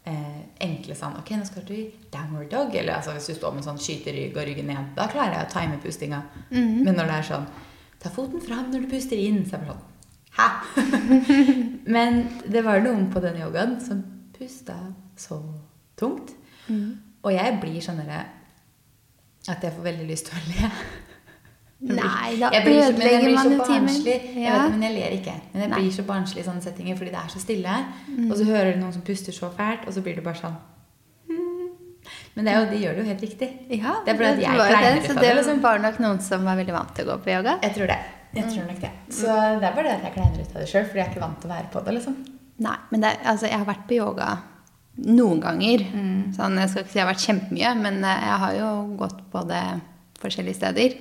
eh, 0.09 0.39
enkle 0.65 0.95
sånn 0.97 1.19
Ok, 1.19 1.29
nå 1.37 1.45
skal 1.45 1.65
du 1.67 1.73
i 1.75 1.83
downward 2.13 2.49
dog. 2.51 2.73
Eller 2.75 2.95
altså, 2.95 3.13
hvis 3.13 3.29
du 3.29 3.35
står 3.37 3.53
med 3.53 3.67
sånn 3.67 3.77
skyterygg 3.83 4.37
og 4.37 4.47
ryggen 4.49 4.71
ned, 4.71 4.89
da 4.97 5.05
klarer 5.11 5.37
jeg 5.37 5.45
å 5.45 5.51
time 5.53 5.77
pustinga. 5.83 6.23
Mhm. 6.49 6.81
Men 6.87 6.97
når 6.97 7.11
det 7.13 7.19
er 7.21 7.29
sånn 7.33 7.47
Ta 7.97 8.11
foten 8.13 8.41
fram 8.45 8.67
når 8.69 8.83
du 8.85 8.91
puster 8.91 9.17
inn. 9.17 9.39
Så 9.49 9.57
er 9.57 9.63
det 9.65 9.73
sånn 9.73 9.85
Hæ? 10.37 10.47
Men 11.95 12.19
det 12.45 12.61
var 12.65 12.81
noen 12.85 13.07
på 13.09 13.21
den 13.23 13.39
yogaen 13.41 13.79
som 13.81 14.03
pusta 14.37 14.75
så 15.17 15.39
tungt. 15.97 16.33
Og 17.25 17.31
jeg 17.33 17.55
blir 17.61 17.81
sånn 17.81 17.97
derre 18.03 18.19
at 19.49 19.63
jeg 19.63 19.73
får 19.73 19.85
veldig 19.87 20.05
lyst 20.09 20.27
til 20.29 20.37
å 20.37 20.43
le. 20.51 20.69
Nei, 21.77 22.39
da 22.41 22.49
Jeg 22.55 22.63
blir 22.65 22.79
ødelegger 22.87 23.33
man 23.35 23.51
jo 23.53 23.65
timen. 23.67 23.97
Ja. 24.07 24.15
Jeg 24.41 24.53
vet 24.53 24.71
men 24.73 24.85
jeg 24.87 24.93
ler 24.95 25.13
ikke. 25.19 25.35
Men 25.51 25.61
jeg 25.61 25.69
Nei. 25.69 25.81
blir 25.83 25.91
så 25.93 26.05
barnslig 26.07 26.41
i 26.41 26.47
sånne 26.47 26.63
settinger 26.65 26.97
fordi 26.97 27.13
det 27.13 27.19
er 27.21 27.29
så 27.29 27.41
stille. 27.41 27.75
Og 28.25 28.33
så 28.39 28.47
hører 28.47 28.73
du 28.73 28.81
noen 28.81 28.95
som 28.95 29.03
puster 29.05 29.35
så 29.35 29.51
fælt, 29.53 29.85
og 29.85 29.93
så 29.93 30.01
blir 30.05 30.17
det 30.17 30.25
bare 30.25 30.39
sånn 30.39 30.55
hmm. 31.29 31.69
Men 32.35 32.49
det 32.49 32.55
jo, 32.55 32.65
de 32.71 32.81
gjør 32.81 32.97
det 32.97 33.03
jo 33.03 33.07
helt 33.11 33.25
riktig. 33.27 33.49
Ja, 33.77 33.93
det 34.05 34.15
er 34.15 34.21
bare 34.23 34.33
at 34.33 34.41
jeg 34.41 34.57
kleiner 34.57 34.97
det, 34.97 35.05
så 35.05 35.19
det 35.19 35.29
var 35.29 35.41
Liksom. 35.41 35.61
var 35.67 35.83
nok 35.85 36.01
noen 36.07 36.21
som 36.25 36.49
var 36.49 36.57
veldig 36.57 36.77
vant 36.79 36.95
til 36.97 37.05
å 37.05 37.11
gå 37.13 37.21
på 37.27 37.33
yoga. 37.35 37.57
Jeg 37.67 37.77
tror 37.77 37.93
det. 37.93 38.01
Jeg 38.37 38.49
tror 38.51 38.67
nok 38.67 38.81
det. 38.81 38.91
Så 39.13 39.37
det 39.61 39.69
er 39.69 39.77
bare 39.77 39.87
det 39.87 39.95
at 39.99 40.09
jeg 40.09 40.17
kleiner 40.17 40.41
ut 40.41 40.55
av 40.55 40.61
det 40.61 40.67
sjøl, 40.73 40.85
fordi 40.89 40.99
jeg 40.99 41.07
er 41.07 41.13
ikke 41.13 41.25
vant 41.27 41.41
til 41.41 41.49
å 41.49 41.53
være 41.53 41.71
på 41.73 41.85
det. 41.85 41.97
liksom. 41.99 42.19
Nei, 42.65 42.77
men 42.89 43.03
det, 43.05 43.17
altså, 43.21 43.45
jeg 43.45 43.61
har 43.61 43.69
vært 43.69 43.85
på 43.89 43.99
yoga 44.01 44.29
noen 45.05 45.41
ganger. 45.41 45.83
Sånn, 46.33 46.57
jeg 46.57 46.71
skal 46.71 46.83
ikke 46.83 46.93
si 46.93 46.97
jeg 46.97 47.05
har 47.05 47.11
vært 47.11 47.25
kjempemye, 47.25 47.73
men 47.83 47.99
eh, 48.01 48.23
jeg 48.25 48.39
har 48.43 48.55
jo 48.57 48.69
gått 48.97 49.19
på 49.33 49.43
det 49.49 49.65
forskjellige 50.23 50.57
steder. 50.57 50.95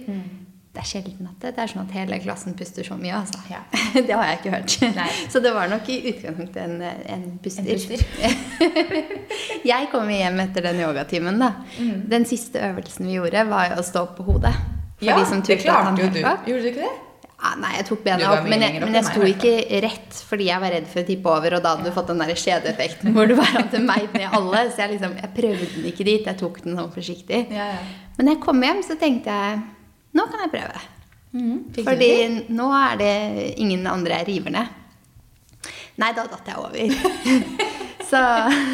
Det 0.77 0.83
er 0.83 0.89
sjelden 0.91 1.29
at 1.31 1.37
det, 1.41 1.51
det 1.57 1.63
er 1.63 1.71
sånn 1.73 1.87
at 1.87 1.93
hele 1.97 2.17
klassen 2.21 2.53
puster 2.57 2.85
så 2.85 2.99
mye. 3.01 3.17
Altså. 3.17 3.39
Ja. 3.49 3.63
det 3.95 4.13
har 4.13 4.27
jeg 4.29 4.41
ikke 4.43 4.51
hørt. 4.53 4.75
Nei. 4.99 5.07
Så 5.33 5.41
det 5.41 5.55
var 5.57 5.71
nok 5.73 5.89
i 5.89 5.97
utgangspunktet 6.11 6.59
en, 6.67 6.75
en 7.15 7.23
puster. 7.41 7.65
En 7.65 7.81
puster. 7.81 8.91
jeg 9.73 9.89
kom 9.95 10.13
hjem 10.13 10.43
etter 10.45 10.69
den 10.69 10.83
yogatimen. 10.85 11.41
da. 11.41 11.55
Mm. 11.81 12.03
Den 12.13 12.29
siste 12.29 12.61
øvelsen 12.69 13.09
vi 13.09 13.17
gjorde, 13.17 13.47
var 13.49 13.73
å 13.79 13.87
stå 13.87 14.05
på 14.19 14.29
hodet. 14.29 14.53
For 14.99 15.09
Ja, 15.09 15.17
de 15.17 15.25
som 15.33 15.41
det 15.49 15.63
klarte 15.65 15.97
jo 16.05 16.13
du. 16.13 16.21
Gjorde 16.21 16.61
du 16.61 16.71
ikke 16.75 16.85
det? 16.85 16.95
Ja, 17.37 17.53
nei, 17.61 17.71
jeg 17.77 17.87
tok 17.89 18.03
bena 18.05 18.29
opp, 18.33 18.47
men 18.49 18.63
jeg, 18.65 18.81
men 18.81 18.97
jeg 18.97 19.07
sto 19.07 19.25
ikke 19.29 19.51
rett 19.85 20.21
fordi 20.25 20.47
jeg 20.49 20.61
var 20.63 20.73
redd 20.73 20.87
for 20.89 21.03
å 21.03 21.07
tippe 21.09 21.33
over, 21.35 21.57
og 21.59 21.65
da 21.65 21.75
hadde 21.75 21.85
du 21.89 21.93
fått 21.95 22.09
den 22.09 22.23
der 22.25 22.33
skjedeeffekten 22.41 23.13
hvor 23.17 23.29
du 23.29 23.35
bare 23.37 23.61
hadde 23.61 23.81
meid 23.85 24.13
ned 24.17 24.29
alle. 24.39 24.63
Så 24.73 24.85
jeg 24.85 24.95
liksom, 24.95 25.17
jeg 25.21 25.33
prøvde 25.37 25.69
den 25.75 25.89
ikke 25.93 26.07
dit, 26.09 26.29
jeg 26.29 26.41
tok 26.41 26.61
den 26.65 26.77
sånn 26.81 26.93
forsiktig. 26.97 27.43
Ja, 27.53 27.71
ja. 27.77 27.83
Men 28.17 28.29
da 28.29 28.37
jeg 28.37 28.43
kom 28.45 28.65
hjem, 28.65 28.81
så 28.85 28.97
tenkte 29.01 29.37
jeg 29.37 29.61
nå 30.17 30.27
kan 30.31 30.45
jeg 30.45 30.53
prøve. 30.55 30.83
Mm, 31.37 31.57
Fordi 31.85 32.11
nå 32.57 32.67
er 32.73 32.99
det 33.01 33.15
ingen 33.61 33.87
andre 33.91 34.23
river 34.27 34.55
ned. 34.55 34.75
Nei, 36.01 36.13
da 36.17 36.27
datt 36.29 36.49
jeg 36.49 36.61
over. 36.61 36.77
så, 38.11 38.21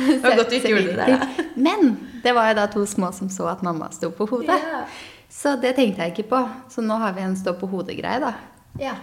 Det 0.09 0.20
var 0.22 0.37
godt 0.38 0.50
du 0.50 0.59
ikke 0.59 0.72
gjorde 0.74 0.92
det 0.92 1.07
der. 1.07 1.26
Men 1.68 1.94
det 2.22 2.35
var 2.35 2.50
jo 2.50 2.59
da 2.59 2.66
to 2.70 2.85
små 2.87 3.12
som 3.14 3.31
så 3.31 3.48
at 3.50 3.62
mamma 3.66 3.90
sto 3.94 4.11
på 4.14 4.26
hodet. 4.31 4.59
Ja. 4.59 4.85
Så 5.33 5.57
det 5.62 5.74
tenkte 5.78 6.05
jeg 6.05 6.14
ikke 6.14 6.28
på. 6.35 6.42
Så 6.70 6.85
nå 6.85 6.98
har 7.00 7.14
vi 7.16 7.24
en 7.24 7.38
stå 7.38 7.55
på 7.59 7.66
hodet-greie, 7.70 8.20
da. 8.22 8.35
Ja. 8.81 8.94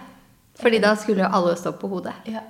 Fordi 0.60 0.78
da 0.82 0.94
skulle 1.00 1.24
jo 1.24 1.30
alle 1.32 1.56
stå 1.58 1.72
på 1.76 1.90
hodet. 1.90 2.16
ja. 2.30 2.44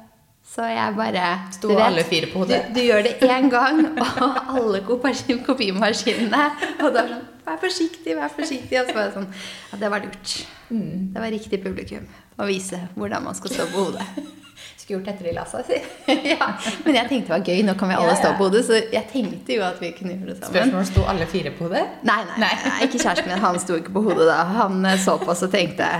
Så 0.51 0.65
jeg 0.67 0.95
bare 0.97 1.27
Sto 1.55 1.69
du 1.71 1.75
vet, 1.77 1.85
alle 1.87 2.03
fire 2.09 2.27
på 2.33 2.41
hodet? 2.43 2.63
Du, 2.75 2.81
du 2.81 2.87
gjør 2.89 3.05
det 3.07 3.13
én 3.23 3.47
gang, 3.53 3.85
og 4.25 4.41
alle 4.57 4.81
kopi- 4.87 5.37
kopimaskinene 5.47 6.41
Og 6.83 6.91
da 6.95 7.05
er 7.05 7.13
sånn 7.15 7.27
Vær 7.47 7.57
forsiktig, 7.63 8.15
vær 8.19 8.31
forsiktig. 8.35 8.77
Og 8.81 8.91
så 8.91 8.95
var 8.95 9.07
det 9.09 9.15
sånn 9.15 9.29
Ja, 9.71 9.79
det 9.81 9.89
var 9.91 10.03
lurt. 10.05 10.35
Mm. 10.71 11.09
Det 11.15 11.23
var 11.23 11.33
riktig 11.35 11.59
publikum 11.65 12.05
å 12.41 12.47
vise 12.49 12.79
hvordan 12.95 13.25
man 13.25 13.35
skal 13.39 13.51
stå 13.55 13.65
på 13.73 13.87
hodet. 13.89 14.05
Skulle 14.81 14.99
gjort 15.01 15.09
etter 15.13 15.31
i 15.31 15.33
lassa, 15.37 15.63
si. 15.67 15.79
ja, 16.31 16.47
Men 16.85 16.99
jeg 17.01 17.09
tenkte 17.11 17.27
det 17.27 17.35
var 17.35 17.43
gøy. 17.49 17.63
Nå 17.67 17.75
kan 17.81 17.91
vi 17.91 17.97
alle 17.99 18.13
Ja, 18.13 18.15
ja. 18.15 18.21
stå 18.21 18.31
på 18.39 18.47
hodet. 18.49 18.63
Så 18.69 18.79
jeg 18.93 19.07
tenkte 19.13 19.57
jo 19.57 19.65
at 19.67 19.81
vi 19.83 19.91
kunne 19.97 20.15
gjøre 20.19 20.31
det 20.33 20.37
sammen. 20.39 20.53
Spørsmål 20.55 20.87
sto 20.93 21.05
alle 21.15 21.27
fire 21.33 21.53
på 21.59 21.67
hodet? 21.69 21.83
Nei, 22.07 22.21
nei, 22.29 22.39
nei, 22.45 22.53
Nei. 22.69 22.79
ikke 22.87 23.01
kjæresten 23.03 23.31
min. 23.33 23.43
Han 23.47 23.59
sto 23.63 23.77
ikke 23.81 23.95
på 23.97 24.05
hodet 24.11 24.29
da. 24.31 24.39
Han 24.61 24.79
eh, 24.93 24.99
så 25.03 25.17
på 25.23 25.31
oss 25.35 25.43
og 25.49 25.53
tenkte 25.57 25.91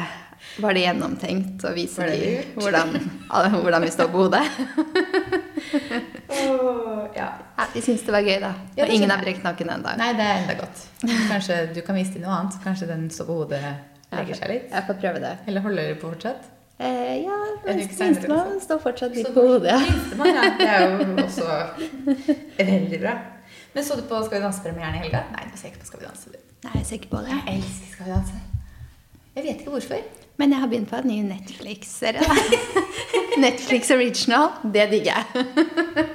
Var 0.59 0.75
det 0.75 0.81
gjennomtenkt 0.83 1.63
å 1.65 1.71
vise 1.77 2.01
Var 2.03 2.11
det 2.11 2.17
de 2.19 2.31
lurt? 2.35 2.57
hvordan, 2.59 2.89
hvordan 3.63 3.85
vi 3.87 3.91
står 3.95 4.09
på 4.11 4.25
hodet? 4.25 4.43
ja. 7.17 7.29
Ja, 7.57 7.65
De 7.75 7.83
syns 7.83 8.03
det 8.07 8.13
var 8.13 8.21
gøy, 8.27 8.39
da. 8.43 8.53
Ja, 8.77 8.85
Og 8.87 8.93
ingen 8.95 9.11
har 9.13 9.23
brekt 9.23 9.45
nakken 9.47 9.71
ennå. 9.71 9.89
Nei, 10.01 10.11
det 10.19 10.25
er 10.27 10.37
enda 10.43 10.55
godt. 10.59 10.83
Kanskje 11.31 11.55
du 11.75 11.81
kan 11.87 11.95
vise 11.99 12.13
dem 12.17 12.23
noe 12.27 12.35
annet. 12.41 12.59
Kanskje 12.65 12.89
den 12.91 13.09
står 13.15 13.27
på 13.31 13.35
hodet 13.43 13.63
legger 14.11 14.35
seg 14.39 14.49
litt? 14.55 14.67
Jeg 14.73 14.87
får 14.89 14.97
prøve 15.03 15.19
det. 15.23 15.35
Eller 15.47 15.61
holder 15.65 15.83
du 15.93 16.01
på 16.01 16.11
fortsatt? 16.13 16.43
Eh, 16.81 17.17
ja, 17.27 17.37
minstemann 17.67 18.15
liksom. 18.17 18.61
står 18.65 18.79
fortsatt 18.81 19.13
litt 19.17 19.29
på 19.35 19.43
hodet. 19.45 19.75
Ja. 19.75 19.81
Minstemann, 19.85 20.39
ja. 20.39 20.43
Det 20.57 20.69
er 20.69 20.79
jo 20.87 20.93
også 21.27 21.47
veldig 22.57 23.01
bra. 23.03 23.15
Men 23.75 23.83
så 23.87 23.93
du 23.99 24.03
på 24.09 24.17
Skal 24.27 24.37
vi 24.41 24.45
danse-premieren 24.47 24.97
i 24.99 25.03
helga? 25.05 25.21
Nei, 25.35 25.45
du 25.53 25.57
ser 25.61 25.69
ikke 25.71 25.83
på 25.85 25.91
Skal 25.93 26.01
vi 26.03 26.07
danse, 26.09 26.27
du. 26.33 26.39
Nei, 26.65 26.73
jeg 26.81 26.87
ser 26.89 26.97
ikke 26.99 27.13
på 27.13 27.21
det. 27.27 27.33
Jeg 27.37 27.45
elsker 27.61 27.89
Skal 27.95 28.05
vi 28.09 28.13
danse. 28.17 28.37
Jeg 29.37 29.43
vet 29.47 29.57
ikke 29.63 29.73
hvorfor. 29.77 30.01
Men 30.41 30.55
jeg 30.55 30.63
har 30.63 30.71
begynt 30.73 30.89
på 30.89 30.97
en 30.97 31.09
ny 31.11 31.19
Netflix-serie. 31.29 32.25
Netflix 33.45 33.91
Original. 33.93 34.55
Det 34.65 34.87
digger 34.93 35.19
jeg. 35.19 35.47
Ja, 36.01 36.07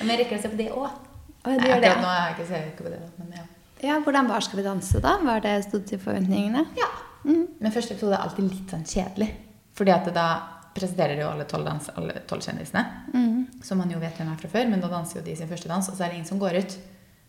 Men 0.00 0.12
jeg 0.12 0.20
rekker 0.22 0.38
å 0.38 0.42
se 0.42 0.50
på 0.52 0.58
det 0.60 0.68
òg. 0.70 0.92
Du 1.40 1.50
nå 1.50 1.72
har 1.72 2.28
jeg 2.28 2.36
ikke 2.36 2.46
sett 2.50 2.76
på 2.78 2.86
det. 2.92 3.00
Men 3.18 3.34
ja. 3.38 3.44
Ja, 3.80 3.96
Hvordan 4.04 4.28
var 4.28 4.44
Skal 4.44 4.60
vi 4.60 4.64
danse, 4.66 5.00
da? 5.00 5.16
Var 5.24 5.40
det 5.44 5.54
stod 5.66 5.86
til 5.88 6.00
forventningene? 6.02 6.66
ja. 6.78 6.90
Men 7.24 7.72
første 7.72 7.92
episode 7.92 8.16
er 8.16 8.22
alltid 8.24 8.46
litt 8.46 8.72
sånn 8.72 8.86
kjedelig. 8.88 9.28
Fordi 9.76 9.92
at 9.92 10.06
da 10.16 10.26
presenterer 10.72 11.18
de 11.18 11.24
jo 11.24 11.28
alle 11.28 11.44
tolv 11.50 12.40
kjendisene. 12.44 12.84
Mm. 13.12 13.60
Som 13.64 13.82
man 13.82 13.90
jo 13.92 13.98
vet 14.00 14.16
hvem 14.16 14.30
er 14.32 14.38
fra 14.40 14.48
før, 14.52 14.70
men 14.70 14.80
da 14.80 14.88
danser 14.92 15.18
jo 15.20 15.24
de 15.26 15.34
sin 15.36 15.50
første 15.50 15.68
dans, 15.68 15.88
og 15.90 15.96
så 15.98 16.06
er 16.06 16.12
det 16.12 16.20
ingen 16.20 16.30
som 16.30 16.40
går 16.40 16.60
ut. 16.62 16.76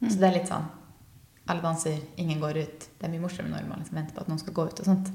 Så 0.06 0.15
det 0.17 0.30
er 0.30 0.38
litt 0.38 0.50
sånn 0.50 0.70
Alle 1.52 1.63
danser, 1.65 1.98
ingen 2.22 2.39
går 2.39 2.62
ut. 2.62 2.88
Det 3.00 3.08
er 3.08 3.12
mye 3.12 3.24
morsommere 3.26 3.63
når 3.65 3.67
man 3.67 3.82
liksom 3.82 3.98
venter 3.98 4.15
på 4.15 4.24
at 4.24 4.30
noen 4.32 4.39
skal 4.39 4.56
gå 4.56 4.67
ut 4.70 4.82
og 4.84 4.88
sånt. 4.88 5.10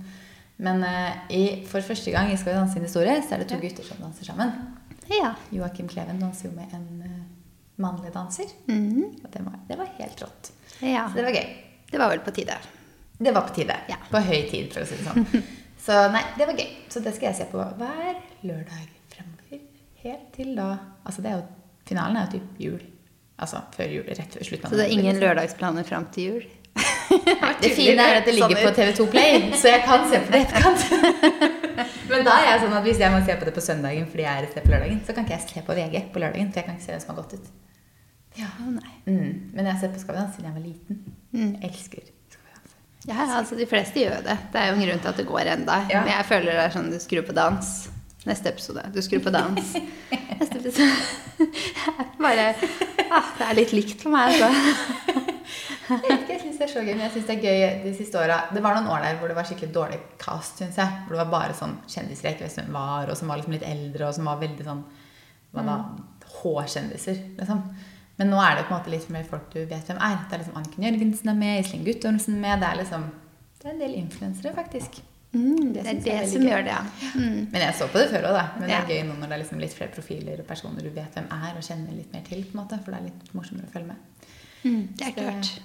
Men 0.57 0.83
eh, 0.85 1.17
i, 1.37 1.43
for 1.69 1.85
første 1.85 2.13
gang 2.15 2.31
i 2.33 2.37
Skal 2.41 2.55
vi 2.55 2.59
danse 2.59 2.73
sin 2.79 2.87
historie, 2.87 3.17
så 3.23 3.37
er 3.37 3.43
det 3.43 3.49
to 3.51 3.59
gutter 3.61 3.85
som 3.85 4.01
danser 4.01 4.25
sammen. 4.31 4.55
Ja. 5.13 5.35
Joakim 5.53 5.89
Kleven 5.91 6.19
danser 6.23 6.49
jo 6.49 6.55
med 6.57 6.73
en 6.75 7.03
eh, 7.05 7.19
mannlig 7.83 8.13
danser. 8.15 8.51
Mm. 8.71 9.21
Og 9.23 9.29
det 9.33 9.45
var, 9.45 9.61
det 9.69 9.79
var 9.83 9.93
helt 9.99 10.25
rått. 10.25 10.51
ja. 10.81 11.05
Så 11.11 11.21
det 11.21 11.27
var 11.29 11.37
gøy. 11.37 11.53
Det 11.91 12.01
var 12.03 12.11
vel 12.11 12.25
på 12.25 12.33
tide. 12.35 12.57
Det 13.19 13.33
var 13.33 13.47
på 13.49 13.55
tide. 13.61 13.77
Ja. 13.89 14.01
På 14.11 14.21
høy 14.21 14.43
tid, 14.51 14.73
for 14.73 14.83
å 14.83 14.89
si 14.89 14.99
det 14.99 15.07
sånn. 15.07 15.47
Så 15.87 16.01
nei, 16.11 16.25
det 16.35 16.49
var 16.49 16.59
gøy. 16.59 16.71
Så 16.91 17.01
det 17.05 17.13
skal 17.15 17.31
jeg 17.31 17.39
se 17.39 17.47
på 17.53 17.63
hver 17.79 18.17
lørdag 18.43 18.89
fremover. 19.13 19.61
Helt 20.03 20.27
til 20.35 20.57
da 20.57 20.73
Altså, 21.07 21.23
det 21.23 21.31
er 21.31 21.41
jo 21.41 21.45
Finalen 21.87 22.19
er 22.19 22.27
jo 22.27 22.41
typ 22.41 22.61
jul. 22.65 22.81
Altså 23.39 23.61
før 23.77 23.93
jul. 23.93 24.09
Rett 24.19 24.33
før 24.35 24.49
slutten 24.49 24.73
Så 24.73 24.79
det 24.81 24.87
er 24.89 24.95
ingen 24.97 25.13
liksom. 25.13 25.23
lørdagsplaner 25.23 25.87
fram 25.87 26.09
til 26.11 26.25
jul? 26.27 26.49
Det 27.63 27.71
fine 27.77 28.03
er 28.03 28.21
at 28.21 28.27
det 28.29 28.35
ligger 28.37 28.59
på 28.61 28.73
TV2 28.77 29.07
Play, 29.11 29.53
så 29.57 29.73
jeg 29.73 29.85
kan 29.87 30.09
se 30.11 30.21
på 30.25 30.33
det 30.33 30.41
i 30.43 30.47
etterkant. 30.47 31.47
Men 32.11 32.27
da 32.27 32.35
er 32.41 32.51
jeg 32.53 32.65
sånn 32.65 32.75
at 32.79 32.85
hvis 32.87 33.01
jeg 33.03 33.13
må 33.13 33.21
se 33.27 33.37
på 33.37 33.49
det 33.49 33.55
på 33.57 33.65
søndagen 33.65 34.05
fordi 34.11 34.27
jeg 34.27 34.33
er 34.33 34.47
et 34.47 34.53
sted 34.55 34.67
på 34.67 34.75
lørdagen, 34.75 35.01
så 35.07 35.17
kan 35.17 35.27
ikke 35.27 35.37
jeg 35.37 35.47
se 35.49 35.65
på 35.67 35.79
VG 35.79 35.97
på 36.15 36.23
lørdagen, 36.23 36.53
for 36.53 36.61
jeg 36.61 36.69
kan 36.69 36.77
ikke 36.77 36.87
se 36.87 36.95
hvem 36.95 37.03
som 37.05 37.15
har 37.15 37.23
gått 37.23 37.39
ut. 37.39 37.49
Ja. 38.37 38.51
Nei. 38.69 38.95
Mm. 39.09 39.33
Men 39.57 39.65
jeg 39.65 39.73
har 39.73 39.81
sett 39.81 40.07
på 40.07 40.17
danse 40.17 40.37
siden 40.37 40.51
jeg 40.51 40.57
var 40.59 40.65
liten. 40.67 41.03
Mm. 41.33 41.57
Elsker. 41.67 42.13
Ja, 43.07 43.23
altså 43.39 43.55
De 43.55 43.67
fleste 43.71 44.03
gjør 44.03 44.25
det. 44.27 44.35
Det 44.53 44.61
er 44.61 44.73
jo 44.73 44.79
en 44.79 44.83
grunn 44.83 45.03
til 45.03 45.13
at 45.13 45.21
det 45.21 45.27
går 45.29 45.53
enda. 45.53 45.77
Ja. 45.91 46.03
Men 46.03 46.13
jeg 46.13 46.27
føler 46.31 46.59
det 46.59 46.65
er 46.65 46.75
sånn 46.75 46.91
du 46.91 46.99
skrur 47.03 47.27
på 47.29 47.37
dans. 47.37 47.75
Neste 48.27 48.51
episode. 48.51 48.83
Du 48.95 48.99
skrur 49.05 49.23
på 49.23 49.31
dans. 49.35 49.77
Neste 50.41 50.59
episode. 50.59 50.91
Bare 52.25 52.49
ah, 53.11 53.31
Det 53.39 53.47
er 53.47 53.59
litt 53.61 53.77
likt 53.77 54.03
for 54.03 54.15
meg, 54.15 54.35
altså. 54.35 55.23
Jeg 55.89 56.01
vet 56.03 56.21
ikke, 56.21 56.33
jeg 56.33 56.41
synes 56.43 56.57
det 56.59 56.65
er 56.67 56.73
så 56.73 56.81
gøy, 56.83 56.93
men 56.97 57.05
jeg 57.07 57.13
synes 57.15 57.27
det 57.29 57.35
er 57.37 57.43
gøy 57.47 57.83
de 57.85 57.93
siste 57.95 58.19
åra. 58.19 58.39
Det 58.55 58.63
var 58.65 58.75
noen 58.75 58.89
år 58.91 59.03
der 59.05 59.19
hvor 59.21 59.29
det 59.31 59.37
var 59.39 59.47
skikkelig 59.47 59.73
dårlig 59.75 59.99
cast, 60.19 60.59
syns 60.59 60.77
jeg. 60.81 60.89
Hvor 61.07 61.15
det 61.17 61.21
var 61.25 61.31
bare 61.35 61.55
sånn 61.59 61.77
kjendiser 61.87 62.29
jeg 62.31 62.37
ikke 62.39 62.49
visste 62.49 62.65
hvem 62.65 62.75
var, 62.79 63.11
og 63.13 63.17
som 63.21 63.29
var 63.31 63.39
liksom 63.41 63.55
litt 63.55 63.67
eldre, 63.69 64.09
og 64.09 64.15
som 64.17 64.25
var 64.31 64.41
veldig 64.43 64.67
sånn 64.67 64.83
hva 65.55 65.63
da, 65.69 65.77
H-kjendiser, 66.41 67.21
liksom. 67.39 67.61
Men 68.19 68.31
nå 68.33 68.39
er 68.41 68.57
det 68.57 68.65
på 68.67 68.73
en 68.75 68.79
måte 68.81 68.91
litt 68.93 69.09
mer 69.13 69.27
folk 69.29 69.51
du 69.53 69.61
vet 69.69 69.87
hvem 69.91 69.99
er. 70.01 70.17
Det 70.29 70.35
er 70.37 70.43
liksom 70.43 70.57
Anniken 70.59 70.87
Jørgensen 70.89 71.29
er 71.31 71.37
med, 71.37 71.61
Iselin 71.61 71.85
Guttormsen 71.87 72.39
med. 72.41 72.61
Det 72.65 72.69
er 72.71 72.81
liksom 72.81 73.05
Det 73.61 73.69
er 73.69 73.75
en 73.75 73.83
del 73.85 73.95
influensere, 73.99 74.55
faktisk. 74.57 74.99
Mm, 75.37 75.73
det 75.75 75.83
er 75.83 75.99
det 76.01 76.13
er 76.15 76.27
som 76.31 76.41
gøy. 76.41 76.49
gjør 76.49 76.63
det, 76.65 76.73
ja. 76.73 77.11
Mm. 77.15 77.41
Men 77.53 77.61
jeg 77.67 77.75
så 77.77 77.89
på 77.93 77.99
det 78.01 78.09
før 78.15 78.29
òg, 78.31 78.37
da. 78.39 78.45
Men 78.59 78.69
det 78.71 78.77
er 78.79 78.89
gøy 78.89 79.03
nå 79.05 79.17
når 79.21 79.27
det 79.29 79.37
er 79.37 79.43
liksom 79.45 79.61
litt 79.61 79.75
flere 79.77 79.93
profiler 79.93 80.41
og 80.41 80.47
personer 80.49 80.83
du 80.87 80.91
vet 80.97 81.19
hvem 81.19 81.29
er, 81.37 81.57
og 81.59 81.67
kjenner 81.69 81.93
litt 81.99 82.13
mer 82.17 82.25
til, 82.29 82.45
på 82.49 82.57
en 82.57 82.61
måte. 82.63 82.79
For 82.85 82.95
det 82.95 83.01
er 83.03 83.09
litt 83.11 83.33
morsommere 83.37 83.69
å 83.69 83.75
følge 83.75 83.91
med. 83.93 84.31
Mm, 84.65 84.83
det 84.97 85.11
er 85.13 85.43
Så- 85.43 85.61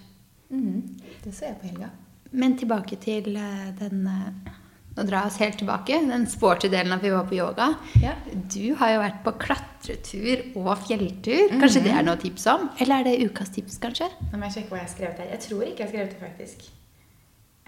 Mhm. 0.52 0.82
Det 1.24 1.34
så 1.34 1.46
jeg 1.50 1.60
på 1.62 1.68
helga. 1.72 1.90
Men 2.32 2.58
tilbake 2.58 2.98
til 3.00 3.36
eh, 3.36 3.70
den 3.80 4.06
eh, 4.08 4.52
Nå 4.92 5.06
drar 5.08 5.22
jeg 5.24 5.28
oss 5.32 5.38
helt 5.40 5.58
tilbake. 5.62 5.98
Den 6.04 6.26
sporty 6.28 6.68
delen 6.68 6.92
av 6.92 7.00
vi 7.00 7.10
var 7.14 7.24
på 7.24 7.38
yoga. 7.38 7.70
Ja. 8.04 8.12
Du 8.52 8.74
har 8.76 8.90
jo 8.92 8.98
vært 9.00 9.22
på 9.24 9.32
klatretur 9.40 10.42
og 10.60 10.74
fjelltur. 10.84 11.46
Kanskje 11.62 11.84
det 11.86 11.94
er 11.96 12.04
noe 12.04 12.18
tips 12.20 12.44
om? 12.52 12.66
Eller 12.84 13.00
er 13.00 13.08
det 13.08 13.30
ukas 13.30 13.54
tips, 13.56 13.78
kanskje? 13.80 14.10
Nå 14.34 14.36
må 14.42 14.50
jeg 14.50 14.58
sjekke 14.58 14.74
hva 14.74 14.82
jeg 14.82 14.88
har 14.90 14.92
skrevet 14.92 15.22
her. 15.24 15.30
Jeg 15.32 15.40
tror 15.46 15.64
ikke 15.64 15.80
jeg 15.80 15.88
har 15.88 15.94
skrevet 15.94 16.12
det, 16.12 16.20
faktisk. 16.20 16.68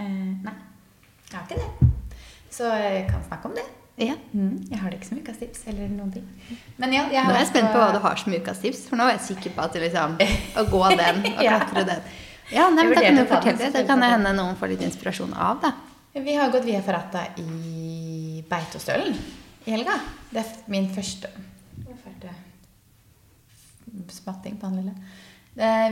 Uh, 0.01 0.33
nei, 0.43 0.55
jeg 1.31 1.37
har 1.37 1.47
ikke 1.47 1.61
det. 1.61 1.87
Så 2.51 2.67
jeg 2.75 3.07
kan 3.13 3.23
snakke 3.29 3.49
om 3.53 3.55
det. 3.55 3.65
Ja. 4.03 4.15
Jeg 4.73 4.79
har 4.83 4.89
det 4.91 4.99
ikke 4.99 5.07
som 5.13 5.23
ukas 5.23 5.39
tips 5.39 5.63
eller 5.71 5.87
noen 5.95 6.11
ting. 6.11 6.27
Men 6.81 6.91
ja, 6.97 7.05
jeg 7.13 7.23
Nå 7.23 7.37
er 7.37 7.39
jeg 7.45 7.51
spent 7.53 7.71
på 7.71 7.79
hva 7.85 7.87
du 7.95 8.01
har 8.03 8.19
som 8.19 8.33
ukas 8.35 8.59
tips, 8.65 8.83
for 8.89 8.99
nå 8.99 9.07
er 9.07 9.15
jeg 9.15 9.23
sikker 9.31 9.55
på 9.55 9.63
at 9.63 9.73
det 9.79 9.85
liksom 9.87 10.15
Å 10.59 10.63
gå 10.75 10.83
den 10.97 11.23
og 11.37 11.43
Ja. 11.45 11.59
klatre 11.61 11.85
den. 11.93 12.03
Ja, 12.53 12.69
nei, 12.69 12.85
men 12.85 12.95
Da 12.95 13.01
kan 13.01 13.17
du 13.17 13.25
fortelle. 13.29 13.71
Det 13.73 13.85
kan 13.89 14.03
det 14.03 14.11
hende 14.13 14.33
noen 14.37 14.57
får 14.59 14.75
litt 14.75 14.85
inspirasjon 14.85 15.33
av, 15.33 15.63
det. 15.63 15.73
Vi 16.21 16.35
har 16.37 16.51
gått 16.53 16.67
via 16.67 16.81
Ferrata 16.85 17.25
i 17.41 18.43
Beitostølen 18.49 19.17
i 19.65 19.71
helga. 19.73 19.97
Det 20.29 20.43
er 20.43 20.69
min 20.69 20.91
første 20.93 21.31
det? 22.23 22.33
Smatting 24.13 24.57
på 24.57 24.69
han 24.69 24.77
lille. 24.77 24.93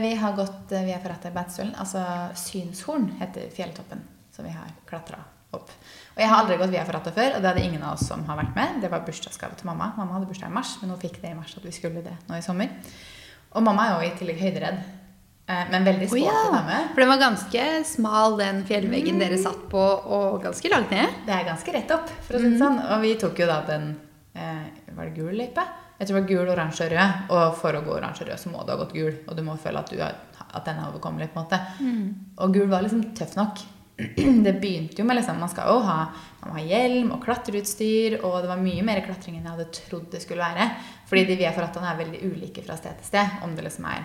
Vi 0.02 0.14
har 0.14 0.32
gått 0.36 0.72
eh, 0.72 0.84
via 0.86 0.98
Ferrata 1.02 1.28
i 1.30 1.34
Beitostølen. 1.34 1.74
Altså 1.78 2.02
Synshorn 2.38 3.10
heter 3.20 3.50
fjelltoppen 3.54 4.02
som 4.32 4.46
vi 4.46 4.54
har 4.54 4.70
klatra 4.88 5.20
opp. 5.52 5.70
Og 6.14 6.20
jeg 6.22 6.28
har 6.28 6.42
aldri 6.42 6.56
gått 6.60 6.72
via 6.72 6.84
Ferrata 6.88 7.12
før, 7.12 7.36
og 7.36 7.42
det 7.42 7.50
hadde 7.50 7.64
ingen 7.66 7.82
av 7.84 7.98
oss 7.98 8.06
som 8.08 8.24
har 8.28 8.38
vært 8.40 8.56
med. 8.56 8.80
Det 8.82 8.90
var 8.92 9.04
bursdagsgave 9.06 9.58
til 9.58 9.68
mamma. 9.68 9.92
Mamma 9.98 10.16
hadde 10.16 10.30
bursdag 10.30 10.50
i 10.50 10.56
mars, 10.56 10.74
men 10.80 10.92
hun 10.92 11.00
fikk 11.00 11.20
det 11.22 11.32
i 11.32 11.36
mars 11.38 11.54
at 11.58 11.66
vi 11.66 11.74
skulle 11.76 12.02
det 12.04 12.16
nå 12.28 12.38
i 12.38 12.44
sommer. 12.44 12.72
Og 13.52 13.64
mamma 13.64 13.86
er 13.86 13.94
jo 13.94 14.08
i 14.08 14.16
tillegg 14.18 14.40
høyderedd, 14.40 14.80
eh, 14.80 15.01
men 15.46 15.84
veldig 15.84 16.06
sporty 16.08 16.22
oh, 16.22 16.30
ja. 16.30 16.42
dame. 16.52 16.78
For 16.94 17.02
den 17.02 17.10
var 17.10 17.20
ganske 17.20 17.66
smal, 17.84 18.36
den 18.38 18.62
fjellveggen 18.68 19.18
dere 19.20 19.38
satt 19.42 19.64
på, 19.72 19.82
og 20.16 20.42
ganske 20.44 20.70
langt 20.70 20.94
ned. 20.94 21.20
Det 21.26 21.34
er 21.34 21.48
ganske 21.48 21.74
rett 21.74 21.94
opp, 21.94 22.12
for 22.26 22.38
å 22.38 22.42
si 22.42 22.52
det 22.54 22.60
sånn. 22.62 22.78
Og 22.86 23.02
vi 23.02 23.14
tok 23.20 23.42
jo 23.42 23.48
da 23.50 23.60
den 23.66 23.94
eh, 24.38 24.68
Var 24.94 25.08
det 25.08 25.16
gul 25.18 25.34
løype? 25.34 25.66
Jeg 25.98 26.08
tror 26.08 26.16
det 26.16 26.22
var 26.22 26.30
gul, 26.30 26.48
oransje 26.54 26.86
og 26.86 26.94
rød. 26.94 27.18
Og 27.34 27.58
for 27.60 27.78
å 27.78 27.82
gå 27.84 27.92
oransje 27.94 28.24
og 28.24 28.32
rød, 28.32 28.40
så 28.42 28.54
må 28.54 28.64
du 28.64 28.72
ha 28.72 28.78
gått 28.80 28.96
gul. 28.96 29.12
Og 29.26 29.36
du 29.38 29.44
må 29.46 29.58
føle 29.60 29.82
at, 29.82 29.92
du 29.92 30.00
er, 30.02 30.16
at 30.42 30.64
den 30.66 30.80
er 30.80 30.88
overkommelig. 30.88 31.28
på 31.30 31.38
en 31.38 31.44
måte. 31.44 31.60
Og 32.42 32.56
gul 32.56 32.66
var 32.72 32.82
liksom 32.82 33.04
tøff 33.18 33.36
nok. 33.38 33.62
Det 34.46 34.54
begynte 34.58 34.98
jo 34.98 35.06
med 35.06 35.20
liksom, 35.20 35.38
Man 35.38 35.50
skal 35.52 35.68
jo 35.68 35.82
ha, 35.86 35.98
man 36.40 36.56
ha 36.56 36.64
hjelm 36.64 37.12
og 37.14 37.22
klatreutstyr. 37.22 38.18
Og 38.22 38.40
det 38.42 38.50
var 38.50 38.64
mye 38.64 38.82
mer 38.86 39.02
klatring 39.06 39.36
enn 39.38 39.46
jeg 39.46 39.54
hadde 39.54 39.68
trodd 39.78 40.08
det 40.14 40.22
skulle 40.24 40.42
være. 40.42 40.72
Fordi 41.10 41.26
de 41.28 41.38
via 41.38 41.54
ferrataene 41.54 41.92
er 41.92 42.02
veldig 42.02 42.22
ulike 42.32 42.66
fra 42.66 42.78
sted 42.80 42.98
til 42.98 43.10
sted. 43.12 43.38
Om 43.46 43.54
det 43.54 43.68
liksom 43.68 43.86
er 43.92 44.02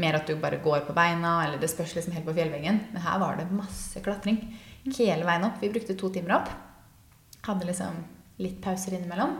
mer 0.00 0.16
at 0.18 0.26
du 0.26 0.34
bare 0.40 0.58
går 0.64 0.86
på 0.88 0.94
beina, 0.96 1.36
eller 1.44 1.60
det 1.60 1.68
spørs 1.70 1.94
liksom 1.98 2.14
helt 2.16 2.26
på 2.26 2.34
fjellveggen. 2.36 2.80
Men 2.94 3.02
her 3.04 3.18
var 3.22 3.36
det 3.38 3.50
masse 3.52 4.00
klatring 4.04 4.40
hele 4.96 5.26
veien 5.28 5.44
opp. 5.44 5.58
Vi 5.60 5.68
brukte 5.72 5.96
to 6.00 6.08
timer 6.14 6.38
opp. 6.38 6.48
Hadde 7.46 7.68
liksom 7.68 7.98
litt 8.40 8.60
pauser 8.64 8.96
innimellom. 8.96 9.36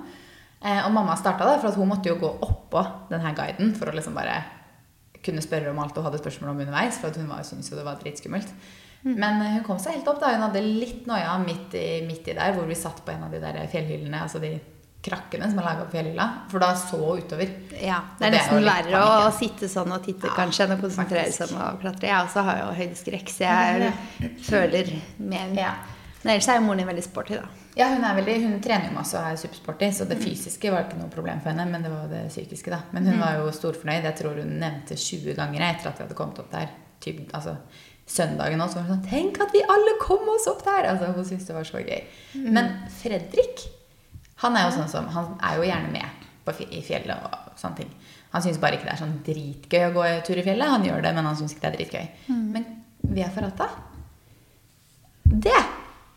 Eh, 0.61 0.83
og 0.85 0.93
mamma 0.93 1.15
starta 1.17 1.47
da, 1.49 1.57
for 1.63 1.73
hun 1.81 1.89
måtte 1.89 2.11
jo 2.13 2.19
gå 2.21 2.31
oppå 2.45 2.83
denne 3.11 3.33
guiden 3.37 3.73
for 3.79 3.89
å 3.89 3.95
liksom 3.97 4.17
bare 4.17 4.39
kunne 5.25 5.41
spørre 5.45 5.73
om 5.73 5.79
alt 5.81 5.97
hun 5.97 6.05
hadde 6.07 6.21
spørsmål 6.21 6.53
om 6.55 6.61
underveis. 6.65 6.99
For 7.01 7.11
hun 7.17 7.29
var- 7.29 7.45
syntes 7.45 7.71
jo 7.71 7.77
det 7.77 7.85
var 7.89 7.97
dritskummelt. 8.01 8.53
Men 9.05 9.41
eh, 9.41 9.55
hun 9.57 9.65
kom 9.65 9.79
seg 9.81 9.95
helt 9.97 10.09
opp. 10.09 10.21
da 10.21 10.35
Hun 10.35 10.43
hadde 10.49 10.61
litt 10.65 11.07
noia 11.09 11.39
midt 11.41 11.75
i, 11.75 12.03
midt 12.07 12.29
i 12.29 12.35
der, 12.37 12.53
hvor 12.53 12.69
vi 12.69 12.75
satt 12.77 13.01
på 13.05 13.13
en 13.15 13.25
av 13.25 13.31
de 13.33 13.41
der 13.41 13.67
fjellhyllene. 13.73 14.21
Altså 14.21 14.39
de 14.41 14.59
krakkene 15.05 15.49
som 15.49 15.61
er 15.63 15.65
laga 15.65 15.85
på 15.87 15.95
fjellhylla. 15.95 16.27
For 16.51 16.63
da 16.63 16.73
så 16.77 16.99
utover. 17.21 17.55
Ja, 17.81 18.01
Det 18.19 18.29
er 18.29 18.35
nesten 18.37 18.67
verre 18.67 19.05
å 19.05 19.31
sitte 19.33 19.69
sånn 19.71 19.93
og 19.97 20.05
titte 20.05 20.29
Ja, 20.29 20.35
kanskje 20.37 20.67
enn 20.67 20.77
å 20.77 20.81
konsentrere 20.83 21.33
seg 21.33 21.55
om 21.55 21.63
å 21.63 21.71
klatre. 21.81 22.11
Jeg 22.11 22.27
også 22.27 22.45
har 22.45 22.61
jo 22.65 22.69
høydeskrekk, 22.83 23.33
så 23.33 23.49
jeg 23.49 23.95
føler 24.45 24.93
med 25.19 25.57
Ja. 25.59 25.73
Men 26.23 26.35
ellers 26.35 26.49
er 26.53 26.59
jo 26.59 26.67
moren 26.67 26.83
din 26.83 26.89
veldig 26.91 27.03
sporty, 27.07 27.37
da. 27.39 27.47
Ja, 27.79 27.87
hun, 27.95 28.03
er 28.05 28.19
veldig, 28.19 28.35
hun 28.43 28.59
trener 28.61 28.91
jo 28.91 28.97
masse 28.99 29.17
og 29.17 29.25
er 29.25 29.39
supersporty, 29.41 29.89
så 29.97 30.05
det 30.05 30.19
fysiske 30.21 30.73
var 30.73 30.85
ikke 30.85 30.99
noe 30.99 31.09
problem 31.09 31.41
for 31.41 31.49
henne. 31.49 31.65
Men 31.71 31.87
det 31.87 31.93
var 31.93 32.11
det 32.11 32.27
psykiske, 32.29 32.69
da. 32.69 32.83
Men 32.93 33.09
hun 33.09 33.23
var 33.23 33.39
jo 33.39 33.47
storfornøyd. 33.57 34.05
Jeg 34.05 34.19
tror 34.19 34.37
hun 34.43 34.59
nevnte 34.61 34.99
20 35.01 35.39
ganger 35.39 35.65
etter 35.71 35.89
at 35.89 35.97
vi 35.97 36.05
hadde 36.05 36.19
kommet 36.19 36.43
opp 36.43 36.51
der. 36.53 36.75
Typ, 37.01 37.23
altså, 37.33 37.57
søndagen 38.11 38.61
også 38.61 38.83
var 38.83 38.89
hun 38.91 38.99
sånn 38.99 39.09
'Tenk 39.09 39.41
at 39.41 39.55
vi 39.55 39.63
alle 39.65 39.97
kom 40.03 40.29
oss 40.29 40.47
opp 40.51 40.65
der!' 40.67 40.91
Altså, 40.93 41.13
hun 41.15 41.25
syntes 41.25 41.47
det 41.47 41.57
var 41.57 41.65
så 41.65 41.81
gøy. 41.81 42.03
Men 42.35 42.69
Fredrik, 43.01 43.65
han 44.41 44.57
er 44.57 44.67
jo 44.67 44.77
sånn 44.79 44.89
som 44.89 45.09
Han 45.13 45.35
er 45.45 45.59
jo 45.59 45.67
gjerne 45.69 45.93
med 45.93 46.27
på, 46.47 46.55
i 46.71 46.81
fjellet 46.85 47.27
og 47.27 47.59
sånne 47.61 47.83
ting. 47.83 47.91
Han 48.31 48.45
syns 48.45 48.61
bare 48.63 48.79
ikke 48.79 48.87
det 48.87 48.95
er 48.95 49.03
sånn 49.03 49.19
dritgøy 49.27 49.85
å 49.89 49.95
gå 49.97 50.07
tur 50.27 50.39
i 50.41 50.47
fjellet. 50.47 50.71
Han 50.71 50.87
gjør 50.87 51.05
det, 51.05 51.13
men 51.17 51.27
han 51.29 51.39
syns 51.39 51.55
ikke 51.55 51.67
det 51.67 51.71
er 51.71 51.79
dritgøy. 51.79 52.35
Men 52.55 52.67
vi 53.11 53.25
er 53.25 53.33
Ferrata. 53.35 53.69
Det 55.25 55.57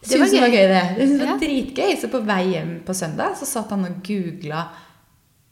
Det 0.03 0.19
var 0.19 0.27
syns 0.27 0.33
han 0.33 0.45
var 0.45 0.53
gøy, 0.53 0.67
det. 0.67 0.83
Det 0.97 1.07
synes 1.07 1.21
ja. 1.21 1.27
var 1.31 1.41
dritgøy. 1.41 1.91
Så 1.99 2.09
på 2.12 2.21
vei 2.27 2.41
hjem 2.53 2.73
på 2.86 2.95
søndag 2.97 3.38
så 3.39 3.47
satt 3.49 3.71
han 3.73 3.88
og 3.88 3.99
googla 4.05 4.65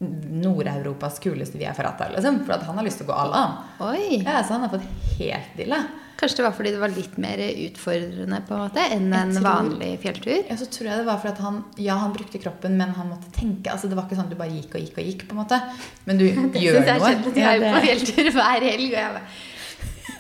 Nord-Europas 0.02 1.20
kuleste 1.22 1.58
via 1.62 1.74
Ferrata. 1.78 2.08
Liksom, 2.10 2.40
for 2.48 2.58
han 2.66 2.78
har 2.80 2.86
lyst 2.88 2.98
til 3.02 3.06
å 3.08 3.12
gå 3.12 3.18
alle, 3.24 3.42
han. 3.42 3.98
Ja, 4.26 4.40
så 4.44 4.56
han 4.58 4.64
har 4.66 4.72
fått 4.74 4.88
helt 5.20 5.52
dille. 5.60 5.78
Kanskje 6.22 6.38
det 6.38 6.44
var 6.46 6.54
fordi 6.54 6.72
det 6.76 6.80
var 6.82 6.92
litt 6.94 7.16
mer 7.18 7.40
utfordrende 7.42 8.40
på 8.46 8.54
en 8.54 8.60
måte 8.62 8.82
enn 8.94 9.08
en 9.18 9.32
tror- 9.34 9.46
vanlig 9.48 9.92
fjelltur? 10.04 10.44
Ja, 10.52 10.58
så 10.60 10.68
tror 10.70 10.90
jeg 10.92 11.00
det 11.02 11.06
var 11.08 11.18
fordi 11.24 11.42
han 11.46 11.56
Ja, 11.82 11.96
han 11.98 12.14
brukte 12.14 12.38
kroppen, 12.44 12.76
men 12.78 12.92
han 12.98 13.10
måtte 13.10 13.32
tenke. 13.34 13.72
Altså, 13.74 13.90
det 13.90 13.98
var 13.98 14.06
ikke 14.06 14.18
sånn 14.20 14.28
at 14.30 14.34
du 14.36 14.38
bare 14.38 14.54
gikk 14.54 14.76
og 14.78 14.82
gikk 14.86 14.98
og 15.02 15.06
gikk, 15.10 15.24
på 15.30 15.34
en 15.34 15.42
måte. 15.42 15.58
Men 16.06 16.18
du 16.22 16.26
gjør 16.30 16.52
Det 16.54 16.62
synes 16.62 16.88
jeg 16.88 17.00
noe. 17.02 17.34
Jeg 17.34 17.42
Ja, 17.42 17.50
er 17.50 17.58
jo 17.58 17.74
på 17.74 17.86
fjelltur 17.88 18.32
hver 18.38 18.68
helg, 18.70 18.90
og 18.90 19.00
jeg 19.02 19.12
bare 19.18 19.26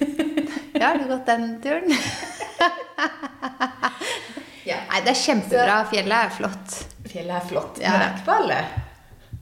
Ja, 0.82 0.88
har 0.88 0.98
du 0.98 1.06
gått 1.14 1.26
den 1.30 1.62
turen? 1.62 1.90
Ja. 4.66 4.78
Nei, 4.92 5.00
det 5.02 5.10
er 5.16 5.18
kjempebra. 5.18 5.78
Fjellet 5.90 6.18
er 6.28 6.34
flott. 6.36 6.76
Fjellet 7.10 7.34
er 7.40 7.46
flott, 7.50 7.80
Ja. 7.82 7.92
men 7.92 8.00
det 8.00 8.06
er 8.08 8.14
ikke 8.14 8.28
på 8.28 8.36
alle. 8.38 8.60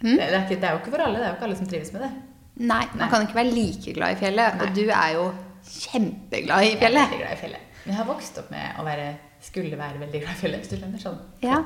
Det, 0.02 0.18
er 0.24 0.36
ikke, 0.46 0.60
det 0.62 0.68
er 0.70 0.76
jo 0.76 0.82
ikke 0.82 0.94
for 0.96 1.04
alle. 1.06 1.20
Det 1.20 1.26
er 1.28 1.32
jo 1.34 1.38
ikke 1.38 1.48
alle 1.50 1.60
som 1.60 1.70
trives 1.70 1.94
med 1.96 2.06
det. 2.06 2.12
Nei, 2.60 2.84
Nei. 2.84 3.00
man 3.00 3.10
kan 3.12 3.26
ikke 3.26 3.40
være 3.40 3.56
like 3.56 3.94
glad 3.96 4.16
i 4.16 4.20
fjellet. 4.20 4.56
Nei. 4.60 4.66
Og 4.68 4.76
du 4.76 4.86
er 4.88 5.10
jo 5.16 5.26
kjempeglad 5.70 6.64
i 6.64 6.70
Jeg 6.70 6.76
er 6.78 6.84
fjellet. 6.84 7.18
glad 7.18 7.34
i 7.34 7.42
fjellet. 7.44 7.66
Jeg 7.86 7.98
har 7.98 8.08
vokst 8.08 8.40
opp 8.42 8.50
med 8.54 8.80
å 8.80 8.86
være 8.88 9.10
skulle 9.44 9.78
være 9.80 10.02
veldig 10.02 10.20
glad 10.24 10.36
i 10.36 10.40
fjellet. 10.42 10.64
Hvis 10.64 10.74
du 10.74 10.80
skjønner 10.82 11.04
sånn. 11.04 11.20
Ja. 11.44 11.62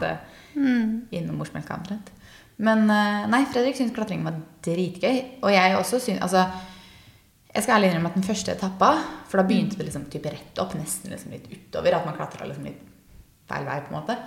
Mm. 0.54 1.08
Innom 1.16 1.40
morsmelka 1.42 1.78
omtrent. 1.78 2.12
Men 2.64 2.86
eh, 2.94 3.26
nei, 3.32 3.42
Fredrik 3.50 3.78
syntes 3.80 3.96
klatringen 3.96 4.28
var 4.28 4.38
dritgøy. 4.66 5.20
Og 5.42 5.50
jeg 5.54 5.76
også 5.80 6.00
syns 6.04 6.22
Altså, 6.22 6.46
jeg 7.54 7.66
skal 7.66 7.78
ærlig 7.78 7.92
innrømme 7.92 8.12
at 8.14 8.18
den 8.18 8.26
første 8.26 8.54
etappa 8.54 8.92
For 9.30 9.42
da 9.42 9.46
begynte 9.50 9.78
det 9.78 9.88
liksom 9.88 10.06
type 10.14 10.32
rett 10.34 10.62
opp, 10.62 10.76
nesten 10.78 11.14
liksom 11.14 11.34
litt 11.34 11.50
utover. 11.50 11.98
At 11.98 12.06
man 12.08 12.18
klatra 12.18 12.50
liksom 12.50 12.70
litt 12.70 12.82
feil 13.50 13.66
vei, 13.68 13.80
på 13.84 13.92
en 13.92 13.98
måte. 13.98 14.18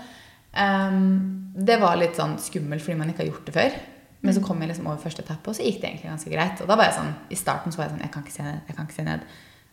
Um, 0.56 1.52
det 1.56 1.78
var 1.80 1.96
litt 2.00 2.18
sånn 2.18 2.34
skummelt 2.40 2.82
fordi 2.84 2.98
man 2.98 3.12
ikke 3.12 3.24
har 3.24 3.30
gjort 3.30 3.46
det 3.48 3.54
før. 3.54 3.78
Men 4.20 4.34
så 4.34 4.40
kom 4.42 4.60
jeg 4.62 4.70
liksom 4.70 4.86
over 4.88 5.02
første 5.02 5.22
etappe, 5.22 5.50
og 5.50 5.56
så 5.58 5.66
gikk 5.66 5.82
det 5.82 5.90
egentlig 5.90 6.08
ganske 6.08 6.32
greit. 6.32 6.62
Og 6.64 6.70
da 6.70 6.76
var 6.78 6.88
jeg 6.88 6.96
sånn, 6.96 7.12
I 7.30 7.38
starten 7.38 7.74
så 7.74 7.80
var 7.80 7.86
jeg 7.86 7.94
sånn 7.94 8.04
Jeg 8.06 8.12
kan 8.14 8.24
ikke 8.24 8.34
se 8.34 8.46
ned. 8.46 8.60
jeg 8.66 8.76
kan 8.78 8.88
ikke 8.88 8.96
se 8.96 9.06
ned. 9.06 9.26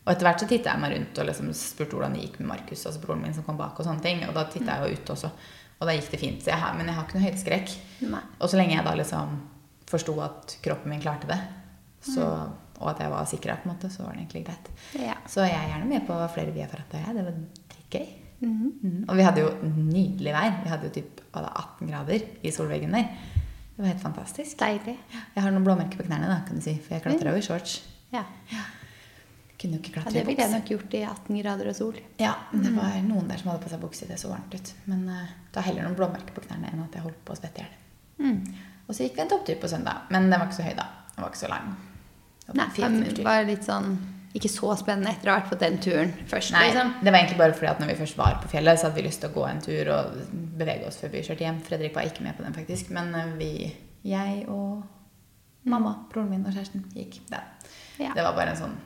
Og 0.04 0.12
etter 0.12 0.28
hvert 0.28 0.44
så 0.44 0.48
titta 0.50 0.74
jeg 0.74 0.84
meg 0.84 0.94
rundt 0.94 1.20
og 1.22 1.28
liksom 1.30 1.52
spurte 1.56 1.96
hvordan 1.96 2.16
det 2.18 2.26
gikk 2.26 2.40
med 2.42 2.50
Markus, 2.50 2.86
altså 2.86 3.02
broren 3.06 3.22
min 3.24 3.36
som 3.36 3.46
kom 3.48 3.60
bak. 3.60 3.80
Og 3.80 3.88
sånne 3.88 4.04
ting, 4.04 4.24
og 4.28 4.34
da 4.36 4.44
titta 4.52 4.76
jeg 4.76 4.84
jo 4.84 5.00
ut 5.00 5.14
også. 5.16 5.30
Og 5.80 5.88
da 5.88 5.96
gikk 5.96 6.10
det 6.12 6.20
fint. 6.20 6.44
Så 6.44 6.52
jeg 6.52 6.60
har, 6.60 6.76
men 6.76 6.92
jeg 6.92 6.98
har 6.98 7.08
ikke 7.08 7.18
noe 7.20 7.28
høydeskrekk. 7.28 7.72
Og 8.42 8.52
så 8.52 8.60
lenge 8.60 8.76
jeg 8.76 8.86
da 8.86 8.96
liksom 9.00 9.38
forsto 9.94 10.18
at 10.26 10.58
kroppen 10.66 10.92
min 10.92 11.02
klarte 11.04 11.30
det, 11.30 11.40
så, 12.04 12.26
og 12.80 12.90
at 12.92 13.00
jeg 13.00 13.12
var 13.14 13.28
sikker, 13.30 13.56
på 13.62 13.70
en 13.70 13.74
måte, 13.76 13.92
så 13.94 14.04
var 14.04 14.16
det 14.16 14.26
egentlig 14.26 14.44
greit. 14.48 14.70
Ja. 15.00 15.16
Så 15.30 15.46
jeg 15.46 15.56
er 15.56 15.70
gjerne 15.72 15.88
med 15.88 16.04
på 16.08 16.18
flere 16.36 16.52
Via 16.56 16.68
Ferrata. 16.68 17.00
Jeg. 17.00 17.16
Det 17.16 17.24
var 17.24 17.38
dritgøy. 17.72 18.08
Mm. 18.44 19.06
Og 19.08 19.16
vi 19.16 19.24
hadde 19.24 19.44
jo 19.46 19.52
nydelig 19.78 20.34
vær. 20.36 20.58
Vi 20.66 20.72
hadde 20.74 20.90
jo 20.90 20.96
typ 20.98 21.24
hva 21.32 21.46
da, 21.46 21.54
18 21.64 21.92
grader 21.94 22.26
i 22.44 22.52
solveggen 22.52 22.96
der. 22.98 23.08
Det 23.74 23.82
var 23.82 23.90
helt 23.90 24.04
fantastisk. 24.04 24.58
Deilig. 24.60 24.96
Jeg 25.34 25.42
har 25.42 25.54
noen 25.54 25.66
blåmerker 25.66 25.98
på 25.98 26.06
knærne, 26.06 26.30
da, 26.30 26.42
kan 26.46 26.60
du 26.60 26.64
si, 26.66 26.76
for 26.84 26.94
jeg 26.96 27.06
klatra 27.06 27.34
jo 27.34 27.42
i 27.42 27.46
shorts. 27.46 27.80
Ja. 28.14 28.22
Kunne 29.58 29.80
jo 29.80 29.82
ikke 29.82 29.94
ja, 29.94 29.96
klatre 29.96 30.14
det 30.14 30.22
i 30.22 30.28
ville 30.28 30.44
jeg 30.44 30.52
bukse. 30.52 30.60
nok 30.60 30.70
gjort 30.74 30.94
i 30.94 31.02
18 31.08 31.40
grader 31.40 31.72
og 31.72 31.78
sol. 31.78 31.98
Ja, 32.22 32.36
det 32.52 32.74
var 32.76 33.00
noen 33.08 33.32
der 33.32 33.42
som 33.42 33.50
hadde 33.50 33.64
på 33.64 33.72
seg 33.72 33.82
bukse. 33.82 34.10
Det 34.10 34.20
så 34.22 34.30
varmt 34.30 34.54
ut. 34.54 34.74
Men 34.92 35.08
uh, 35.10 35.24
det 35.50 35.58
var 35.58 35.66
heller 35.70 35.88
noen 35.88 35.98
blåmerker 35.98 36.38
på 36.38 36.46
knærne 36.46 36.70
enn 36.70 36.86
at 36.86 37.00
jeg 37.00 37.06
holdt 37.08 37.24
på 37.26 37.34
å 37.34 37.40
svette 37.40 37.64
i 37.64 37.66
hjel. 37.66 37.80
Mm. 38.22 38.40
Og 38.84 38.94
så 38.94 39.08
gikk 39.08 39.18
vi 39.18 39.24
en 39.26 39.32
topptur 39.32 39.58
på 39.62 39.72
søndag, 39.72 40.06
men 40.14 40.28
den 40.30 40.38
var 40.38 40.50
ikke 40.50 40.60
så 40.60 40.68
høy, 40.68 40.76
da. 40.78 40.90
Den 41.16 41.24
var 41.24 41.34
ikke 41.34 41.42
så 41.42 41.54
lang. 41.54 41.74
Det 42.44 42.52
var 42.52 42.60
Nei, 42.60 43.14
det 43.16 43.26
var 43.26 43.48
litt 43.48 43.66
sånn 43.66 43.96
ikke 44.34 44.50
så 44.50 44.72
spennende 44.80 45.12
etter 45.14 45.30
å 45.30 45.36
ha 45.36 45.42
vært 45.42 45.52
på 45.52 45.58
den 45.62 45.76
turen 45.82 46.14
først. 46.30 46.56
Nei, 46.56 46.66
liksom. 46.72 46.96
det 47.06 47.12
var 47.12 47.20
egentlig 47.20 47.38
bare 47.38 47.54
fordi 47.58 47.70
at 47.70 47.82
når 47.84 47.92
vi 47.92 47.98
først 48.00 48.18
var 48.18 48.40
på 48.42 48.50
fjellet, 48.50 48.80
så 48.82 48.88
hadde 48.88 48.98
vi 48.98 49.06
lyst 49.06 49.22
til 49.22 49.30
å 49.30 49.36
gå 49.36 49.44
en 49.46 49.62
tur 49.62 49.92
og 49.94 50.16
bevege 50.58 50.88
oss 50.88 51.00
før 51.02 51.14
vi 51.14 51.24
kjørte 51.26 51.46
hjem. 51.46 51.62
Fredrik 51.66 51.96
var 51.96 52.10
ikke 52.10 52.26
med 52.26 52.38
på 52.38 52.46
den, 52.46 52.56
faktisk. 52.56 52.92
Men 52.96 53.14
eh, 53.18 53.34
vi, 53.40 53.52
jeg 54.08 54.46
og 54.52 54.84
mamma, 55.70 55.96
broren 56.12 56.32
min 56.32 56.46
og 56.48 56.56
kjæresten 56.56 56.86
gikk 56.96 57.22
den. 57.32 57.50
Ja. 58.02 58.12
Det 58.16 58.26
var 58.26 58.36
bare 58.38 58.56
en 58.56 58.66
sånn 58.66 58.82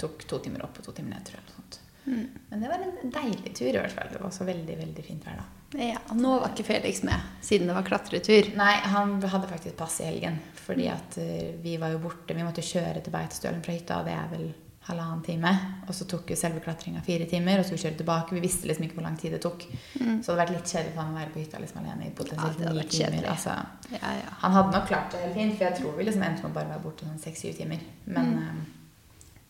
Tok 0.00 0.22
to 0.24 0.38
timer 0.40 0.62
opp 0.64 0.78
og 0.80 0.84
to 0.86 0.94
timer 0.96 1.12
ned, 1.12 1.24
tror 1.28 1.36
jeg. 1.36 1.42
Eller 1.44 1.56
sånt. 1.58 1.74
Mm. 2.06 2.38
Men 2.48 2.62
det 2.62 2.68
var 2.70 2.84
en 2.86 3.10
deilig 3.12 3.50
tur, 3.52 3.68
i 3.68 3.76
hvert 3.76 3.92
fall. 3.92 4.08
Det 4.14 4.22
var 4.22 4.30
så 4.32 4.46
veldig, 4.48 4.76
veldig 4.78 5.02
fint 5.04 5.26
vær 5.28 5.42
da. 5.42 5.44
ja, 5.76 5.98
Nå 6.16 6.38
var 6.40 6.54
ikke 6.54 6.64
Felix 6.70 7.02
med, 7.04 7.26
siden 7.44 7.68
det 7.68 7.76
var 7.76 7.84
klatretur. 7.84 8.48
Nei, 8.56 8.72
han 8.94 9.18
hadde 9.20 9.50
faktisk 9.50 9.76
pass 9.76 9.98
i 10.00 10.08
helgen. 10.08 10.40
Fordi 10.56 10.88
at 10.88 11.20
eh, 11.20 11.52
vi 11.60 11.76
var 11.82 11.92
jo 11.92 12.00
borte. 12.06 12.32
Vi 12.32 12.46
måtte 12.46 12.64
kjøre 12.64 13.04
til 13.04 13.12
Beitostølen 13.12 13.60
fra 13.66 13.76
hytta, 13.76 14.00
og 14.00 14.08
det 14.08 14.16
er 14.16 14.32
vel 14.32 14.48
halvannen 14.88 15.22
time. 15.22 15.50
Og 15.88 15.94
så 15.94 16.06
tok 16.08 16.30
jo 16.32 16.36
selve 16.38 16.62
klatringa 16.64 17.02
fire 17.04 17.26
timer, 17.28 17.60
og 17.60 17.66
så 17.68 17.76
vi 17.76 17.92
tilbake. 17.98 18.34
Vi 18.34 18.42
visste 18.42 18.68
liksom 18.68 18.86
ikke 18.86 18.98
hvor 18.98 19.06
lang 19.06 19.18
tid 19.20 19.34
det 19.36 19.42
tok. 19.44 19.66
Så 19.68 20.00
det 20.00 20.26
hadde 20.30 20.38
vært 20.40 20.54
litt 20.54 20.72
kjedelig 20.72 20.94
for 20.94 21.02
han 21.02 21.14
å 21.14 21.20
være 21.20 21.34
på 21.34 21.42
hytta 21.42 21.60
liksom 21.62 21.82
alene 21.82 22.08
i 22.08 22.14
potensielt 22.16 22.64
Ja, 22.64 22.72
ni 22.72 22.86
timer. 22.88 23.28
Altså, 23.34 23.56
Ja, 23.92 24.12
ja. 24.22 24.32
han 24.42 24.56
hadde 24.56 24.74
nok 24.76 24.88
klart 24.88 25.12
det 25.12 25.22
helt 25.24 25.36
fint, 25.36 25.56
for 25.58 25.68
jeg 25.68 25.78
tror 25.80 25.96
vi 25.98 26.08
liksom 26.08 26.26
endte 26.26 26.44
med 26.44 26.52
å 26.52 26.58
bare 26.58 26.72
være 26.72 26.84
borte 26.86 27.08
sånn 27.08 27.22
seks-syv 27.26 27.56
timer. 27.60 27.84
Men, 28.06 28.32
eh, 28.38 28.58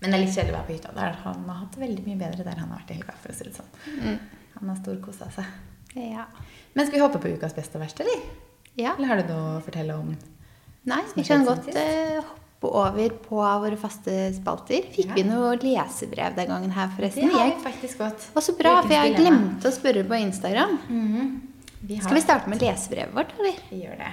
men 0.01 0.11
det 0.11 0.19
er 0.19 0.25
litt 0.25 0.35
kjedelig 0.35 0.55
å 0.55 0.59
være 0.59 0.69
på 0.69 0.77
hytta 0.79 0.95
der. 0.99 1.19
Han 1.25 1.49
har 1.49 1.63
hatt 1.63 1.73
det 1.77 1.85
veldig 1.87 2.07
mye 2.09 2.21
bedre 2.27 2.47
der 2.51 2.63
han 2.63 2.69
har 2.69 2.81
vært 2.81 2.91
i 2.91 2.99
helga, 2.99 3.17
for 3.23 3.33
å 3.33 3.39
si 3.39 3.49
det 3.49 3.57
sånn. 3.57 3.73
Mm. 4.01 4.19
Han 4.59 4.75
har 4.75 4.83
storkosa 4.83 5.31
seg. 5.39 5.57
ja. 5.95 6.27
Men 6.75 6.87
skal 6.87 6.99
vi 6.99 7.05
hoppe 7.05 7.23
på 7.23 7.33
ukas 7.35 7.55
beste 7.55 7.79
og 7.79 7.85
verste, 7.85 8.07
eller? 8.07 8.29
ja. 8.79 8.95
Eller 8.97 9.09
har 9.09 9.21
du 9.21 9.33
noe 9.33 9.57
å 9.59 9.65
fortelle 9.65 9.97
om 9.99 10.13
Nei, 10.89 11.03
vi 11.13 11.23
kan 11.27 11.43
godt 11.45 11.67
uh, 11.69 11.77
eh, 11.77 12.29
hoppe 12.61 12.77
over 12.77 13.09
på 13.09 13.37
våre 13.37 13.77
faste 13.77 14.33
spalter. 14.35 14.83
Fikk 14.93 15.07
Ja. 15.09 15.15
vi 15.15 15.23
noe 15.25 15.57
lesebrev 15.57 16.35
den 16.37 16.47
gangen 16.47 16.71
her, 16.71 16.89
forresten? 16.89 17.29
Det 17.29 17.33
har 17.35 17.47
vi 17.57 17.63
faktisk 17.65 17.97
fått. 17.99 18.29
og 18.35 18.43
så 18.43 18.53
bra, 18.59 18.83
for 18.83 18.91
jeg 18.93 19.17
glemte 19.17 19.69
å 19.69 19.73
spørre 19.73 20.05
på 20.07 20.15
Instagram. 20.21 20.79
Vi 21.83 21.95
har, 21.97 22.03
Skal 22.03 22.15
vi 22.15 22.21
starte 22.21 22.49
med 22.49 22.61
lesebrevet 22.61 23.15
vårt, 23.15 23.33
eller? 23.39 23.55
Vi 23.71 23.83
gjør 23.85 23.97
det. 23.97 24.13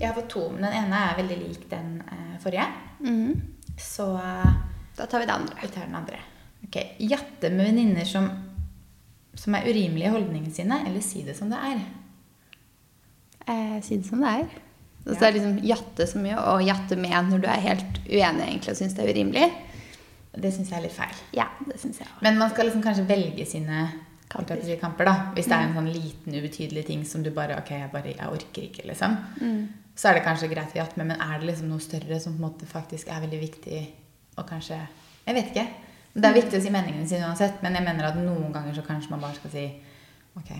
Jeg 0.00 0.10
har 0.10 0.16
fått 0.18 0.30
to, 0.34 0.42
men 0.52 0.66
den 0.66 0.74
ene 0.84 0.98
er 1.08 1.16
veldig 1.20 1.36
lik 1.40 1.62
den 1.70 1.92
eh, 2.12 2.34
forrige. 2.42 2.66
Så 3.80 4.08
eh, 4.20 4.50
Da 4.98 5.06
tar 5.06 5.22
vi 5.22 5.26
det 5.26 5.32
andre. 5.34 5.56
vi 5.62 5.68
tar 5.72 5.86
den 5.86 5.94
andre. 5.98 6.18
Ok, 6.66 6.76
Jatte 6.98 7.50
med 7.50 7.66
venninner 7.70 8.04
som, 8.08 8.28
som 9.34 9.54
er 9.54 9.68
urimelige 9.70 10.10
i 10.10 10.14
holdningene 10.14 10.52
sine, 10.54 10.80
eller 10.86 11.00
si 11.04 11.22
det 11.26 11.36
som 11.38 11.50
det 11.52 11.58
er. 11.70 11.80
Eh, 13.48 13.80
si 13.84 13.96
det 13.96 14.06
som 14.06 14.20
det 14.20 14.28
er. 14.28 14.48
Så 15.04 15.12
Ja. 15.12 15.20
det 15.20 15.22
er 15.28 15.32
liksom 15.38 15.58
jatte 15.62 16.06
så 16.08 16.18
mye, 16.18 16.36
og 16.38 16.62
jatte 16.64 16.96
med 16.96 17.28
når 17.30 17.40
du 17.42 17.46
er 17.46 17.60
helt 17.60 17.98
uenig 18.08 18.46
egentlig 18.48 18.70
og 18.70 18.76
syns 18.76 18.94
det 18.94 19.04
er 19.04 19.12
urimelig. 19.12 19.52
Det 20.34 20.50
syns 20.52 20.70
jeg 20.70 20.78
er 20.78 20.82
litt 20.82 20.92
feil. 20.96 21.14
Ja, 21.32 21.46
det 21.66 21.78
synes 21.80 21.98
jeg 21.98 22.06
også. 22.08 22.22
Men 22.22 22.38
man 22.38 22.50
skal 22.50 22.66
liksom 22.66 22.82
kanskje 22.82 23.06
velge 23.06 23.46
sine 23.46 23.92
Kamper. 24.30 24.56
kamper, 24.80 25.04
da. 25.04 25.12
Hvis 25.34 25.44
det 25.44 25.52
er 25.52 25.68
en 25.68 25.74
sånn 25.74 25.92
liten, 25.92 26.32
ubetydelig 26.34 26.86
ting 26.86 27.04
som 27.04 27.22
du 27.22 27.30
bare 27.30 27.56
Ok, 27.58 27.70
jeg 27.70 27.90
bare, 27.92 28.16
jeg 28.16 28.26
orker 28.26 28.62
ikke, 28.62 28.86
liksom. 28.88 29.16
Så 29.94 30.08
er 30.08 30.14
det 30.14 30.24
kanskje 30.24 30.48
greit 30.50 30.72
å 30.74 30.80
jatte 30.80 30.96
med, 30.96 31.06
men 31.06 31.20
er 31.20 31.38
det 31.38 31.46
liksom 31.50 31.68
noe 31.68 31.78
større 31.78 32.18
som 32.20 32.32
på 32.32 32.42
en 32.42 32.50
måte 32.50 32.66
faktisk 32.66 33.08
er 33.08 33.20
veldig 33.20 33.40
viktig 33.40 33.86
og 34.38 34.46
kanskje 34.48 34.78
Jeg 35.26 35.34
vet 35.34 35.52
ikke. 35.54 35.66
Det 36.16 36.24
er 36.24 36.34
viktig 36.34 36.58
å 36.58 36.62
si 36.62 36.70
meningene 36.70 37.08
sine 37.08 37.26
uansett, 37.28 37.62
men 37.62 37.74
jeg 37.74 37.84
mener 37.84 38.04
at 38.04 38.16
noen 38.16 38.52
ganger 38.52 38.74
så 38.74 38.82
kanskje 38.86 39.10
man 39.10 39.20
bare 39.20 39.34
skal 39.34 39.50
si 39.50 39.72
ok. 40.36 40.50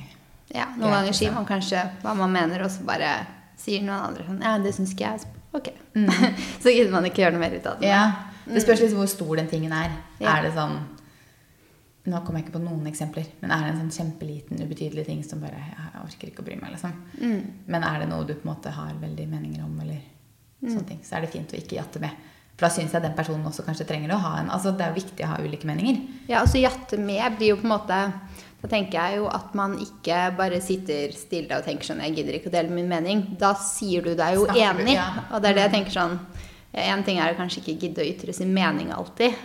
Ja, 0.52 0.66
noen 0.76 0.90
ja, 0.90 0.98
ganger 0.98 1.16
sier 1.16 1.32
man 1.32 1.46
kanskje 1.48 1.80
hva 2.02 2.12
man 2.18 2.32
mener, 2.34 2.66
og 2.66 2.72
så 2.72 2.84
bare 2.86 3.14
sier 3.60 3.84
noen 3.84 4.10
andre 4.10 4.26
sånn 4.26 4.42
Ja, 4.44 4.58
det 4.60 4.74
syns 4.76 4.92
ikke 4.94 5.08
jeg. 5.08 5.24
Så, 5.24 5.30
Ok. 5.54 5.68
så 6.62 6.72
gidder 6.74 6.90
man 6.90 7.06
ikke 7.06 7.22
gjøre 7.22 7.36
noe 7.36 7.44
mer 7.44 7.54
ut 7.54 7.66
av 7.70 7.78
det. 7.78 7.86
Ja, 7.86 8.04
Det 8.44 8.60
spørs 8.64 8.82
liksom 8.82 8.98
hvor 9.00 9.08
stor 9.08 9.38
den 9.38 9.46
tingen 9.48 9.72
er. 9.72 9.92
Ja. 10.18 10.34
Er 10.36 10.48
det 10.48 10.56
sånn 10.56 10.80
Nå 12.04 12.18
kommer 12.20 12.42
jeg 12.42 12.50
ikke 12.50 12.58
på 12.58 12.60
noen 12.60 12.84
eksempler, 12.90 13.24
men 13.40 13.52
er 13.54 13.62
det 13.62 13.68
en 13.70 13.78
sånn 13.78 13.94
kjempeliten, 13.94 14.58
ubetydelig 14.60 15.06
ting 15.06 15.22
som 15.24 15.40
bare 15.40 15.56
Jeg 15.56 16.02
orker 16.02 16.28
ikke 16.28 16.42
å 16.42 16.44
bry 16.44 16.58
meg, 16.60 16.74
liksom. 16.74 16.92
Men 17.64 17.86
er 17.88 18.02
det 18.02 18.08
noe 18.10 18.26
du 18.28 18.34
på 18.34 18.44
en 18.44 18.50
måte 18.50 18.74
har 18.76 18.90
veldig 19.00 19.24
meninger 19.30 19.62
om, 19.64 19.78
eller 19.80 20.02
sånne 20.60 20.84
ting, 20.90 21.00
så 21.00 21.16
er 21.16 21.24
det 21.24 21.30
fint 21.32 21.54
å 21.54 21.56
ikke 21.56 21.78
jatte 21.78 22.02
med. 22.04 22.12
For 22.54 22.66
da 22.66 22.70
syns 22.74 22.92
jeg 22.92 23.02
den 23.02 23.16
personen 23.16 23.48
også 23.48 23.64
kanskje 23.66 23.86
trenger 23.88 24.12
å 24.14 24.20
ha 24.20 24.34
en 24.42 24.52
Altså, 24.52 24.74
det 24.76 24.84
er 24.84 24.92
jo 24.92 25.00
viktig 25.00 25.24
å 25.24 25.30
ha 25.32 25.40
ulike 25.42 25.66
meninger. 25.66 26.02
Ja, 26.28 26.42
altså 26.42 26.58
så 26.58 26.66
jatte 26.66 27.00
med 27.00 27.38
blir 27.38 27.54
jo 27.54 27.56
på 27.62 27.66
en 27.66 27.72
måte 27.72 28.02
Da 28.64 28.68
tenker 28.72 28.96
jeg 28.96 29.18
jo 29.20 29.26
at 29.28 29.52
man 29.58 29.74
ikke 29.84 30.18
bare 30.38 30.56
sitter 30.64 31.12
stille 31.12 31.52
og 31.58 31.66
tenker 31.66 31.84
sånn 31.90 32.00
Jeg 32.00 32.14
gidder 32.16 32.38
ikke 32.38 32.48
å 32.48 32.54
dele 32.54 32.72
min 32.72 32.88
mening. 32.88 33.18
Da 33.40 33.50
sier 33.60 34.00
du 34.06 34.14
deg 34.16 34.38
jo 34.38 34.46
Snakker 34.48 34.78
du, 34.78 34.82
enig. 34.86 34.94
ja. 34.96 35.08
Og 35.36 35.42
det 35.44 35.50
er 35.50 35.58
det 35.58 35.66
jeg 35.66 35.72
tenker 35.74 35.96
sånn 35.98 36.14
En 36.86 37.02
ting 37.06 37.20
er 37.20 37.34
å 37.34 37.36
kanskje 37.38 37.60
ikke 37.60 37.74
gidde 37.82 38.00
å 38.02 38.06
ytre 38.08 38.32
sin 38.34 38.54
mening 38.56 38.88
alltid. 38.90 39.36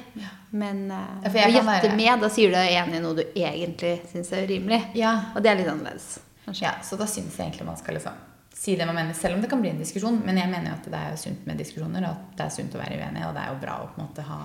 Men 0.55 0.87
Ja, 0.89 1.03
jeg 1.27 1.51
å 1.51 1.51
gjette 1.59 1.91
med, 1.99 2.23
da 2.23 2.29
sier 2.33 2.49
du 2.49 2.55
deg 2.55 2.71
enig 2.79 2.97
i 2.97 3.03
noe 3.03 3.17
du 3.19 3.21
egentlig 3.35 3.91
syns 4.09 4.31
er 4.33 4.47
urimelig. 4.47 4.79
Ja. 4.97 5.11
Og 5.35 5.43
det 5.43 5.51
er 5.51 5.59
litt 5.59 5.69
annerledes. 5.69 6.07
kanskje. 6.47 6.63
Ja, 6.65 6.71
så 6.81 6.97
da 6.97 7.05
syns 7.05 7.35
jeg 7.37 7.43
egentlig 7.51 7.67
man 7.67 7.77
skal 7.77 7.99
liksom 7.99 8.17
si 8.59 8.73
det 8.75 8.87
man 8.89 8.95
mener, 8.97 9.13
selv 9.13 9.35
om 9.35 9.41
det 9.43 9.49
kan 9.51 9.61
bli 9.61 9.69
en 9.69 9.77
diskusjon. 9.83 10.17
Men 10.25 10.37
jeg 10.41 10.49
mener 10.49 10.71
jo 10.71 10.79
at 10.79 10.89
det 10.89 11.03
er 11.11 11.19
sunt 11.21 11.45
med 11.47 11.61
diskusjoner, 11.61 12.07
og 12.07 12.15
at 12.15 12.33
det 12.39 12.47
er 12.47 12.55
sunt 12.57 12.73
å 12.75 12.81
være 12.81 12.97
uenig. 12.97 13.27
Og 13.27 13.35
det 13.37 13.43
er 13.45 13.53
jo 13.53 13.59
bra 13.61 13.75
å 13.83 13.91
på 13.93 13.99
en 14.01 14.07
måte 14.07 14.25
ha 14.31 14.39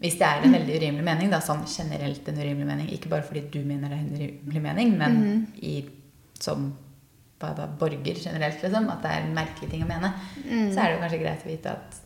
Hvis 0.00 0.16
det 0.18 0.26
er 0.26 0.44
en 0.46 0.54
veldig 0.56 0.78
urimelig 0.80 1.04
mening, 1.04 1.32
da 1.32 1.42
sånn 1.44 1.66
generelt 1.68 2.28
en 2.28 2.38
urimelig 2.40 2.68
mening, 2.68 2.86
ikke 2.94 3.10
bare 3.12 3.26
fordi 3.26 3.42
du 3.52 3.60
mener 3.66 3.92
det 3.92 3.98
er 3.98 4.06
en 4.06 4.14
urimelig 4.16 4.62
mening, 4.64 4.94
men 4.98 5.18
i, 5.60 5.74
som 6.40 6.70
da, 7.42 7.66
borger 7.78 8.16
generelt, 8.22 8.62
liksom, 8.62 8.88
at 8.92 9.02
det 9.04 9.12
er 9.12 9.26
en 9.26 9.36
merkelig 9.36 9.68
ting 9.70 9.84
å 9.84 9.90
mene, 9.90 10.12
så 10.46 10.80
er 10.84 10.94
det 10.94 11.02
kanskje 11.02 11.20
greit 11.24 11.44
å 11.44 11.50
vite 11.50 11.74
at 11.76 12.00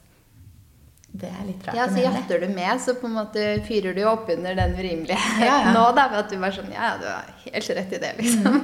det 1.17 1.31
er 1.31 1.45
litt 1.49 1.63
rart 1.65 1.77
Ja, 1.79 1.87
å 1.87 1.93
mene. 1.93 2.03
Ja, 2.03 2.11
så 2.11 2.19
jatter 2.19 2.43
du 2.43 2.49
med, 2.53 2.81
så 2.83 2.95
på 3.01 3.09
en 3.09 3.15
måte 3.17 3.45
fyrer 3.69 3.97
du 3.97 4.03
opp 4.09 4.29
under 4.33 4.57
den 4.59 4.75
urimelige 4.77 5.17
Ja, 5.41 5.61
ja. 5.69 5.73
nå, 5.77 5.85
da, 5.97 6.09
ved 6.13 6.19
at 6.25 6.33
du 6.33 6.37
bare 6.43 6.57
sånn 6.59 6.75
Ja, 6.75 6.91
du 7.01 7.07
har 7.09 7.31
helt 7.47 7.71
rett 7.79 7.95
i 7.97 8.03
det, 8.03 8.13
liksom. 8.19 8.59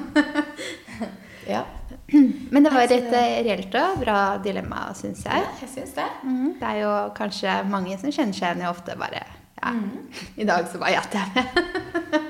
Ja, 1.52 1.64
Men 2.52 2.66
det 2.66 2.72
var 2.74 2.84
et 2.84 3.14
eh, 3.16 3.38
reelt 3.46 3.76
og 3.80 4.02
bra 4.02 4.18
dilemma, 4.44 4.88
syns 4.96 5.24
jeg. 5.24 5.44
Ja, 5.44 5.54
jeg 5.62 5.70
synes 5.72 5.94
det. 5.96 6.08
Mm. 6.24 6.50
Det 6.60 6.68
er 6.68 6.80
jo 6.82 6.92
kanskje 7.16 7.54
mange 7.70 7.96
som 8.00 8.12
kjenner 8.12 8.36
seg 8.36 8.50
igjen 8.50 8.66
i 8.66 8.68
ofte 8.70 8.98
bare 9.00 9.22
Ja, 9.62 9.72
i 10.36 10.46
dag 10.48 10.66
så 10.68 10.80
bare 10.82 10.96
jatter 10.96 11.22
jeg 11.22 11.32
med. 11.36 12.28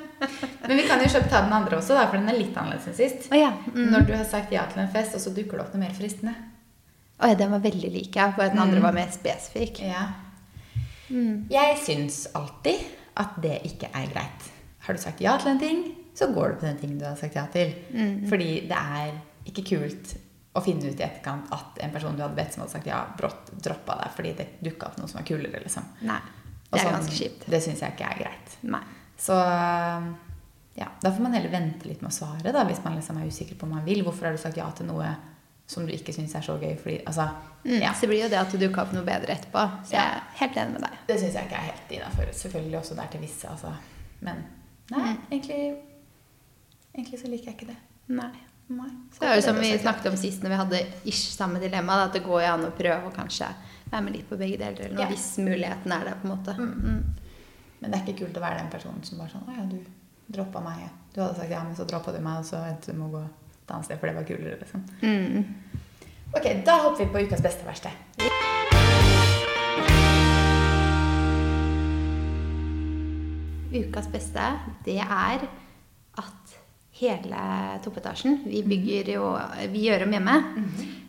Men 0.62 0.78
vi 0.78 0.86
kan 0.86 1.00
jo 1.02 1.08
kjøpt 1.10 1.30
ta 1.32 1.40
den 1.42 1.54
andre 1.56 1.78
også, 1.80 1.96
da, 1.98 2.06
for 2.10 2.20
den 2.20 2.30
er 2.30 2.38
litt 2.38 2.56
annerledes 2.56 2.90
enn 2.92 2.98
sist. 2.98 3.30
Oh, 3.32 3.38
ja. 3.38 3.50
Mm. 3.72 3.88
Når 3.94 4.06
du 4.06 4.12
har 4.14 4.26
sagt 4.28 4.52
ja 4.54 4.66
til 4.70 4.84
en 4.84 4.92
fest, 4.92 5.16
og 5.18 5.24
så 5.24 5.32
dukker 5.34 5.58
det 5.58 5.64
opp 5.64 5.74
noe 5.74 5.82
mer 5.82 5.96
fristende. 5.96 6.34
Å 7.22 7.32
ja, 7.32 7.38
den 7.38 7.50
var 7.54 7.62
veldig 7.64 7.90
lik, 7.94 8.14
ja. 8.18 8.28
For 8.36 8.52
den 8.52 8.62
andre 8.62 8.82
var 8.84 8.94
mer 8.94 9.10
spesifikk. 9.14 9.82
Ja. 9.86 10.06
Jeg 11.12 11.74
syns 11.82 12.24
alltid 12.38 12.86
at 13.20 13.34
det 13.42 13.58
ikke 13.68 13.90
er 13.92 14.06
greit. 14.14 14.46
Har 14.86 14.96
du 14.96 15.02
sagt 15.02 15.20
ja 15.22 15.34
til 15.40 15.52
en 15.52 15.60
ting, 15.60 15.82
så 16.18 16.30
går 16.32 16.54
du 16.54 16.62
på 16.62 16.66
den 16.68 16.78
tingen 16.80 17.00
du 17.00 17.04
har 17.06 17.18
sagt 17.18 17.36
ja 17.38 17.44
til. 17.52 17.74
Fordi 18.30 18.50
det 18.70 18.78
er 18.78 19.12
ikke 19.48 19.64
kult 19.72 20.14
å 20.52 20.60
finne 20.60 20.84
ut 20.90 21.00
i 21.00 21.04
etterkant 21.06 21.48
at 21.56 21.78
en 21.80 21.92
person 21.94 22.16
du 22.16 22.20
hadde 22.22 22.36
bedt 22.36 22.52
som 22.52 22.60
hadde 22.62 22.74
sagt 22.74 22.86
ja, 22.90 23.00
brått 23.16 23.52
droppa 23.64 23.96
deg 24.02 24.10
fordi 24.16 24.32
det 24.36 24.46
dukka 24.60 24.90
opp 24.90 24.98
noe 25.00 25.08
som 25.08 25.20
var 25.22 25.26
kulere. 25.30 25.62
liksom. 25.64 25.86
Nei. 26.04 26.18
Det 26.68 26.78
er 26.80 26.84
sånn, 26.86 26.98
ganske 26.98 27.16
kjipt. 27.16 27.46
Det 27.52 27.60
syns 27.64 27.80
jeg 27.84 27.94
ikke 27.96 28.10
er 28.10 28.20
greit. 28.22 28.56
Nei. 28.68 28.82
Så 29.20 29.36
ja, 30.74 30.86
da 31.02 31.10
får 31.12 31.22
man 31.24 31.32
heller 31.36 31.52
vente 31.52 31.88
litt 31.88 32.00
med 32.04 32.12
å 32.12 32.16
svare, 32.16 32.52
da, 32.52 32.64
hvis 32.68 32.80
man 32.84 32.96
liksom 32.96 33.18
er 33.20 33.28
usikker 33.28 33.58
på 33.60 33.66
om 33.68 33.74
man 33.76 33.84
vil. 33.84 34.00
Hvorfor 34.06 34.28
har 34.28 34.36
du 34.36 34.40
sagt 34.40 34.56
ja 34.56 34.68
til 34.76 34.88
noe 34.88 35.08
som 35.68 35.84
du 35.88 35.92
ikke 35.92 36.12
syns 36.16 36.32
er 36.36 36.44
så 36.44 36.56
gøy? 36.60 36.76
Fordi, 36.80 37.00
altså, 37.06 37.30
Mm, 37.62 37.78
ja. 37.78 37.92
Så 37.94 38.08
blir 38.10 38.18
jo 38.24 38.28
det 38.28 38.40
at 38.40 38.50
du 38.50 38.56
dukker 38.58 38.82
opp 38.82 38.90
noe 38.90 39.04
bedre 39.06 39.36
etterpå. 39.36 39.60
Så 39.86 39.94
jeg 39.94 40.02
er 40.02 40.22
helt 40.40 40.56
enig 40.58 40.72
med 40.74 40.82
deg. 40.82 40.94
Det 41.06 41.14
syns 41.20 41.36
jeg 41.38 41.46
ikke 41.46 41.60
er 41.60 41.68
helt 41.68 41.92
innafor. 41.94 42.32
Selvfølgelig 42.34 42.78
også 42.80 42.96
der 42.98 43.10
til 43.12 43.20
visse, 43.22 43.46
altså. 43.52 43.70
Men 44.18 44.40
nei, 44.90 45.12
egentlig, 45.30 45.58
egentlig 46.90 47.20
så 47.20 47.30
liker 47.30 47.52
jeg 47.52 47.54
ikke 47.54 47.68
det. 47.70 47.76
Nei. 48.18 48.32
Nei. 48.68 48.88
Så 49.12 49.20
det 49.20 49.28
er 49.28 49.34
jo 49.36 49.42
som 49.44 49.58
vi 49.60 49.72
snakket 49.78 50.06
om 50.12 50.16
sist 50.16 50.42
når 50.42 50.50
vi 50.54 50.60
hadde 50.62 50.80
ish 51.10 51.32
samme 51.34 51.60
dilemma, 51.60 51.98
at 52.06 52.12
det 52.16 52.22
går 52.24 52.42
jo 52.44 52.52
an 52.54 52.64
å 52.68 52.70
prøve 52.76 53.10
å 53.10 53.14
kanskje 53.14 53.48
være 53.90 54.02
med 54.06 54.14
litt 54.16 54.28
på 54.30 54.38
begge 54.40 54.56
deler, 54.58 54.80
eller 54.86 54.94
noe, 54.96 55.02
Ja. 55.02 55.08
hvis 55.10 55.26
muligheten 55.38 55.92
er 55.92 56.04
der, 56.04 56.14
på 56.22 56.28
en 56.28 56.32
måte. 56.36 56.54
Mm. 56.56 57.02
Men 57.80 57.90
det 57.90 57.98
er 57.98 58.06
ikke 58.06 58.24
kult 58.24 58.36
å 58.38 58.40
være 58.40 58.58
den 58.62 58.70
personen 58.70 59.02
som 59.04 59.18
bare 59.18 59.28
sånn 59.34 59.48
Å 59.48 59.56
ja, 59.58 59.64
du 59.68 59.78
droppa 60.32 60.60
meg. 60.64 60.88
Du 61.12 61.20
hadde 61.20 61.36
sagt 61.36 61.50
ja, 61.50 61.62
men 61.64 61.76
så 61.76 61.84
droppa 61.84 62.12
du 62.14 62.20
meg, 62.24 62.38
og 62.38 62.44
så 62.48 62.62
endte 62.64 62.92
du 62.92 62.98
med 62.98 63.08
å 63.08 63.18
gå 63.18 63.24
et 63.26 63.74
annet 63.74 63.84
sted, 63.84 63.98
for 64.00 64.06
det 64.06 64.16
var 64.16 64.24
kulere, 64.24 64.58
liksom. 64.62 64.86
Mm. 65.02 65.44
Ok, 66.32 66.48
da 66.64 66.78
hopper 66.86 67.04
vi 67.04 67.10
på 67.12 67.26
ukas 67.26 67.42
beste 67.44 67.66
og 67.66 67.72
verste. 67.74 67.92
Ukas 73.72 74.08
beste, 74.12 74.44
det 74.84 74.98
er 75.00 75.46
hele 77.02 77.44
toppetasjen 77.84 78.40
Vi 78.46 78.62
bygger 78.66 79.12
jo 79.16 79.28
Vi 79.72 79.86
gjør 79.88 80.06
om 80.06 80.16
hjemme. 80.16 80.36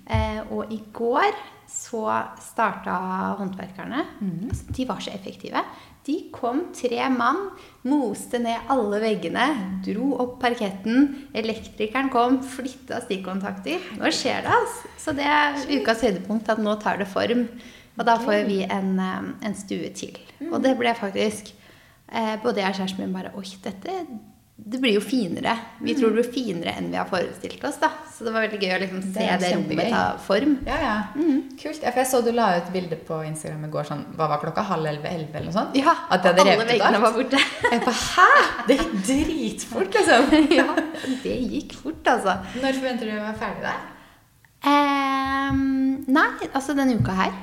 eh, 0.08 0.42
og 0.52 0.72
i 0.74 0.82
går 0.94 1.32
så 1.74 2.04
starta 2.44 2.94
håndverkerne. 3.40 4.02
Altså, 4.50 4.66
de 4.76 4.86
var 4.86 5.00
så 5.02 5.10
effektive. 5.16 5.62
De 6.06 6.16
kom 6.36 6.60
tre 6.76 7.08
mann, 7.10 7.48
moste 7.88 8.38
ned 8.44 8.68
alle 8.70 9.00
veggene, 9.02 9.46
dro 9.86 10.10
opp 10.20 10.36
parketten. 10.44 11.30
Elektrikeren 11.34 12.12
kom, 12.14 12.42
flytta 12.44 13.00
stikkontakter. 13.06 13.80
Nå 13.98 14.12
skjer 14.14 14.44
det, 14.44 14.52
altså. 14.54 14.92
Så 15.00 15.16
det 15.18 15.26
er 15.26 15.56
ukas 15.80 16.04
høydepunkt 16.04 16.52
at 16.52 16.60
nå 16.62 16.76
tar 16.84 17.00
det 17.02 17.08
form. 17.08 17.48
Og 17.98 18.06
da 18.06 18.18
får 18.22 18.44
vi 18.50 18.60
en, 18.68 19.00
eh, 19.00 19.48
en 19.48 19.56
stue 19.56 19.90
til. 19.96 20.20
Og 20.52 20.62
det 20.62 20.76
ble 20.78 20.94
faktisk 20.98 21.54
eh, 22.12 22.36
Både 22.44 22.60
jeg 22.62 22.70
og 22.74 22.76
kjæresten 22.82 23.00
min 23.06 23.14
bare 23.16 23.32
Oi, 23.40 23.48
dette 23.64 23.98
det 24.66 24.80
blir 24.80 24.94
jo 24.96 25.02
finere. 25.04 25.58
Vi 25.84 25.92
tror 25.96 26.14
det 26.14 26.22
blir 26.22 26.28
finere 26.32 26.72
enn 26.80 26.86
vi 26.92 26.96
har 26.96 27.08
forestilt 27.10 27.64
oss. 27.68 27.82
da. 27.82 27.90
Så 28.14 28.24
det 28.24 28.32
var 28.32 28.46
veldig 28.46 28.60
gøy 28.62 28.72
å 28.72 28.80
liksom 28.80 29.02
se 29.04 29.26
Det 29.26 29.34
det, 29.42 29.50
rommet 29.58 29.90
ta 29.92 30.04
form. 30.24 30.54
Ja, 30.68 30.78
ja. 30.80 30.94
Kult. 31.60 31.82
Ja, 31.84 31.92
for 31.92 32.00
jeg 32.00 32.10
så 32.14 32.22
du 32.24 32.32
la 32.32 32.46
ut 32.62 32.70
bilde 32.72 32.96
på 33.10 33.18
Instagram 33.28 33.66
i 33.68 33.72
går 33.74 33.90
sånn 33.90 34.06
Hva 34.16 34.30
var 34.32 34.40
klokka? 34.40 34.64
Halv 34.70 34.88
elleve? 34.88 35.12
Elleve? 35.12 35.36
Eller 35.36 35.52
noe 35.52 35.58
sånt? 35.58 35.76
Ja, 35.76 35.98
At 36.08 36.24
de 36.24 36.32
hadde 36.32 36.46
alle 36.48 36.70
veggene 36.72 37.04
var 37.04 37.18
borte. 37.18 37.44
Jeg 37.74 37.84
bare 37.84 38.00
Hæ?! 38.04 38.30
Det 38.70 38.80
gikk 38.80 38.96
dritfort, 39.10 40.00
liksom. 40.00 40.32
ja, 40.62 40.68
det 41.26 41.38
gikk 41.52 41.76
fort, 41.82 42.14
altså. 42.16 42.38
Når 42.64 42.80
forventer 42.80 43.12
du 43.12 43.18
å 43.18 43.24
være 43.26 43.40
ferdig 43.44 43.68
der? 43.68 43.82
Um, 44.64 46.06
nei, 46.08 46.30
altså 46.54 46.78
denne 46.78 46.96
uka 47.04 47.20
her. 47.20 47.36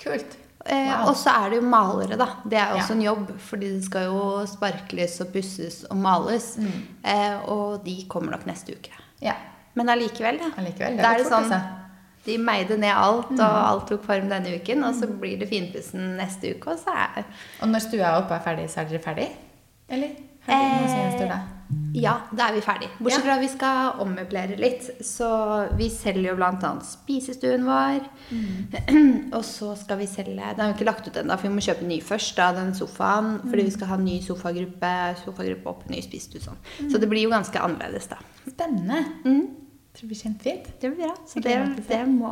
Kult. 0.00 0.39
Eh, 0.66 0.90
Wow. 0.90 1.08
Og 1.08 1.16
så 1.16 1.30
er 1.30 1.50
det 1.50 1.56
jo 1.62 1.66
malere, 1.68 2.16
da. 2.18 2.26
Det 2.44 2.58
er 2.58 2.74
også 2.74 2.90
Ja. 2.90 2.94
en 2.94 3.02
jobb. 3.02 3.38
Fordi 3.40 3.68
det 3.76 3.84
skal 3.84 4.04
jo 4.04 4.46
sparkles 4.46 5.20
og 5.20 5.32
pusses 5.32 5.84
og 5.90 5.96
males. 5.96 6.56
Mm. 6.58 6.86
Eh, 7.04 7.38
og 7.48 7.84
de 7.84 8.04
kommer 8.08 8.30
nok 8.32 8.44
neste 8.46 8.72
uke. 8.76 8.90
Ja. 9.22 9.34
Men 9.74 9.86
allikevel, 9.88 10.38
ja. 10.40 10.50
Allikevel, 10.58 10.96
det 10.96 11.02
Da 11.02 11.12
er 11.14 11.18
det 11.18 11.26
sånn 11.26 11.44
altså. 11.44 11.60
De 12.26 12.36
meide 12.36 12.76
ned 12.78 12.92
alt, 12.94 13.30
Mm. 13.30 13.40
og 13.40 13.68
alt 13.70 13.86
tok 13.88 14.04
form 14.04 14.28
denne 14.28 14.60
uken. 14.60 14.84
Og 14.84 14.94
så 14.94 15.06
blir 15.08 15.38
det 15.38 15.48
finpussen 15.48 16.16
neste 16.18 16.54
uke, 16.54 16.66
og 16.72 16.78
så 16.78 16.90
er 16.94 17.24
Og 17.62 17.68
når 17.68 17.78
stua 17.80 18.02
er 18.04 18.22
oppe 18.22 18.32
er 18.34 18.40
ferdig, 18.40 18.68
så 18.68 18.80
er 18.80 18.84
dere 18.84 18.98
ferdig? 19.02 19.28
Eller? 19.88 20.10
Har 20.46 20.54
dere 20.54 20.80
noe 20.80 20.88
som 20.88 20.98
gjenstår 20.98 21.28
da? 21.28 21.40
Ja, 21.94 22.12
da 22.30 22.48
er 22.48 22.54
vi 22.54 22.62
ferdig. 22.62 22.88
Bortsett 23.00 23.24
fra 23.24 23.34
at 23.36 23.42
vi 23.42 23.50
skal 23.50 24.00
ommøblere 24.02 24.58
litt. 24.60 24.86
Så 25.06 25.28
vi 25.78 25.88
selger 25.92 26.30
jo 26.30 26.36
bl.a. 26.38 26.72
spisestuen 26.86 27.66
vår. 27.66 28.04
og 29.36 29.42
så 29.46 29.72
skal 29.78 30.00
vi 30.02 30.08
selge 30.10 30.38
Den 30.38 30.62
har 30.62 30.72
vi 30.72 30.76
ikke 30.78 30.88
lagt 30.88 31.08
ut 31.08 31.18
ennå, 31.20 31.38
for 31.38 31.48
vi 31.48 31.54
må 31.56 31.64
kjøpe 31.64 31.86
ny 31.88 32.00
først. 32.04 32.36
da, 32.38 32.50
den 32.56 32.74
sofaen, 32.78 33.40
Fordi 33.46 33.66
vi 33.66 33.74
skal 33.74 33.92
ha 33.92 33.98
ny 34.00 34.20
sofagruppe, 34.24 34.92
sofagruppe 35.24 35.72
opp, 35.72 35.88
ny 35.90 36.02
spisestue 36.04 36.44
sånn. 36.44 36.60
Så 36.90 37.00
det 37.02 37.10
blir 37.10 37.26
jo 37.26 37.32
ganske 37.34 37.62
annerledes, 37.62 38.10
da. 38.12 38.20
Spennende. 38.46 39.02
Mm. 39.24 39.42
Det 39.98 40.06
blir 40.06 40.20
kjempefint. 40.20 40.68
Det 40.80 40.92
blir 40.92 41.08
bra. 41.08 41.16
Så 41.26 41.42
det, 41.42 41.56
det 41.88 42.04
må, 42.06 42.30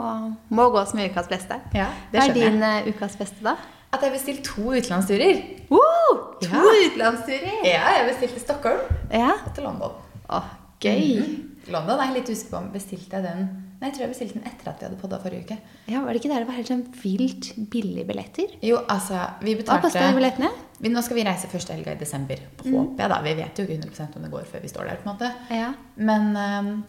må 0.55 0.69
gå 0.71 0.85
som 0.87 1.03
ukas 1.03 1.27
beste. 1.31 1.59
Ja, 1.75 1.91
det 2.13 2.23
skjønner 2.23 2.39
jeg. 2.45 2.55
Hva 2.55 2.71
er 2.71 2.85
din 2.85 2.93
uh, 2.93 2.95
ukas 2.95 3.19
beste, 3.19 3.43
da? 3.45 3.59
At 3.93 4.03
jeg 4.05 4.13
bestilte 4.13 4.43
to 4.45 4.63
utenlandsturer. 4.75 5.39
Wow! 5.71 6.19
To 6.43 6.49
Ja. 6.49 6.65
utenlandsturer! 6.87 7.63
Ja, 7.65 7.85
jeg 7.99 8.09
bestilte 8.13 8.41
Stockholm 8.41 8.81
Ja. 9.13 9.31
og 9.47 9.55
til 9.55 9.65
London. 9.65 9.93
Å, 10.29 10.43
gøy. 10.81 11.45
London 11.73 11.99
er 12.01 12.05
jeg 12.13 12.15
litt 12.19 12.29
usikker 12.35 12.51
på 12.51 12.57
om 12.63 12.69
bestilte 12.73 13.17
jeg 13.17 13.23
den 13.25 13.49
Nei, 13.79 13.93
jeg 13.93 13.95
tror 13.95 14.03
jeg 14.03 14.11
bestilte 14.11 14.35
den 14.41 14.47
etter 14.49 14.69
at 14.73 14.81
vi 14.81 14.87
hadde 14.89 14.97
podda 14.99 15.19
forrige 15.23 15.45
uke. 15.47 15.57
Ja, 15.87 16.01
Var 16.03 16.13
det 16.13 16.19
ikke 16.19 16.31
der 16.33 16.41
det 16.43 16.47
var 16.49 16.57
helt 16.57 16.67
sånn 16.67 16.81
vilt 16.99 17.71
billige 17.71 18.05
billetter? 18.09 18.57
Jo, 18.61 18.81
altså, 18.91 19.21
vi 19.41 19.53
Hva 19.55 19.61
betalte 19.63 19.83
kosta 19.87 20.09
billettene? 20.17 20.49
vi, 20.81 20.89
Nå 20.91 21.01
skal 21.07 21.15
vi 21.21 21.23
reise 21.29 21.47
første 21.47 21.73
helga 21.77 21.93
i 21.93 22.01
desember. 22.01 22.41
Håper 22.59 22.99
jeg, 22.99 23.09
da. 23.13 23.21
Vi 23.23 23.35
vet 23.39 23.55
jo 23.57 23.65
ikke 23.69 23.79
100 23.87 24.17
om 24.17 24.23
det 24.27 24.31
går 24.33 24.45
før 24.51 24.61
vi 24.65 24.69
står 24.73 24.85
der. 24.91 24.97
på 24.97 25.07
en 25.09 25.15
måte. 25.15 25.31
Ja. 25.55 25.69
Men 25.97 26.35
ehm, 26.37 26.85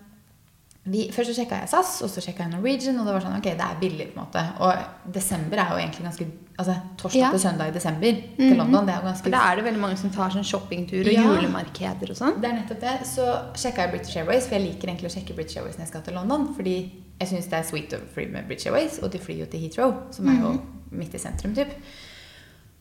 vi, 0.85 1.09
først 1.11 1.29
så 1.29 1.35
sjekka 1.35 1.57
jeg 1.59 1.69
SAS, 1.69 2.01
og 2.01 2.09
så 2.09 2.21
sjekka 2.23 2.43
jeg 2.45 2.51
Norwegian, 2.53 2.97
og 2.99 3.05
det 3.05 3.13
var 3.13 3.21
sånn 3.21 3.35
ok, 3.37 3.43
det 3.43 3.65
er 3.65 3.79
billig. 3.81 4.07
på 4.13 4.19
en 4.19 4.25
måte. 4.25 4.43
Og 4.63 5.11
desember 5.13 5.57
er 5.59 5.69
jo 5.73 5.77
egentlig 5.77 6.05
ganske 6.07 6.25
altså 6.59 6.75
Torsdag 6.97 7.19
Ja. 7.19 7.29
til 7.31 7.39
søndag 7.39 7.67
i 7.67 7.71
desember 7.71 8.21
til 8.37 8.57
London, 8.57 8.85
det 8.85 8.93
er 8.93 8.97
jo 8.97 9.01
For 9.01 9.09
ganske 9.11 9.31
da 9.31 9.41
er 9.51 9.55
det 9.55 9.63
veldig 9.65 9.79
mange 9.81 9.97
som 9.97 10.09
tar 10.09 10.29
sånn 10.29 10.43
shoppingtur 10.43 11.05
og 11.05 11.13
Ja. 11.13 11.21
julemarkeder 11.23 12.09
og 12.09 12.17
sånn. 12.17 12.41
Det 12.41 12.49
er 12.49 12.53
nettopp 12.57 12.79
det. 12.81 12.95
Så 13.07 13.23
sjekka 13.55 13.77
jeg 13.85 13.91
British 13.91 14.17
Airways, 14.17 14.47
for 14.47 14.55
jeg 14.55 14.65
liker 14.73 14.87
egentlig 14.89 15.11
å 15.11 15.13
sjekke 15.19 15.35
British 15.35 15.57
Airways 15.57 15.75
når 15.75 15.85
jeg 15.85 15.87
skal 15.87 16.01
til 16.01 16.13
London. 16.13 16.53
Fordi 16.55 16.91
jeg 17.19 17.27
syns 17.29 17.45
det 17.49 17.53
er 17.59 17.63
sweet 17.63 17.93
å 17.93 17.99
fly 18.13 18.25
med 18.31 18.47
British 18.47 18.65
Airways, 18.67 18.99
og 19.03 19.11
de 19.11 19.19
flyr 19.19 19.39
jo 19.39 19.45
til 19.45 19.59
Heathrow, 19.59 19.93
som 20.11 20.27
er 20.27 20.41
jo 20.41 20.61
midt 20.91 21.13
i 21.13 21.17
sentrum, 21.19 21.53
typ. 21.55 21.69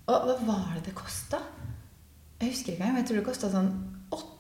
Og 0.09 0.39
hva 0.39 0.47
var 0.47 0.75
det 0.75 0.85
det 0.87 0.95
kosta? 0.95 1.39
Jeg 2.41 2.51
husker 2.51 2.73
ikke 2.73 2.83
engang. 2.83 2.97
Jeg 2.97 3.07
tror 3.07 3.17
det 3.17 3.27
kosta 3.27 3.51
sånn 3.51 3.98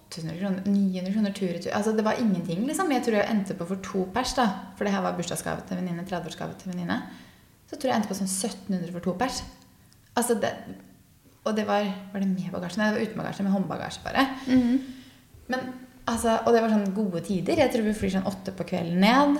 800 0.08 0.38
kroner, 0.40 0.62
900 0.64 1.12
kroner 1.12 1.34
tur-retur. 1.36 1.72
Altså, 1.76 1.92
det 1.92 2.04
var 2.04 2.16
ingenting, 2.20 2.64
liksom. 2.66 2.90
Jeg 2.92 3.04
tror 3.04 3.16
jeg 3.18 3.30
endte 3.30 3.56
på 3.58 3.66
for 3.68 3.80
to 3.84 4.06
pers, 4.14 4.32
da. 4.38 4.46
For 4.78 4.88
det 4.88 4.94
her 4.94 5.04
var 5.04 5.16
bursdagsgave 5.18 5.66
til 5.68 5.76
venninne, 5.76 6.06
30-årsgave 6.08 6.56
til 6.60 6.72
venninne. 6.72 6.96
Så 7.68 7.76
tror 7.76 7.92
jeg 7.92 8.00
endte 8.00 8.08
på 8.08 8.16
sånn 8.16 8.30
1700 8.30 8.94
for 8.94 9.04
to 9.04 9.12
pers. 9.20 9.42
Altså, 10.16 10.38
det 10.40 10.54
Og 11.46 11.54
det 11.56 11.66
var 11.68 11.84
Var 12.12 12.20
det 12.20 12.28
med 12.28 12.50
bagasje? 12.52 12.78
Nei, 12.80 12.88
det 12.88 12.96
var 12.98 13.06
uten 13.06 13.20
bagasje, 13.22 13.44
med 13.44 13.52
håndbagasje 13.52 14.00
bare. 14.04 14.24
Men, 15.48 15.60
altså, 16.06 16.38
og 16.44 16.52
det 16.52 16.62
var 16.64 16.72
sånn 16.72 16.94
gode 16.96 17.22
tider. 17.24 17.56
Jeg 17.56 17.72
tror 17.72 17.84
vi 17.86 17.94
flyr 17.96 18.16
sånn 18.16 18.28
åtte 18.28 18.52
på 18.56 18.66
kvelden 18.68 19.00
ned. 19.00 19.38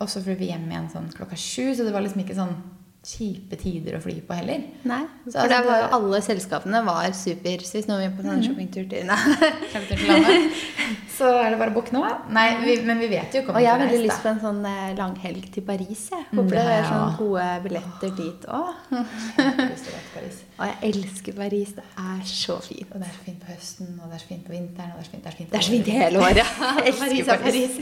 Og 0.00 0.08
så 0.08 0.22
flyr 0.24 0.38
vi 0.40 0.48
hjem 0.52 0.68
igjen 0.70 0.88
sånn 0.92 1.10
klokka 1.16 1.36
sju. 1.36 1.74
Så 1.74 1.84
det 1.84 1.92
var 1.92 2.04
liksom 2.04 2.22
ikke 2.22 2.36
sånn 2.38 2.54
kjipe 3.00 3.56
tider 3.56 3.94
å 3.96 4.00
fly 4.04 4.18
på 4.28 4.36
heller. 4.36 4.60
Nei, 4.84 4.98
Så 5.24 5.32
for 5.32 5.38
altså, 5.40 5.52
der 5.54 5.64
var 5.64 5.78
jo 5.80 5.86
alle 5.96 6.18
selskapene 6.22 6.82
var 6.84 7.06
super. 7.16 7.62
Så 7.64 7.78
hvis 7.78 7.86
noen 7.88 8.02
vil 8.04 8.12
på 8.18 8.26
sånn 8.26 8.42
shoppingtur 8.44 8.84
til 8.90 9.06
landet. 9.08 10.58
Så 11.20 11.28
er 11.36 11.50
det 11.52 11.58
bare 11.60 11.72
å 11.72 11.76
booke 11.76 11.92
nå. 11.92 12.00
Nei, 12.32 12.46
vi, 12.64 12.74
men 12.88 12.96
vi 13.00 13.08
vet 13.12 13.34
jo 13.36 13.42
ikke 13.42 13.52
om 13.52 13.58
Og 13.58 13.64
jeg 13.64 13.68
har 13.72 13.80
veldig 13.82 13.96
reist, 13.98 14.06
lyst 14.08 14.22
på 14.24 14.30
en 14.30 14.38
sånn 14.40 14.60
eh, 14.68 14.92
langhelg 14.96 15.48
til 15.52 15.64
Paris. 15.68 16.06
Jeg 16.12 16.26
Mm, 16.30 16.38
håper 16.38 16.54
det 16.56 16.62
det 16.62 16.70
er 16.70 16.78
jeg 16.78 16.86
sånn 16.88 17.16
gode 17.18 17.46
billetter 17.64 18.12
dit 18.16 18.44
òg. 18.48 18.68
Og 20.60 20.66
jeg 20.68 20.76
elsker 20.90 21.32
Paris. 21.36 21.70
Det 21.76 21.84
er 21.98 22.20
så 22.28 22.56
fint. 22.64 22.88
Og 22.92 23.00
det 23.00 23.08
er 23.08 23.14
så 23.16 23.24
fint 23.24 23.40
på 23.40 23.48
høsten, 23.50 23.90
og 24.00 24.10
det 24.12 24.16
er 24.18 24.22
så 24.22 24.28
fint 24.30 24.44
på 24.46 24.52
vinteren, 24.54 24.90
og 24.92 25.00
det 25.00 25.02
er 25.02 25.08
så 25.08 25.14
fint, 25.14 25.24
det 25.24 25.30
er 25.30 25.34
så 25.34 25.40
fint, 25.40 25.50
Det 25.50 25.58
er 25.58 25.66
så 25.66 25.72
fint 25.74 25.90
hele 25.96 26.16
året. 26.20 26.46
Jeg 26.60 26.92
elsker 26.92 27.24
Paris 27.44 27.44
Paris. 27.44 27.72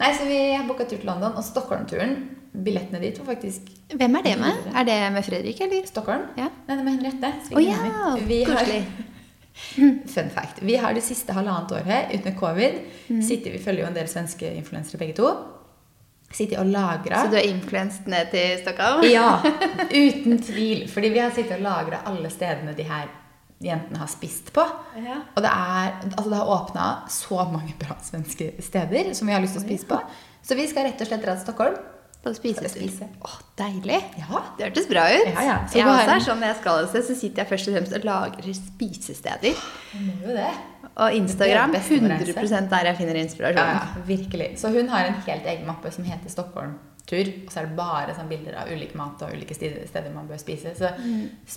Nei, 0.00 0.10
så 0.16 0.28
vi 0.28 0.38
har 0.56 0.64
booka 0.68 0.86
tur 0.88 0.96
til 1.02 1.08
London. 1.10 1.36
Og 1.36 1.44
Stockholm-turen, 1.44 2.14
billettene 2.52 3.00
dit 3.02 3.18
var 3.18 3.30
faktisk 3.34 3.68
Hvem 3.94 4.16
er 4.18 4.26
det 4.26 4.34
med? 4.40 4.66
Er 4.74 4.84
det 4.88 4.98
med 5.14 5.24
Fredrik, 5.26 5.60
eller? 5.60 5.86
Stockholm. 5.86 6.26
Ja. 6.38 6.48
Nei, 6.66 6.74
det 6.74 6.78
er 6.78 6.84
med 6.86 6.98
Henriette. 6.98 7.32
Oh, 7.54 7.62
ja. 7.62 8.16
Vi 8.26 8.42
har-. 8.48 8.74
Fun 10.14 10.30
fact. 10.30 10.62
Vi 10.62 10.76
har 10.76 10.94
det 10.94 11.02
siste 11.04 11.34
halvannet 11.36 11.72
året 11.80 12.14
uten 12.14 12.36
covid 12.38 12.80
Mm. 13.10 13.22
Sitter, 13.26 13.50
Vi 13.50 13.58
følger 13.58 13.82
jo 13.82 13.88
en 13.88 13.94
del 13.96 14.06
svenske 14.08 14.46
influensere 14.54 14.98
begge 14.98 15.16
to. 15.18 15.30
Sittet 16.30 16.60
og 16.62 16.68
lagra 16.70 17.24
Så 17.24 17.30
du 17.32 17.34
har 17.34 17.42
influenset 17.48 18.06
ned 18.06 18.30
til 18.30 18.60
Stockholm? 18.62 19.02
Ja, 19.10 19.40
uten 20.04 20.38
tvil. 20.38 20.84
Fordi 20.88 21.08
vi 21.10 21.18
har 21.18 21.32
sittet 21.34 21.56
og 21.58 21.64
lagra 21.64 22.04
alle 22.06 22.30
stedene 22.30 22.74
de 22.78 22.86
her 22.86 23.08
jentene 23.60 23.98
har 23.98 24.08
spist 24.08 24.52
på. 24.54 24.62
Ja. 24.96 25.18
Og 25.34 25.42
det, 25.42 25.50
er, 25.50 25.96
altså 26.06 26.28
det 26.30 26.38
har 26.38 26.52
åpna 26.54 26.86
så 27.10 27.42
mange 27.50 27.74
bra 27.80 27.98
svenske 28.02 28.52
steder 28.62 29.10
som 29.14 29.26
vi 29.26 29.34
har 29.34 29.42
lyst 29.42 29.58
til 29.58 29.64
å 29.64 29.66
spise 29.66 29.90
på. 29.90 29.98
Så 30.46 30.54
vi 30.56 30.68
skal 30.70 30.86
rett 30.86 31.02
og 31.02 31.10
slett 31.10 31.26
dra 31.26 31.34
til 31.34 31.44
Stockholm. 31.48 31.76
Og 32.20 32.34
spise. 32.36 32.60
Og 32.66 32.68
spise. 32.68 33.06
Å, 33.24 33.30
deilig. 33.56 33.96
Ja. 34.20 34.40
Det 34.58 34.66
hørtes 34.66 34.88
bra 34.90 35.06
ut. 35.08 35.30
Ja, 35.30 35.44
ja. 35.46 35.54
Så 35.70 35.78
jeg 35.78 35.86
også 35.88 36.12
er 36.18 36.24
sånn 36.26 36.42
når 36.42 36.50
jeg 36.52 36.58
skal 36.58 36.82
et 36.82 36.90
sted, 36.92 37.06
så 37.06 37.14
sitter 37.16 37.42
jeg 37.42 37.48
først 37.54 37.70
og 37.70 37.76
fremst 37.78 37.94
og 37.96 38.04
lagrer 38.10 38.58
spisesteder. 38.58 39.62
Må 40.04 40.16
jo 40.26 40.34
det. 40.36 40.50
Og 41.00 41.16
Instagram 41.16 41.72
Det 41.72 41.80
er 41.80 41.86
best 42.26 42.36
å 42.42 42.44
100% 42.50 42.68
der 42.74 42.90
jeg 42.90 42.98
finner 42.98 43.18
inspirasjon. 43.22 43.70
ja, 43.72 44.04
virkelig. 44.10 44.48
Så 44.60 44.68
hun 44.74 44.88
har 44.92 45.08
en 45.08 45.16
helt 45.30 45.46
egen 45.54 45.64
mappe 45.70 45.92
som 45.94 46.04
heter 46.04 46.28
Stockholm-tur. 46.34 47.30
Og 47.46 47.54
så 47.54 47.62
er 47.62 47.70
det 47.70 47.78
bare 47.78 48.18
sånn 48.18 48.28
bilder 48.28 48.58
av 48.60 48.68
ulik 48.68 48.92
mat 49.00 49.24
og 49.24 49.32
ulike 49.32 49.56
steder, 49.56 50.10
man 50.12 50.28
bør 50.28 50.42
spise. 50.42 50.74
Så 50.76 50.92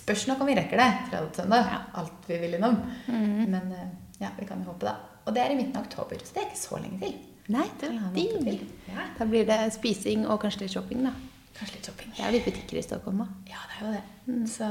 spørs 0.00 0.24
nok 0.30 0.40
om 0.40 0.48
vi 0.48 0.56
rekker 0.56 0.80
det 0.80 0.88
fredag 1.10 1.28
til 1.34 1.44
søndag. 1.44 1.76
Alt 2.00 2.24
vi 2.30 2.40
vil 2.40 2.56
innom. 2.56 2.80
Men 3.10 3.68
eh, 3.74 3.92
ja, 4.22 4.32
vi 4.38 4.48
kan 4.48 4.64
jo 4.64 4.72
håpe, 4.72 4.88
da. 4.88 4.96
Og 5.26 5.36
det 5.36 5.44
er 5.44 5.52
i 5.52 5.60
midten 5.60 5.76
av 5.76 5.84
oktober, 5.90 6.24
så 6.24 6.38
det 6.38 6.40
er 6.46 6.48
ikke 6.52 6.62
så 6.64 6.80
lenge 6.80 7.00
til. 7.04 7.14
Nei, 7.52 7.66
det 7.80 7.90
Halvannen 7.92 8.44
digg. 8.46 8.62
Ja, 8.88 9.04
Da 9.18 9.26
blir 9.28 9.44
det 9.48 9.58
spising 9.74 10.24
og 10.26 10.40
kanskje 10.40 10.62
litt 10.64 10.72
shopping, 10.72 11.02
da. 11.04 11.12
kanskje 11.58 11.76
litt 11.76 11.86
shopping. 11.90 12.12
Det 12.16 12.22
er 12.24 12.30
jo 12.30 12.36
litt 12.38 12.46
butikker 12.48 12.78
i 12.80 12.82
Stockholm 12.82 13.20
òg. 13.26 13.32
Ja, 13.50 13.60
det 13.68 13.76
er 13.76 13.84
jo 13.84 13.92
det. 13.98 14.48
Så, 14.50 14.68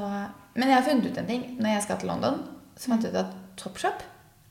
men 0.55 0.67
jeg 0.71 0.76
har 0.80 0.88
funnet 0.88 1.05
ut 1.11 1.17
en 1.21 1.28
ting. 1.30 1.43
Når 1.59 1.69
jeg 1.76 1.84
skal 1.86 1.99
til 2.01 2.09
London, 2.09 2.39
så 2.76 2.89
fant 2.91 3.03
jeg 3.05 3.13
ut 3.13 3.19
at 3.21 3.36
Topshop 3.61 4.01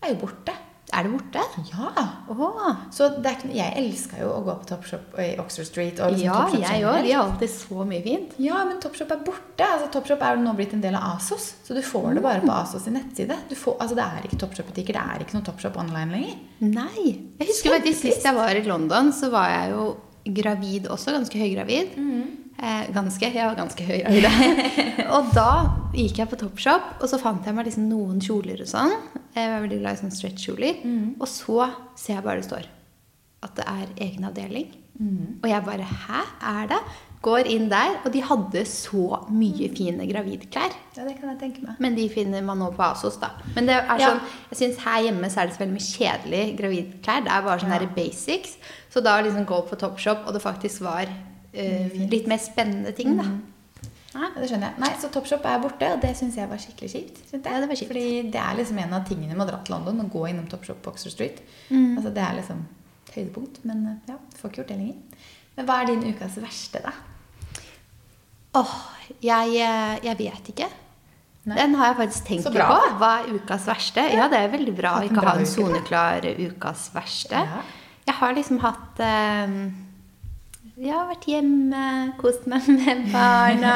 er 0.02 0.12
jo 0.14 0.20
borte. 0.22 0.54
Er 0.92 1.06
det 1.06 1.12
borte? 1.14 1.42
Ja! 1.70 2.04
Åh. 2.28 2.66
Så 2.92 3.06
det 3.24 3.30
ikke, 3.38 3.48
jeg 3.56 3.72
elska 3.80 4.18
jo 4.20 4.28
å 4.34 4.42
gå 4.44 4.54
på 4.60 4.66
Topshop 4.68 5.14
i 5.24 5.30
Oxford 5.40 5.68
Street. 5.70 5.96
Liksom 5.96 6.20
Ja, 6.26 6.34
Topshop 6.42 6.66
jeg 6.66 6.84
òg. 6.84 6.98
De 7.06 7.14
har 7.14 7.22
alltid 7.30 7.52
så 7.54 7.86
mye 7.88 8.02
fint. 8.04 8.34
Ja, 8.44 8.58
men 8.68 8.76
Topshop 8.82 9.14
er 9.14 9.22
borte. 9.24 9.64
Altså, 9.64 9.88
Topshop 9.94 10.20
er 10.26 10.36
jo 10.36 10.44
nå 10.44 10.52
blitt 10.58 10.74
en 10.76 10.84
del 10.84 10.98
av 10.98 11.14
Asos. 11.16 11.48
Så 11.64 11.72
du 11.76 11.80
får 11.86 12.18
det 12.18 12.24
bare 12.26 12.44
på 12.44 12.52
Asos 12.52 12.86
i 12.90 12.92
nettside. 12.92 13.38
Du 13.48 13.56
får, 13.56 13.78
altså, 13.80 13.96
det 13.96 14.04
er 14.04 14.28
ikke 14.28 14.40
Topshop-butikker. 14.44 14.98
Det 14.98 15.16
er 15.16 15.24
ikke 15.24 15.38
noe 15.38 15.48
Topshop 15.48 15.80
online 15.80 16.12
lenger. 16.18 16.38
Nei. 16.76 17.08
Jeg 17.40 17.48
husker 17.54 17.78
faktisk 17.78 18.04
Sist 18.04 18.28
jeg 18.28 18.36
var 18.36 18.52
i 18.52 18.64
London, 18.68 19.12
så 19.16 19.32
var 19.32 19.48
jeg 19.48 19.72
jo 19.72 19.88
gravid 20.42 20.92
også. 20.92 21.16
Ganske 21.16 21.40
høygravid. 21.40 21.96
Eh, 21.96 22.41
ganske. 22.58 23.32
Jeg 23.32 23.46
var 23.48 23.56
ganske 23.58 23.84
høygravid. 23.84 25.06
og 25.14 25.32
da 25.34 25.48
gikk 25.94 26.18
jeg 26.22 26.28
på 26.30 26.38
Topshop, 26.40 26.82
og 27.02 27.08
så 27.10 27.18
fant 27.20 27.44
jeg 27.46 27.54
meg 27.56 27.66
liksom 27.66 27.88
noen 27.90 28.20
kjoler 28.22 28.60
og 28.62 28.68
sånn. 28.70 28.92
Jeg 29.34 29.48
var 29.50 29.64
veldig 29.64 29.80
glad 29.80 29.96
i 29.96 30.02
sånne 30.02 30.16
stretch-kjoler. 30.18 30.82
Og 31.20 31.26
så 31.28 31.70
ser 31.98 32.18
jeg 32.18 32.24
bare 32.26 32.42
det 32.42 32.48
står 32.50 32.68
at 33.42 33.56
det 33.58 33.64
er 33.66 33.88
egen 34.06 34.24
avdeling. 34.28 34.68
Og 35.42 35.48
jeg 35.50 35.64
bare 35.66 35.82
Hæ, 35.82 36.20
er 36.46 36.68
det? 36.70 36.76
Går 37.22 37.46
inn 37.50 37.68
der, 37.70 37.96
og 38.04 38.10
de 38.14 38.20
hadde 38.26 38.62
så 38.66 39.18
mye 39.30 39.68
fine 39.74 40.06
gravidklær. 40.10 40.72
Ja, 40.96 41.04
det 41.06 41.16
kan 41.20 41.30
jeg 41.30 41.38
tenke 41.38 41.62
meg. 41.62 41.76
Men 41.82 41.94
de 41.94 42.08
finner 42.10 42.42
man 42.42 42.58
nå 42.58 42.72
på 42.74 42.82
Asos, 42.82 43.16
da. 43.22 43.28
Men 43.54 43.66
det 43.70 43.76
er 43.78 43.98
Ja. 43.98 44.08
sånn, 44.10 44.20
jeg 44.50 44.58
synes 44.58 44.78
her 44.82 45.02
hjemme 45.06 45.30
så 45.30 45.40
er 45.42 45.46
det 45.46 45.54
så 45.54 45.62
veldig 45.62 45.76
mye 45.78 45.90
kjedelig 45.90 46.56
gravidklær. 46.58 47.22
Det 47.24 47.30
er 47.32 47.42
bare 47.46 47.60
sånne 47.62 47.80
Ja. 47.80 47.86
basics. 47.96 48.56
Så 48.90 49.02
da 49.02 49.20
liksom 49.22 49.46
gå 49.46 49.60
på 49.68 49.78
Topshop, 49.78 50.26
og 50.26 50.32
det 50.34 50.42
faktisk 50.42 50.80
var 50.82 51.06
eh, 51.52 51.94
litt 52.10 52.28
mer 52.30 52.40
spennende 52.42 52.92
ting, 52.96 53.16
da. 53.18 53.26
Ja, 54.12 54.28
det 54.36 54.48
skjønner 54.50 54.68
jeg. 54.68 54.80
Nei, 54.82 54.90
Så 55.00 55.08
Topshop 55.12 55.46
er 55.48 55.60
borte, 55.62 55.88
og 55.94 56.02
det 56.02 56.10
syns 56.18 56.34
jeg 56.36 56.48
var 56.50 56.60
skikkelig 56.60 56.90
kjipt. 56.92 57.20
Ja, 57.32 57.60
det 57.62 57.68
var 57.70 57.78
kjipt. 57.78 57.88
Fordi 57.94 58.08
det 58.34 58.40
er 58.42 58.58
liksom 58.58 58.80
en 58.82 58.92
av 58.98 59.06
tingene 59.08 59.32
med 59.36 59.46
å 59.46 59.48
dra 59.48 59.60
til 59.64 59.72
London, 59.76 60.02
å 60.04 60.12
gå 60.12 60.26
innom 60.28 60.48
Topshop 60.52 60.82
på 60.84 60.92
Oxford 60.92 61.14
Street. 61.14 61.40
Mm. 61.70 61.96
Altså, 61.96 62.12
Det 62.12 62.20
er 62.26 62.36
liksom 62.40 62.60
et 63.06 63.14
høydepunkt. 63.16 63.62
Men 63.64 63.86
eh, 63.88 64.12
ja, 64.12 64.18
får 64.36 64.50
ikke 64.52 64.62
gjort 64.62 64.74
det 64.74 64.78
lenger. 64.82 65.24
Men 65.56 65.68
hva 65.68 65.78
er 65.80 65.88
din 65.92 66.04
ukas 66.12 66.36
verste, 66.44 66.82
da? 66.84 66.92
Åh, 68.60 68.74
jeg, 69.24 69.54
eh, 69.64 69.94
jeg 70.04 70.18
vet 70.20 70.50
ikke. 70.52 70.68
Nei. 71.48 71.56
Den 71.58 71.72
har 71.74 71.88
jeg 71.90 71.96
faktisk 72.04 72.26
tenkt 72.28 72.50
bra, 72.54 72.66
på. 72.68 72.74
da. 72.84 72.90
Hva 73.00 73.12
er 73.22 73.30
ukas 73.38 73.64
verste? 73.66 74.04
Ja, 74.14 74.28
det 74.30 74.38
er 74.44 74.52
veldig 74.52 74.74
bra 74.76 74.98
å 75.00 75.06
ikke 75.08 75.24
ha 75.24 75.38
en 75.40 75.48
soneklar 75.48 76.28
ukas 76.36 76.90
verste. 76.94 77.40
Ja. 77.48 77.62
Jeg 78.06 78.18
har 78.18 78.36
liksom 78.36 78.60
hatt 78.62 79.00
eh, 79.02 79.56
Jeg 80.80 80.92
har 80.96 81.04
vært 81.10 81.26
hjemme, 81.28 81.80
kost 82.16 82.46
meg 82.48 82.64
med 82.78 83.02
barna. 83.12 83.74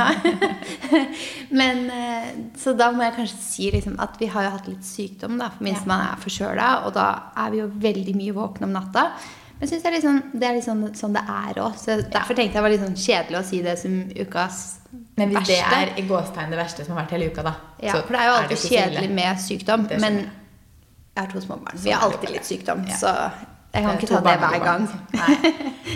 Men 1.59 1.82
eh, 1.92 2.28
Så 2.57 2.72
da 2.78 2.88
må 2.94 3.05
jeg 3.05 3.16
kanskje 3.18 3.40
si 3.44 3.66
liksom 3.74 3.99
at 4.03 4.16
vi 4.20 4.30
har 4.32 4.47
jo 4.47 4.53
hatt 4.55 4.70
litt 4.70 4.86
sykdom, 4.86 5.36
da. 5.40 5.51
For 5.53 5.66
minst 5.66 5.84
Ja. 5.84 5.90
man 5.92 6.07
er 6.07 6.22
forkjøla, 6.22 6.70
og 6.86 6.94
da 6.97 7.09
er 7.36 7.53
vi 7.53 7.61
jo 7.61 7.66
veldig 7.84 8.14
mye 8.16 8.36
våkne 8.38 8.68
om 8.70 8.72
natta. 8.78 9.11
Men 9.59 9.64
jeg 9.64 9.68
synes 9.74 9.84
er, 9.88 9.94
liksom, 9.97 10.16
det 10.40 10.49
er 10.49 10.57
liksom 10.59 10.80
sånn 10.97 11.14
det 11.16 11.22
er 11.32 11.61
òg. 11.64 11.76
Så 11.80 11.99
derfor 12.12 12.36
tenkte 12.36 12.42
jeg 12.44 12.57
det 12.57 12.64
var 12.64 12.72
litt 12.74 12.82
sånn 12.86 12.99
kjedelig 13.05 13.38
å 13.40 13.44
si 13.51 13.61
det 13.64 13.76
som 13.80 13.94
ukas 14.16 14.59
Men 15.16 15.30
hvis 15.32 15.38
verste. 15.53 15.70
det 15.70 15.78
er 15.84 15.92
i 16.01 16.05
gåstegn 16.09 16.51
det 16.53 16.59
verste 16.61 16.84
som 16.84 16.97
har 16.97 17.05
vært 17.07 17.14
hele 17.16 17.30
uka, 17.32 17.44
da 17.47 17.55
Ja, 17.80 17.92
så 17.94 18.03
for 18.05 18.16
det 18.16 18.20
er 18.24 18.28
jo 18.28 18.34
alltid 18.40 18.57
er 18.59 18.66
kjedelig 18.72 19.14
med 19.20 19.40
sykdom. 19.47 19.86
Men 20.01 20.18
jeg. 20.24 20.28
Jeg 21.16 21.24
har 21.24 21.32
to 21.32 21.40
små 21.40 21.57
barn. 21.61 21.78
Vi 21.80 21.90
har 21.92 22.03
Sånn 22.03 22.12
alltid 22.12 22.34
litt 22.36 22.44
sykdom, 22.51 22.84
Ja. 22.88 22.97
så 23.01 23.14
jeg 23.72 23.84
kan 23.84 23.97
ikke 23.97 24.12
ta 24.12 24.20
det 24.26 24.36
hver 24.44 24.61
gang. 24.64 24.84
Nei, 25.12 25.36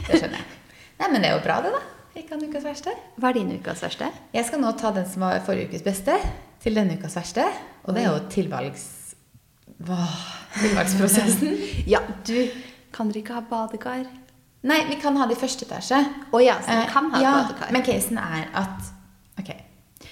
det 0.08 0.16
skjønner 0.20 0.40
jeg. 0.40 0.48
Nei, 1.00 1.08
men 1.08 1.22
det 1.24 1.30
er 1.30 1.38
jo 1.38 1.42
bra, 1.44 1.58
det, 1.64 1.72
da. 1.74 1.80
Ikke 2.20 2.34
han 2.34 2.42
ukas 2.44 2.64
verste. 2.66 2.92
Hva 3.20 3.30
er 3.30 3.38
din 3.38 3.52
ukas 3.56 3.82
verste? 3.84 4.08
Jeg 4.34 4.46
skal 4.48 4.60
nå 4.62 4.72
ta 4.78 4.90
den 4.94 5.06
som 5.08 5.22
var 5.24 5.38
forrige 5.46 5.70
ukes 5.70 5.84
beste, 5.86 6.16
til 6.60 6.76
denne 6.76 6.98
ukas 7.00 7.14
verste. 7.16 7.46
Og 7.86 7.94
det 7.96 8.02
er 8.04 8.10
jo 8.10 8.18
tilvalgs... 8.32 8.88
Hva? 9.80 10.02
Tilvalgsprosessen. 10.58 11.54
Ja, 11.92 12.02
du 12.26 12.50
Kan 12.92 13.08
dere 13.08 13.22
ikke 13.22 13.38
ha 13.38 13.44
badekar? 13.48 14.02
Nei, 14.66 14.80
vi 14.90 14.98
kan 15.00 15.16
ha 15.16 15.24
det 15.30 15.38
i 15.38 15.40
første 15.40 15.64
etasje. 15.64 16.02
Å 16.34 16.40
ja, 16.42 16.58
så 16.60 16.74
Eh, 16.74 16.82
vi 16.82 16.92
kan 16.92 17.06
ha 17.14 17.20
ja, 17.22 17.30
badekar. 17.38 17.70
Men 17.72 17.86
casen 17.86 18.18
er 18.20 18.50
at 18.60 18.90
Ok. 19.40 19.54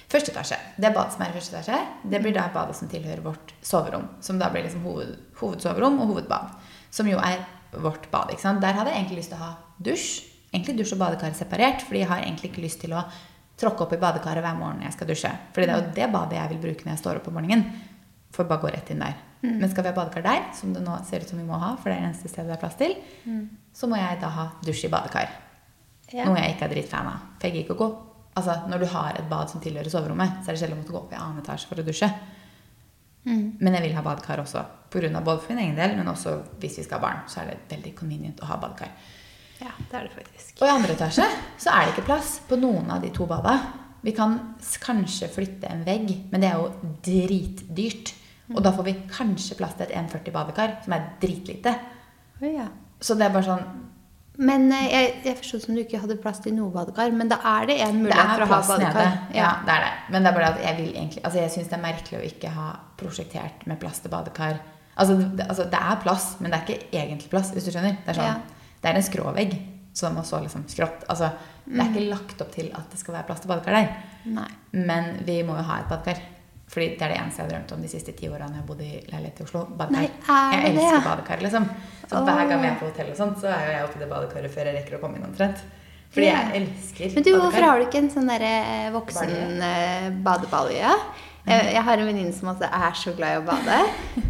Første 0.08 0.32
etasje. 0.32 0.56
Det 0.80 0.94
badet 0.94 1.12
som 1.12 1.26
er 1.26 1.34
i 1.34 1.36
første 1.36 1.58
etasje, 1.58 1.82
det 2.08 2.22
blir 2.24 2.32
da 2.32 2.46
badet 2.54 2.78
som 2.78 2.88
tilhører 2.88 3.20
vårt 3.26 3.52
soverom. 3.60 4.06
Som 4.24 4.38
da 4.40 4.48
blir 4.54 4.64
liksom 4.64 4.86
hoved, 4.88 5.12
hovedsoverom 5.42 6.00
og 6.00 6.14
hovedbad. 6.14 6.54
Som 6.94 7.10
jo 7.10 7.20
er 7.20 7.42
vårt 7.76 8.08
bad. 8.14 8.32
ikke 8.32 8.46
sant? 8.46 8.62
Der 8.64 8.72
hadde 8.78 8.94
jeg 8.94 9.02
egentlig 9.02 9.20
lyst 9.20 9.34
til 9.34 9.42
å 9.42 9.44
ha 9.50 9.52
dusj. 9.84 10.08
Egentlig 10.52 10.78
dusj 10.78 10.94
og 10.96 11.02
badekar 11.02 11.34
separert, 11.36 11.84
fordi 11.84 12.02
jeg 12.02 12.10
har 12.10 12.24
egentlig 12.24 12.52
ikke 12.52 12.64
lyst 12.64 12.80
til 12.84 12.94
å 12.96 13.04
tråkke 13.58 13.84
opp 13.84 13.92
i 13.92 14.00
badekaret 14.00 14.44
hver 14.44 14.56
morgen 14.56 14.80
når 14.80 14.88
jeg 14.88 14.96
skal 14.96 15.10
dusje. 15.10 15.32
Fordi 15.54 15.66
det 15.68 15.74
er 15.74 15.80
jo 15.82 15.94
det 15.98 16.10
badet 16.14 16.38
jeg 16.38 16.52
vil 16.54 16.62
bruke 16.62 16.86
når 16.86 16.94
jeg 16.94 17.02
står 17.02 17.20
opp 17.20 17.28
om 17.30 17.36
morgenen. 17.40 17.64
For 18.34 18.48
bare 18.48 18.62
gå 18.62 18.70
rett 18.72 18.92
inn 18.92 19.02
der. 19.02 19.16
Men 19.42 19.70
skal 19.70 19.84
vi 19.86 19.90
ha 19.92 19.96
badekar 19.96 20.24
der, 20.24 20.48
som 20.54 20.72
det 20.74 20.82
nå 20.82 20.96
ser 21.06 21.22
ut 21.22 21.30
som 21.30 21.38
vi 21.38 21.46
må 21.46 21.58
ha, 21.62 21.74
for 21.78 21.90
det 21.90 21.96
er 21.96 22.02
det 22.02 22.08
eneste 22.08 22.30
stedet 22.30 22.50
det 22.50 22.56
er 22.56 22.62
plass 22.62 22.78
til, 22.78 22.96
så 23.74 23.86
må 23.90 24.00
jeg 24.00 24.18
da 24.22 24.32
ha 24.34 24.46
dusj 24.66 24.88
i 24.88 24.90
badekar. 24.92 25.30
Ja. 26.10 26.24
Noe 26.24 26.40
jeg 26.40 26.56
ikke 26.56 26.66
er 26.66 26.72
dritfan 26.72 27.10
av. 27.10 27.24
For 27.36 27.48
jeg 27.48 27.58
gidder 27.58 27.66
ikke 27.68 27.78
å 27.78 27.82
gå 27.86 27.90
Altså, 28.38 28.54
Når 28.70 28.78
du 28.78 28.86
har 28.86 29.16
et 29.18 29.26
bad 29.26 29.50
som 29.50 29.60
tilhører 29.60 29.90
soverommet, 29.90 30.44
så 30.44 30.52
er 30.52 30.54
det 30.54 30.60
sjelden 30.60 30.76
å 30.76 30.82
måtte 30.82 30.92
gå 30.94 30.98
opp 31.00 31.10
i 31.10 31.16
annen 31.18 31.40
etasje 31.40 31.66
for 31.66 31.80
å 31.80 31.82
dusje. 31.82 32.06
Mm. 33.26 33.58
Men 33.58 33.74
jeg 33.74 33.82
vil 33.88 33.96
ha 33.96 34.04
badekar 34.06 34.44
også. 34.44 34.62
På 34.92 35.00
grunn 35.02 35.16
av 35.18 35.24
både 35.26 35.42
for 35.42 35.52
min 35.56 35.64
egen 35.64 35.80
del, 35.80 35.96
men 35.98 36.06
også 36.12 36.36
hvis 36.62 36.78
vi 36.78 36.84
skal 36.86 37.00
ha 37.00 37.02
barn. 37.02 37.24
Så 37.26 37.40
er 37.42 37.50
det 37.50 37.56
veldig 37.72 37.96
convenient 37.98 38.38
å 38.44 38.46
ha 38.46 38.60
badekar. 38.62 38.92
Ja, 39.60 39.72
det 39.90 39.96
er 39.98 40.06
det 40.06 40.14
faktisk. 40.14 40.54
Og 40.60 40.68
i 40.68 40.70
andre 40.72 40.94
etasje 40.94 41.26
så 41.58 41.72
er 41.74 41.86
det 41.88 41.94
ikke 41.96 42.06
plass 42.12 42.36
på 42.48 42.58
noen 42.60 42.90
av 42.94 43.02
de 43.02 43.10
to 43.14 43.26
bada. 43.26 43.56
Vi 44.06 44.12
kan 44.14 44.36
kanskje 44.84 45.26
flytte 45.34 45.66
en 45.72 45.80
vegg, 45.86 46.12
men 46.30 46.40
det 46.44 46.50
er 46.52 46.60
jo 46.60 46.92
dritdyrt. 47.02 48.14
Og 48.54 48.62
da 48.64 48.70
får 48.72 48.86
vi 48.86 48.94
kanskje 49.12 49.56
plass 49.58 49.74
til 49.76 49.88
et 49.88 49.96
1,40 49.98 50.32
badekar, 50.32 50.76
som 50.84 50.94
er 50.96 51.08
dritlite. 51.20 51.74
Ja. 52.40 52.68
Så 53.02 53.14
det 53.18 53.26
er 53.26 53.34
bare 53.34 53.46
sånn 53.46 53.66
Men 54.38 54.68
eh, 54.70 54.84
jeg, 54.92 55.06
jeg 55.26 55.36
forsto 55.40 55.58
som 55.64 55.74
du 55.74 55.80
ikke 55.82 55.98
hadde 55.98 56.14
plass 56.22 56.38
til 56.44 56.54
noe 56.54 56.70
badekar. 56.70 57.10
Men 57.10 57.28
da 57.32 57.40
er 57.58 57.66
det 57.66 57.76
en 57.82 57.96
Det 57.98 58.02
mulighet 58.04 58.22
er 58.22 58.38
for 58.38 58.44
å 58.44 58.48
ha 58.52 58.60
badekar. 58.68 58.94
nede. 58.94 59.38
Ja, 59.40 59.48
det 59.66 59.72
er 59.74 59.82
det. 59.82 59.92
Men 60.14 60.22
det 60.22 60.30
er 60.30 60.36
bare 60.38 60.50
at 60.54 60.60
jeg 60.62 60.76
vil 60.78 60.92
egentlig 60.94 61.22
Altså, 61.24 61.38
jeg 61.42 61.50
syns 61.56 61.72
det 61.72 61.76
er 61.78 61.82
merkelig 61.82 62.18
å 62.20 62.26
ikke 62.28 62.52
ha 62.54 62.66
prosjektert 63.00 63.66
med 63.66 63.80
plass 63.82 63.98
til 64.04 64.12
badekar. 64.14 64.60
Altså 64.98 65.16
det, 65.18 65.46
altså, 65.48 65.66
det 65.72 65.80
er 65.82 65.98
plass, 66.04 66.28
men 66.38 66.54
det 66.54 66.60
er 66.60 66.68
ikke 66.68 67.02
egentlig 67.02 67.30
plass, 67.34 67.50
hvis 67.54 67.66
du 67.66 67.72
skjønner. 67.74 67.98
Det 68.06 68.14
er, 68.14 68.20
sånn, 68.20 68.30
Ja. 68.30 68.38
Det 68.82 68.90
er 68.90 68.98
en 68.98 69.06
skråvegg 69.06 69.54
som 69.98 70.18
stå 70.24 70.40
liksom 70.44 70.64
skrått. 70.70 71.06
Altså, 71.10 71.30
det 71.64 71.80
er 71.82 71.90
ikke 71.90 72.08
lagt 72.10 72.42
opp 72.42 72.50
til 72.54 72.70
at 72.76 72.90
det 72.92 73.00
skal 73.00 73.18
være 73.18 73.28
plass 73.28 73.42
til 73.42 73.50
badekar 73.50 73.78
der. 73.78 73.88
Nei. 74.30 74.50
Men 74.72 75.16
vi 75.26 75.40
må 75.46 75.56
jo 75.58 75.64
ha 75.68 75.80
et 75.82 75.88
badekar. 75.90 76.20
Fordi 76.68 76.90
det 77.00 77.04
er 77.06 77.14
det 77.14 77.16
eneste 77.22 77.40
jeg 77.40 77.46
har 77.46 77.52
drømt 77.54 77.70
om 77.72 77.84
de 77.84 77.88
siste 77.88 78.12
ti 78.12 78.28
årene 78.28 78.58
jeg 78.58 78.60
har 78.60 78.68
bodd 78.68 78.82
i 78.84 78.90
leilighet 79.08 79.40
i 79.40 79.44
Oslo. 79.46 79.64
Badekar. 79.72 80.04
Nei, 80.04 80.08
jeg 80.52 80.62
det 80.62 80.68
det? 80.68 80.84
elsker 80.84 81.06
badekar, 81.08 81.44
liksom. 81.46 81.68
Så 82.04 82.18
oh. 82.18 82.26
hver 82.28 82.50
gang 82.50 82.62
vi 82.62 82.68
er 82.68 82.78
på 82.78 82.90
hotell 82.90 83.12
og 83.14 83.18
sånt, 83.18 83.40
så 83.40 83.50
er 83.54 83.64
jo 83.64 83.74
jeg 83.74 83.88
i 83.88 84.02
det 84.02 84.10
badekaret 84.12 84.54
før 84.54 84.68
jeg 84.68 84.78
rekker 84.78 84.98
å 84.98 85.02
komme 85.02 85.18
inn 85.18 85.28
omtrent. 85.28 85.64
Fordi 86.12 86.28
jeg 86.28 86.60
elsker 86.62 87.16
Men 87.16 87.24
du, 87.24 87.30
hvorfor 87.36 87.64
har 87.66 87.80
du 87.80 87.84
ikke 87.84 88.00
en 88.00 88.12
sånn 88.12 88.30
derre 88.30 88.52
voksen 88.94 89.64
eh, 89.64 90.06
badebalje? 90.24 90.92
Jeg, 91.48 91.68
jeg 91.72 91.82
har 91.86 92.00
en 92.02 92.08
venninne 92.10 92.34
som 92.36 92.50
også 92.52 92.68
er 92.78 92.96
så 93.00 93.12
glad 93.16 93.34
i 93.34 93.40
å 93.40 93.44
bade. 93.46 93.78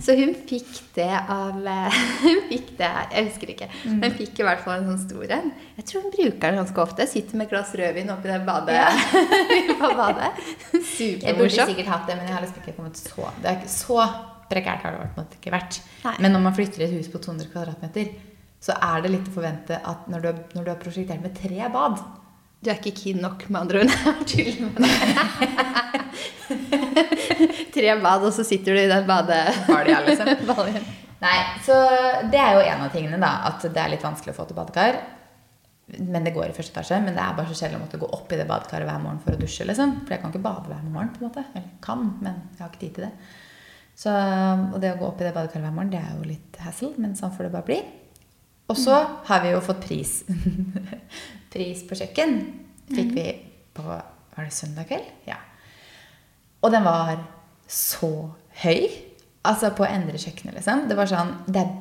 Så 0.04 0.14
hun 0.18 0.34
fikk 0.48 0.70
det 0.94 1.10
av 1.10 1.56
Hun 2.24 2.44
fikk 2.50 2.70
det 2.78 2.90
Jeg 3.14 3.28
husker 3.30 3.52
ikke. 3.54 3.68
Men 3.88 4.14
fikk 4.14 4.38
i 4.38 4.46
hvert 4.46 4.62
fall 4.64 4.78
en 4.78 4.88
sånn 4.92 5.02
stor 5.02 5.34
en. 5.38 5.50
Jeg 5.80 5.88
tror 5.90 6.06
hun 6.06 6.14
bruker 6.14 6.46
den 6.46 6.60
ganske 6.62 6.82
ofte. 6.84 7.08
Sitter 7.10 7.40
med 7.40 7.48
et 7.48 7.54
glass 7.54 7.74
rødvin 7.78 8.14
oppi 8.14 8.30
det 8.30 8.38
badet. 8.46 8.78
Ja. 8.78 8.90
på 9.82 9.92
badet. 9.98 10.30
Jeg 10.94 11.36
burde 11.38 11.68
sikkert 11.72 11.92
hatt 11.92 12.06
det, 12.06 12.18
men 12.20 12.28
jeg 12.28 12.36
har 12.36 12.46
liksom 12.46 12.62
ikke 12.62 12.76
kommet 12.78 13.02
så 13.02 13.30
Det 13.42 13.50
er 13.50 13.60
ikke 13.60 13.74
så 13.74 14.00
prekært 14.48 14.86
har 14.86 14.94
det 14.94 15.02
vært, 15.02 15.18
måtte 15.18 15.38
ikke 15.40 15.52
vært. 15.52 15.82
Nei. 16.06 16.14
Men 16.24 16.34
når 16.36 16.46
man 16.46 16.56
flytter 16.56 16.86
et 16.86 16.94
hus 16.94 17.10
på 17.12 17.20
200 17.20 17.50
kvadratmeter, 17.52 18.14
så 18.62 18.74
er 18.82 19.04
det 19.04 19.12
litt 19.12 19.28
å 19.30 19.34
forvente 19.34 19.76
at 19.86 20.08
når 20.10 20.24
du, 20.24 20.30
når 20.56 20.64
du 20.64 20.70
har 20.72 20.80
prosjektert 20.80 21.22
med 21.22 21.36
tre 21.36 21.68
bad 21.72 22.00
Du 22.59 22.70
er 22.72 22.78
ikke 22.80 22.96
keen 22.98 23.20
nok, 23.22 23.44
med 23.52 23.61
andre 23.61 23.84
ord. 23.84 23.92
Jeg 24.34 24.54
tuller 24.56 24.70
med 24.74 24.80
deg. 24.82 25.98
Tre 27.76 27.92
bad, 28.02 28.24
og 28.26 28.32
så 28.34 28.44
sitter 28.46 28.74
du 28.74 28.80
i 28.80 28.88
den 28.90 29.06
badebalja, 29.06 30.00
liksom. 30.06 30.26
Nei, 31.24 31.36
så 31.66 31.76
det 32.30 32.40
er 32.40 32.56
jo 32.56 32.64
en 32.64 32.82
av 32.86 32.90
tingene, 32.94 33.20
da. 33.22 33.30
At 33.50 33.62
det 33.62 33.80
er 33.82 33.92
litt 33.94 34.06
vanskelig 34.06 34.34
å 34.34 34.38
få 34.40 34.48
til 34.48 34.59
badekar. 34.59 34.98
Men 35.98 36.26
det 36.26 36.34
går 36.34 36.50
i 36.50 36.56
første 36.56 36.74
etasje. 36.74 36.98
Men 37.04 37.14
det 37.14 37.22
er 37.22 37.36
bare 37.38 37.50
så 37.50 37.59
kjedelig 37.59 37.78
å 37.78 37.84
måtte 37.84 38.00
gå 38.02 38.11
opp 38.18 38.34
i 38.34 38.38
det 38.40 38.46
badekaret 38.50 38.90
hver 38.90 39.02
morgen 39.02 39.22
for 39.22 39.34
å 39.34 39.40
dusje. 39.40 39.66
liksom. 39.68 40.00
For 40.02 40.14
jeg 40.14 40.22
kan 40.24 40.34
ikke 40.34 40.46
bade 40.46 40.70
hver 40.70 40.82
morgen. 40.86 41.12
på 41.14 41.22
en 41.22 41.28
måte. 41.30 41.46
Eller 41.54 41.70
kan, 41.84 42.04
men 42.22 42.42
jeg 42.56 42.64
har 42.64 42.72
ikke 42.72 42.82
tid 42.84 42.98
til 42.98 43.06
det. 43.06 43.12
Så, 43.98 44.11
og 44.14 44.78
det 44.82 44.92
å 44.94 44.98
gå 45.00 45.09
opp 45.09 45.22
i 45.22 45.26
det 45.26 45.34
badekaret 45.34 45.66
hver 45.66 45.74
morgen, 45.74 45.94
det 45.94 46.02
er 46.02 46.12
jo 46.14 46.26
litt 46.26 46.59
hassle, 46.62 46.92
men 47.02 47.16
sånn 47.18 47.34
får 47.34 47.48
det 47.48 47.54
bare 47.54 47.66
bli. 47.66 47.78
Og 48.68 48.76
så 48.76 48.96
har 49.28 49.42
vi 49.44 49.52
jo 49.54 49.60
fått 49.64 49.80
pris. 49.86 50.12
pris 51.54 51.84
på 51.88 51.96
kjøkken 51.98 52.38
fikk 52.88 53.12
vi 53.16 53.26
på 53.76 53.84
Var 53.88 54.46
det 54.46 54.54
søndag 54.54 54.88
kveld? 54.90 55.06
Ja. 55.26 55.38
Og 56.62 56.72
den 56.74 56.84
var 56.86 57.16
så 57.68 58.10
høy. 58.62 58.88
Altså 59.48 59.70
på 59.74 59.84
å 59.86 59.88
endre 59.88 60.18
kjøkkenet, 60.20 60.58
liksom. 60.58 60.86
Det 60.90 60.96
var 60.98 61.10
sånn 61.10 61.32
Det 61.46 61.62
er 61.62 61.72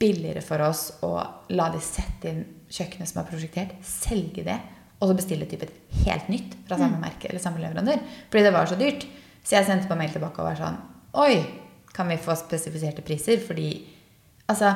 billigere 0.00 0.42
for 0.44 0.62
oss 0.64 0.90
å 1.06 1.12
la 1.56 1.70
de 1.72 1.80
sette 1.82 2.30
inn 2.30 2.42
kjøkkenet 2.68 3.08
som 3.08 3.22
er 3.22 3.28
prosjektert, 3.28 3.76
selge 3.86 4.42
det, 4.44 4.56
og 4.98 5.08
så 5.08 5.16
bestille 5.16 5.46
typ 5.48 5.62
et 5.64 5.76
helt 6.04 6.28
nytt 6.32 6.56
fra 6.66 6.76
samme 6.80 6.98
merke 7.00 7.30
eller 7.30 7.40
samme 7.40 7.62
leverandør. 7.62 8.02
Fordi 8.30 8.44
det 8.44 8.52
var 8.52 8.68
så 8.68 8.78
dyrt. 8.80 9.06
Så 9.46 9.56
jeg 9.56 9.68
sendte 9.68 9.88
på 9.88 9.98
mail 9.98 10.12
tilbake 10.12 10.42
og 10.42 10.50
var 10.50 10.60
sånn 10.60 10.78
Oi, 11.16 11.36
kan 11.96 12.10
vi 12.10 12.18
få 12.20 12.36
spesifiserte 12.36 13.04
priser? 13.06 13.40
Fordi 13.44 13.70
Altså 14.46 14.72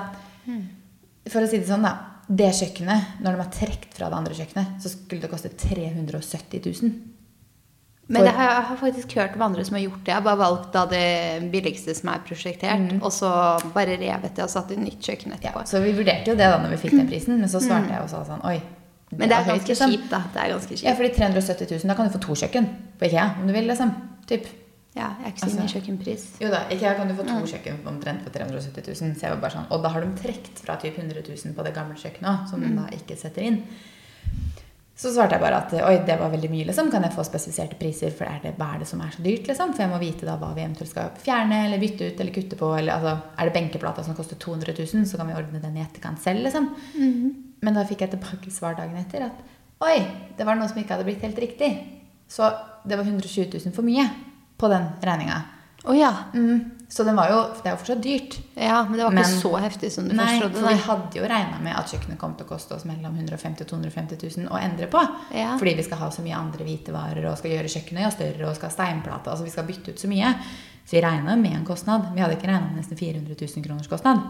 For 1.29 1.45
å 1.45 1.51
si 1.51 1.61
det 1.61 1.69
sånn, 1.69 1.85
da. 1.85 1.97
Det 2.31 2.53
kjøkkenet, 2.55 3.17
når 3.25 3.35
de 3.35 3.43
har 3.43 3.55
trukket 3.55 3.97
fra 3.97 4.09
det 4.11 4.19
andre 4.21 4.37
kjøkkenet, 4.39 4.77
så 4.83 4.93
skulle 4.93 5.25
det 5.25 5.31
koste 5.33 5.51
370 5.51 6.63
000. 6.63 6.93
Men 8.11 8.27
jeg 8.27 8.35
har, 8.35 8.49
jeg 8.51 8.67
har 8.67 8.79
faktisk 8.81 9.13
hørt 9.19 9.37
om 9.39 9.43
andre 9.47 9.65
som 9.67 9.77
har 9.79 9.85
gjort 9.85 10.01
det. 10.03 10.11
Jeg 10.11 10.17
har 10.17 10.25
bare 10.27 10.41
valgt 10.41 10.73
da 10.75 10.83
det 10.91 11.51
billigste 11.53 11.95
som 11.95 12.11
er 12.11 12.23
prosjektert, 12.27 12.97
og 12.99 13.13
så 13.15 13.31
bare 13.75 13.99
revet 14.01 14.35
det 14.35 14.47
og 14.47 14.51
satt 14.51 14.73
i 14.75 14.79
nytt 14.81 14.99
kjøkken 15.07 15.37
etterpå. 15.37 15.63
Ja, 15.63 15.71
så 15.71 15.83
vi 15.85 15.95
vurderte 15.95 16.33
jo 16.33 16.39
det 16.39 16.49
da 16.51 16.59
når 16.59 16.75
vi 16.75 16.81
fikk 16.85 16.97
den 16.99 17.11
prisen, 17.11 17.39
men 17.39 17.51
så 17.53 17.63
svarte 17.63 17.95
jeg 17.95 18.03
og 18.03 18.11
sa 18.11 18.25
sånn 18.27 18.43
Oi. 18.51 18.59
Men 19.11 19.31
det 19.31 19.37
er 19.37 19.47
høyt, 19.47 19.53
ganske 19.57 19.73
liksom. 19.73 19.95
kjipt, 19.95 20.11
da. 20.11 20.21
Det 20.35 20.43
er 20.43 20.53
ganske 20.55 20.75
kjipt. 20.75 20.87
Ja, 20.87 20.97
fordi 20.99 21.13
370 21.17 21.71
000, 21.71 21.91
da 21.91 21.97
kan 21.99 22.07
du 22.07 22.15
få 22.15 22.23
to 22.23 22.37
kjøkken 22.43 22.67
på 22.99 23.09
IKEA 23.09 23.29
om 23.41 23.47
du 23.47 23.55
vil, 23.55 23.67
liksom. 23.71 23.95
Typ. 24.31 24.47
Ja, 24.97 25.13
jeg 25.21 25.27
er 25.27 25.31
ikke 25.31 25.41
så 25.45 25.47
i 25.47 25.59
Altså- 25.61 25.75
kjøkkenpris. 25.77 26.25
Jo 26.43 26.49
da, 26.51 26.65
IKEA 26.71 26.95
kan 26.99 27.09
du 27.09 27.15
få 27.15 27.23
to 27.27 27.39
kjøkken 27.47 27.77
omtrent 27.87 28.23
for 28.25 28.31
370 28.35 28.83
000. 28.89 29.15
Så 29.15 29.21
jeg 29.23 29.31
var 29.31 29.41
bare 29.41 29.55
sånn, 29.55 29.69
og 29.71 29.83
da 29.85 29.89
har 29.95 30.01
de 30.03 30.09
trukket 30.19 30.59
fra 30.65 30.77
typ 30.83 30.99
100 30.99 31.23
000 31.29 31.55
på 31.55 31.63
det 31.65 31.75
gamle 31.75 31.95
kjøkkenet 31.95 32.49
som 32.51 32.61
de 32.61 32.73
da 32.75 32.89
ikke 32.97 33.17
setter 33.17 33.43
inn. 33.47 33.63
Så 35.01 35.15
svarte 35.15 35.33
jeg 35.33 35.41
bare 35.41 35.57
at 35.63 35.73
oi, 35.73 35.95
det 36.05 36.19
var 36.21 36.29
veldig 36.29 36.51
mye, 36.53 36.67
liksom. 36.69 36.91
Kan 36.93 37.03
jeg 37.07 37.15
få 37.15 37.23
spesifiserte 37.25 37.79
priser, 37.81 38.11
for 38.13 38.25
er 38.29 38.41
det, 38.43 38.51
hva 38.59 38.75
er 38.75 38.83
det 38.83 38.89
som 38.91 39.01
er 39.01 39.15
så 39.15 39.23
dyrt, 39.25 39.47
liksom? 39.49 39.73
For 39.73 39.81
jeg 39.87 39.89
må 39.95 39.99
vite 40.03 40.27
da 40.29 40.35
hva 40.37 40.51
vi 40.55 40.61
eventuelt 40.61 40.91
skal 40.91 41.11
fjerne 41.17 41.65
eller 41.67 41.79
bytte 41.81 42.11
ut 42.11 42.21
eller 42.21 42.33
kutte 42.35 42.57
på. 42.61 42.69
Eller 42.77 42.93
altså, 42.99 43.15
er 43.39 43.49
det 43.49 43.55
benkeplata 43.55 44.05
som 44.05 44.15
koster 44.19 44.37
200 44.37 44.75
000, 44.77 45.07
så 45.09 45.17
kan 45.17 45.27
vi 45.31 45.39
ordne 45.39 45.63
den 45.63 45.79
i 45.79 45.81
etterkant 45.87 46.21
selv, 46.21 46.43
liksom. 46.45 46.69
Men 47.63 47.75
da 47.75 47.85
fikk 47.85 48.01
jeg 48.05 48.11
tilbake 48.11 48.51
svar 48.53 48.75
dagen 48.77 48.97
etter 49.01 49.25
at 49.31 49.41
oi, 49.81 50.05
det 50.37 50.45
var 50.45 50.57
noe 50.57 50.69
som 50.69 50.77
ikke 50.83 50.93
hadde 50.99 51.05
blitt 51.09 51.23
helt 51.23 51.39
riktig. 51.39 51.71
Så 52.29 52.51
det 52.85 52.99
var 52.99 53.05
120 53.05 53.49
000 53.57 53.73
for 53.73 53.83
mye 53.83 54.05
på 54.61 54.69
den 54.73 54.85
regninga. 55.03 55.41
Oh, 55.89 55.97
ja. 55.97 56.11
Mm. 56.35 56.71
Så 56.91 57.05
den 57.07 57.17
var 57.17 57.31
jo, 57.31 57.37
det 57.63 57.71
er 57.71 57.73
jo 57.77 57.79
fortsatt 57.81 58.03
dyrt. 58.03 58.35
ja. 58.59 58.83
Men 58.85 58.99
det 58.99 59.05
var 59.07 59.11
Men- 59.15 59.25
ikke 59.25 59.41
så 59.41 59.53
heftig 59.63 59.91
som 59.95 60.09
du 60.09 60.15
Nei, 60.15 60.41
først 60.41 60.57
for 60.59 60.69
vi 60.69 60.81
hadde 60.85 61.17
jo 61.21 61.23
regna 61.31 61.61
med 61.63 61.77
at 61.79 61.87
kjøkkenet 61.93 62.19
kom 62.19 62.35
til 62.35 62.45
å 62.45 62.49
koste 62.49 62.75
oss 62.75 62.85
mellom 62.85 63.15
150 63.17 63.63
og 63.63 63.69
250 63.71 64.19
000 64.37 64.49
å 64.51 64.59
endre 64.61 64.87
på. 64.91 65.01
Ja. 65.33 65.57
Fordi 65.57 65.75
vi 65.79 65.83
skal 65.87 65.99
ha 66.03 66.11
så 66.11 66.23
mye 66.27 66.37
andre 66.37 66.65
hvitevarer 66.67 67.31
og 67.31 67.39
skal 67.39 67.51
gjøre 67.55 67.71
kjøkkenet 67.73 68.13
større 68.13 68.49
og 68.51 68.57
skal 68.59 68.69
ha 68.69 68.75
steinplate. 68.75 69.31
Altså 69.31 69.45
vi 69.45 69.51
skal 69.55 69.65
bytte 69.71 69.95
ut 69.95 70.01
så 70.03 70.09
mye. 70.11 70.35
Så 70.85 70.97
vi 70.99 71.01
regna 71.07 71.37
med 71.37 71.53
en 71.57 71.65
kostnad. 71.65 72.13
Vi 72.15 72.21
hadde 72.21 72.37
ikke 72.37 72.51
regna 72.51 72.67
med 72.67 72.83
nesten 72.83 72.99
400 72.99 73.37
000 73.41 73.65
kroners 73.65 73.89
kostnad. 73.89 74.21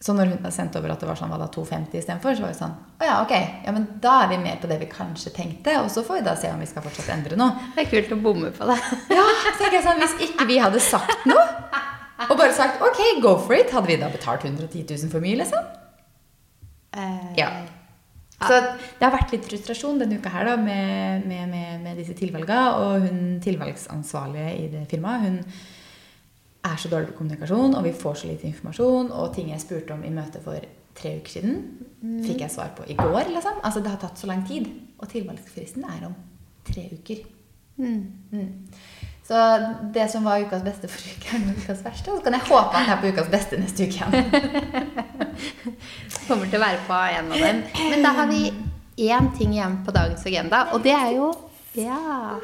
Så 0.00 0.14
når 0.16 0.30
hun 0.32 0.46
sendte 0.54 0.80
over 0.80 0.94
at 0.94 1.02
det 1.02 1.08
var 1.10 1.18
sånn, 1.20 1.28
hva 1.28 1.36
da, 1.42 1.46
250 1.52 1.98
istedenfor, 2.00 2.32
så 2.38 2.44
var 2.46 2.52
vi 2.54 2.56
sånn 2.56 2.72
Å 2.72 3.04
ja, 3.04 3.16
ok. 3.20 3.32
Ja, 3.66 3.72
men 3.76 3.82
da 4.00 4.14
er 4.22 4.30
vi 4.30 4.38
mer 4.40 4.56
på 4.62 4.68
det 4.70 4.78
vi 4.80 4.86
kanskje 4.88 5.32
tenkte. 5.36 5.74
Og 5.82 5.90
så 5.92 6.00
får 6.06 6.20
vi 6.20 6.26
da 6.30 6.32
se 6.40 6.48
om 6.54 6.62
vi 6.62 6.68
skal 6.70 6.84
fortsatt 6.86 7.10
endre 7.12 7.36
noe. 7.36 7.52
Det 7.76 7.84
er 7.84 7.90
kult 7.90 8.14
å 8.16 8.20
bomme 8.24 8.48
på 8.56 8.68
det. 8.70 8.78
Ja, 9.18 9.26
så 9.44 9.52
tenker 9.58 9.76
jeg 9.76 9.84
sånn, 9.84 10.00
Hvis 10.00 10.16
ikke 10.30 10.46
vi 10.48 10.56
hadde 10.62 10.80
sagt 10.80 11.26
noe, 11.28 11.44
og 12.30 12.32
bare 12.36 12.52
sagt 12.56 12.80
ok, 12.84 13.02
go 13.24 13.34
for 13.44 13.56
it, 13.56 13.70
hadde 13.76 13.88
vi 13.92 13.98
da 14.00 14.08
betalt 14.12 14.42
110 14.48 14.86
000 14.88 15.12
for 15.12 15.20
mye, 15.24 15.36
liksom? 15.42 15.68
Eh, 16.96 17.28
Ja. 17.40 17.50
Så 18.40 18.56
det 18.56 19.04
har 19.04 19.12
vært 19.12 19.34
litt 19.34 19.44
frustrasjon 19.44 19.98
denne 20.00 20.16
uka 20.16 20.30
her 20.32 20.46
da, 20.48 20.54
med, 20.56 21.26
med, 21.28 21.44
med, 21.52 21.82
med 21.84 21.98
disse 22.00 22.14
tilvalga. 22.16 22.60
Og 22.80 23.02
hun 23.04 23.18
tilvalgsansvarlige 23.44 24.54
i 24.62 24.64
det 24.72 24.86
firmaet, 24.88 25.26
hun 25.26 25.42
er 26.64 26.76
så 26.76 26.90
dårlig 26.92 27.12
på 27.12 27.18
kommunikasjon, 27.20 27.74
og 27.74 27.84
vi 27.84 27.92
får 27.96 28.14
så 28.20 28.28
lite 28.28 28.48
informasjon, 28.50 29.10
og 29.12 29.34
ting 29.34 29.50
jeg 29.52 29.62
spurte 29.62 29.96
om 29.96 30.04
i 30.04 30.12
møtet 30.14 30.44
for 30.44 30.60
tre 31.00 31.16
uker 31.20 31.32
siden, 31.38 31.60
fikk 32.26 32.44
jeg 32.44 32.52
svar 32.52 32.72
på 32.76 32.84
i 32.90 32.96
går, 32.98 33.30
liksom. 33.32 33.60
Altså, 33.62 33.80
det 33.80 33.92
har 33.92 34.00
tatt 34.02 34.20
så 34.20 34.28
lang 34.30 34.42
tid. 34.48 34.68
Og 35.00 35.08
tilvalgsfristen 35.08 35.86
er 35.88 36.08
om 36.10 36.16
tre 36.66 36.88
uker. 36.92 37.22
Mm. 37.80 38.68
Så 39.30 39.36
det 39.94 40.10
som 40.10 40.24
var 40.24 40.42
ukas 40.42 40.64
beste 40.66 40.88
forrige 40.90 41.16
uke, 41.16 41.36
er 41.36 41.44
nå 41.44 41.54
ukas 41.56 41.84
verste. 41.84 42.10
Og 42.10 42.18
så 42.18 42.24
kan 42.26 42.36
jeg 42.36 42.48
håpe 42.48 42.76
at 42.76 42.88
jeg 42.88 42.96
er 42.96 43.00
på 43.00 43.12
ukas 43.14 43.30
beste 43.32 43.60
neste 43.60 43.86
uke 43.86 43.94
igjen. 44.00 44.12
Kommer 46.26 46.50
til 46.50 46.58
å 46.58 46.64
være 46.64 46.82
på 46.88 46.98
en 47.14 47.32
av 47.32 47.46
dem. 47.46 47.62
Men 47.94 48.04
da 48.04 48.14
har 48.18 48.28
vi 48.32 48.42
én 49.08 49.30
ting 49.38 49.54
igjen 49.56 49.80
på 49.86 49.94
dagens 49.96 50.26
agenda, 50.26 50.66
og 50.74 50.84
det 50.84 50.96
er 50.98 51.14
jo 51.16 51.32
Ja. 51.78 52.36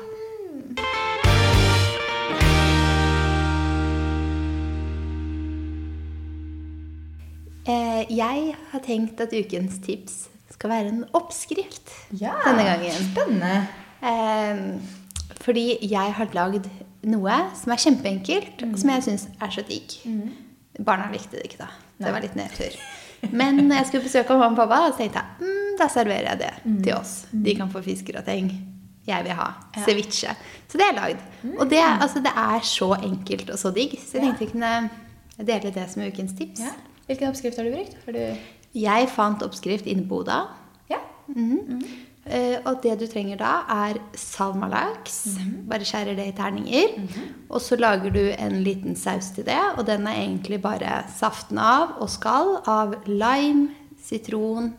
Jeg 7.67 8.55
har 8.71 8.83
tenkt 8.85 9.21
at 9.21 9.33
ukens 9.35 9.81
tips 9.83 10.27
skal 10.55 10.71
være 10.73 10.93
en 10.93 11.03
oppskrift 11.17 11.91
Ja, 12.17 12.37
denne 12.47 12.65
gangen. 12.65 13.01
Spennende. 13.11 13.67
Eh, 14.07 14.61
fordi 15.43 15.67
jeg 15.91 16.15
har 16.17 16.31
lagd 16.37 16.69
noe 17.07 17.35
som 17.59 17.75
er 17.75 17.83
kjempeenkelt, 17.83 18.63
og 18.67 18.79
som 18.81 18.93
jeg 18.95 19.05
syns 19.07 19.27
er 19.43 19.53
så 19.55 19.65
digg. 19.67 19.99
Barna 20.79 21.11
likte 21.13 21.39
det 21.39 21.47
ikke, 21.51 21.65
da. 21.65 21.69
Det 21.99 22.13
var 22.13 22.25
litt 22.25 22.37
nedtur. 22.39 22.75
Men 23.33 23.63
når 23.67 23.81
jeg 23.81 23.87
skulle 23.91 24.07
besøke 24.07 24.37
mamma 24.37 24.53
og 24.53 24.59
pappa, 24.61 24.81
så 24.93 24.99
tenkte 25.01 25.23
jeg 25.23 25.47
mm, 25.51 25.77
da 25.81 25.87
serverer 25.93 26.27
jeg 26.31 26.41
det 26.43 26.83
til 26.85 26.93
oss. 26.97 27.15
De 27.33 27.55
kan 27.59 27.71
få 27.73 27.83
fiskegrateng. 27.85 28.51
Jeg 29.07 29.23
vil 29.23 29.37
ha 29.39 29.47
ceviche. 29.85 30.33
Så 30.67 30.79
det 30.81 30.87
er 30.89 30.97
lagd. 30.99 31.23
Og 31.57 31.69
det, 31.71 31.79
altså, 31.81 32.21
det 32.25 32.33
er 32.37 32.65
så 32.67 32.91
enkelt 32.99 33.51
og 33.55 33.59
så 33.61 33.71
digg. 33.75 33.95
Så 34.03 34.19
jeg 34.19 34.27
tenkte 34.27 34.45
jeg 34.47 34.53
kunne 34.53 35.47
dele 35.47 35.73
det 35.75 35.87
som 35.93 36.03
ukens 36.07 36.35
tips. 36.39 36.65
Ja. 36.65 36.75
Hvilken 37.07 37.31
oppskrift 37.31 37.57
har 37.61 37.65
du 37.69 37.75
brukt? 37.77 37.97
Har 38.07 38.13
du 38.13 38.23
Jeg 38.77 39.09
fant 39.09 39.43
oppskrift 39.47 39.87
inne 39.87 40.05
på 40.09 40.21
Oda. 40.25 40.43
Ja. 40.91 40.99
Eh, 42.27 42.59
og 42.67 42.81
det 42.83 42.97
du 42.99 43.07
trenger 43.07 43.39
da, 43.39 43.53
er 43.71 44.01
salmalaks. 44.19 45.39
Bare 45.71 45.87
skjærer 45.87 46.17
det 46.19 46.27
i 46.33 46.35
terninger. 46.37 46.97
Og 47.49 47.61
så 47.63 47.79
lager 47.79 48.11
du 48.11 48.23
en 48.35 48.59
liten 48.67 48.97
saus 48.99 49.31
til 49.37 49.47
det, 49.47 49.61
og 49.79 49.87
den 49.87 50.07
er 50.11 50.19
egentlig 50.25 50.61
bare 50.63 51.05
saften 51.15 51.59
av 51.63 51.97
og 52.03 52.11
skall 52.11 52.57
av 52.67 52.97
lime, 53.07 53.71
sitron, 54.03 54.73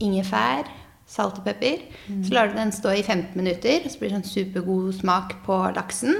ingefær, 0.00 0.66
salt 1.08 1.38
og 1.40 1.44
pepper. 1.44 1.84
Så 2.24 2.32
lar 2.34 2.48
du 2.50 2.56
den 2.56 2.72
stå 2.72 2.90
i 2.96 3.02
15 3.04 3.36
minutter, 3.36 3.84
så 3.88 3.98
blir 4.00 4.10
det 4.10 4.18
sånn 4.18 4.32
supergod 4.32 4.94
smak 4.98 5.38
på 5.46 5.56
laksen. 5.76 6.16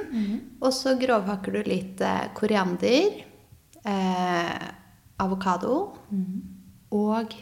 Og 0.61 0.73
så 0.73 0.95
grovhakker 1.01 1.53
du 1.59 1.63
litt 1.69 2.01
eh, 2.01 2.29
koriander, 2.37 3.25
eh, 3.85 4.69
avokado 5.19 5.75
og 6.95 7.35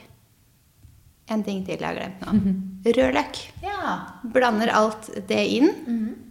en 1.28 1.42
ting 1.42 1.64
til 1.66 1.80
jeg 1.80 1.86
har 1.88 1.96
glemt 1.98 2.22
nå. 2.22 2.34
Rødløk. 2.86 3.40
Ja. 3.64 3.96
Blander 4.32 4.70
alt 4.78 5.08
det 5.28 5.40
inn, 5.58 5.72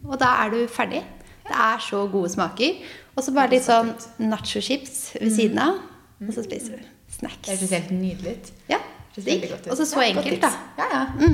og 0.08 0.18
da 0.22 0.30
er 0.46 0.54
du 0.54 0.62
ferdig. 0.72 1.04
Det 1.46 1.56
er 1.56 1.82
så 1.84 2.06
gode 2.10 2.32
smaker. 2.32 2.80
Og 3.16 3.24
så 3.24 3.32
bare 3.36 3.52
litt 3.54 3.64
sånn 3.64 3.94
nacho-chips 4.20 5.16
ved 5.20 5.32
siden 5.36 5.60
av, 5.62 5.78
og 6.24 6.32
så 6.36 6.44
spiser 6.44 6.80
du 6.80 6.88
snacks. 7.16 7.44
Det 7.48 7.58
høres 7.58 7.76
helt 7.76 7.92
nydelig 7.96 8.38
ut. 8.38 8.52
Ja. 8.72 8.80
Og 9.16 9.78
så 9.78 9.86
så 9.88 10.02
Ja, 10.04 10.10
enkelt, 10.12 10.42
da. 10.42 10.50
Ja, 10.78 10.88
ja. 10.92 11.30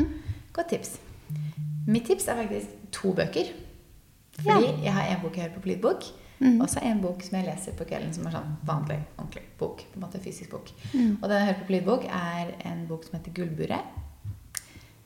Godt 0.53 0.69
tips. 0.69 0.97
Mitt 1.87 2.05
tips 2.05 2.27
er 2.27 2.37
faktisk 2.37 2.67
to 2.93 3.13
bøker. 3.17 3.49
Fordi 4.41 4.83
jeg 4.83 4.93
har 4.93 5.07
en 5.09 5.21
bok 5.23 5.37
jeg 5.37 5.47
hører 5.47 5.55
på 5.55 5.61
på 5.61 6.11
lydbok, 6.41 6.61
og 6.65 6.69
så 6.73 6.83
en 6.83 7.01
bok 7.03 7.23
som 7.23 7.37
jeg 7.39 7.45
leser 7.47 7.75
på 7.77 7.85
kvelden, 7.89 8.13
som 8.13 8.27
er 8.27 8.35
sånn 8.37 8.53
vanlig, 8.67 8.99
ordentlig 9.17 9.43
bok. 9.59 9.83
på 9.91 9.99
en 9.99 10.05
måte 10.05 10.19
Fysisk 10.23 10.51
bok. 10.51 10.71
Og 10.93 11.27
den 11.29 11.37
jeg 11.37 11.47
hører 11.51 11.59
på 11.61 11.67
på 11.69 11.75
lydbok, 11.77 12.05
er 12.09 12.55
en 12.71 12.87
bok 12.89 13.03
som 13.05 13.19
heter 13.19 13.31
Gullburet. 13.37 13.99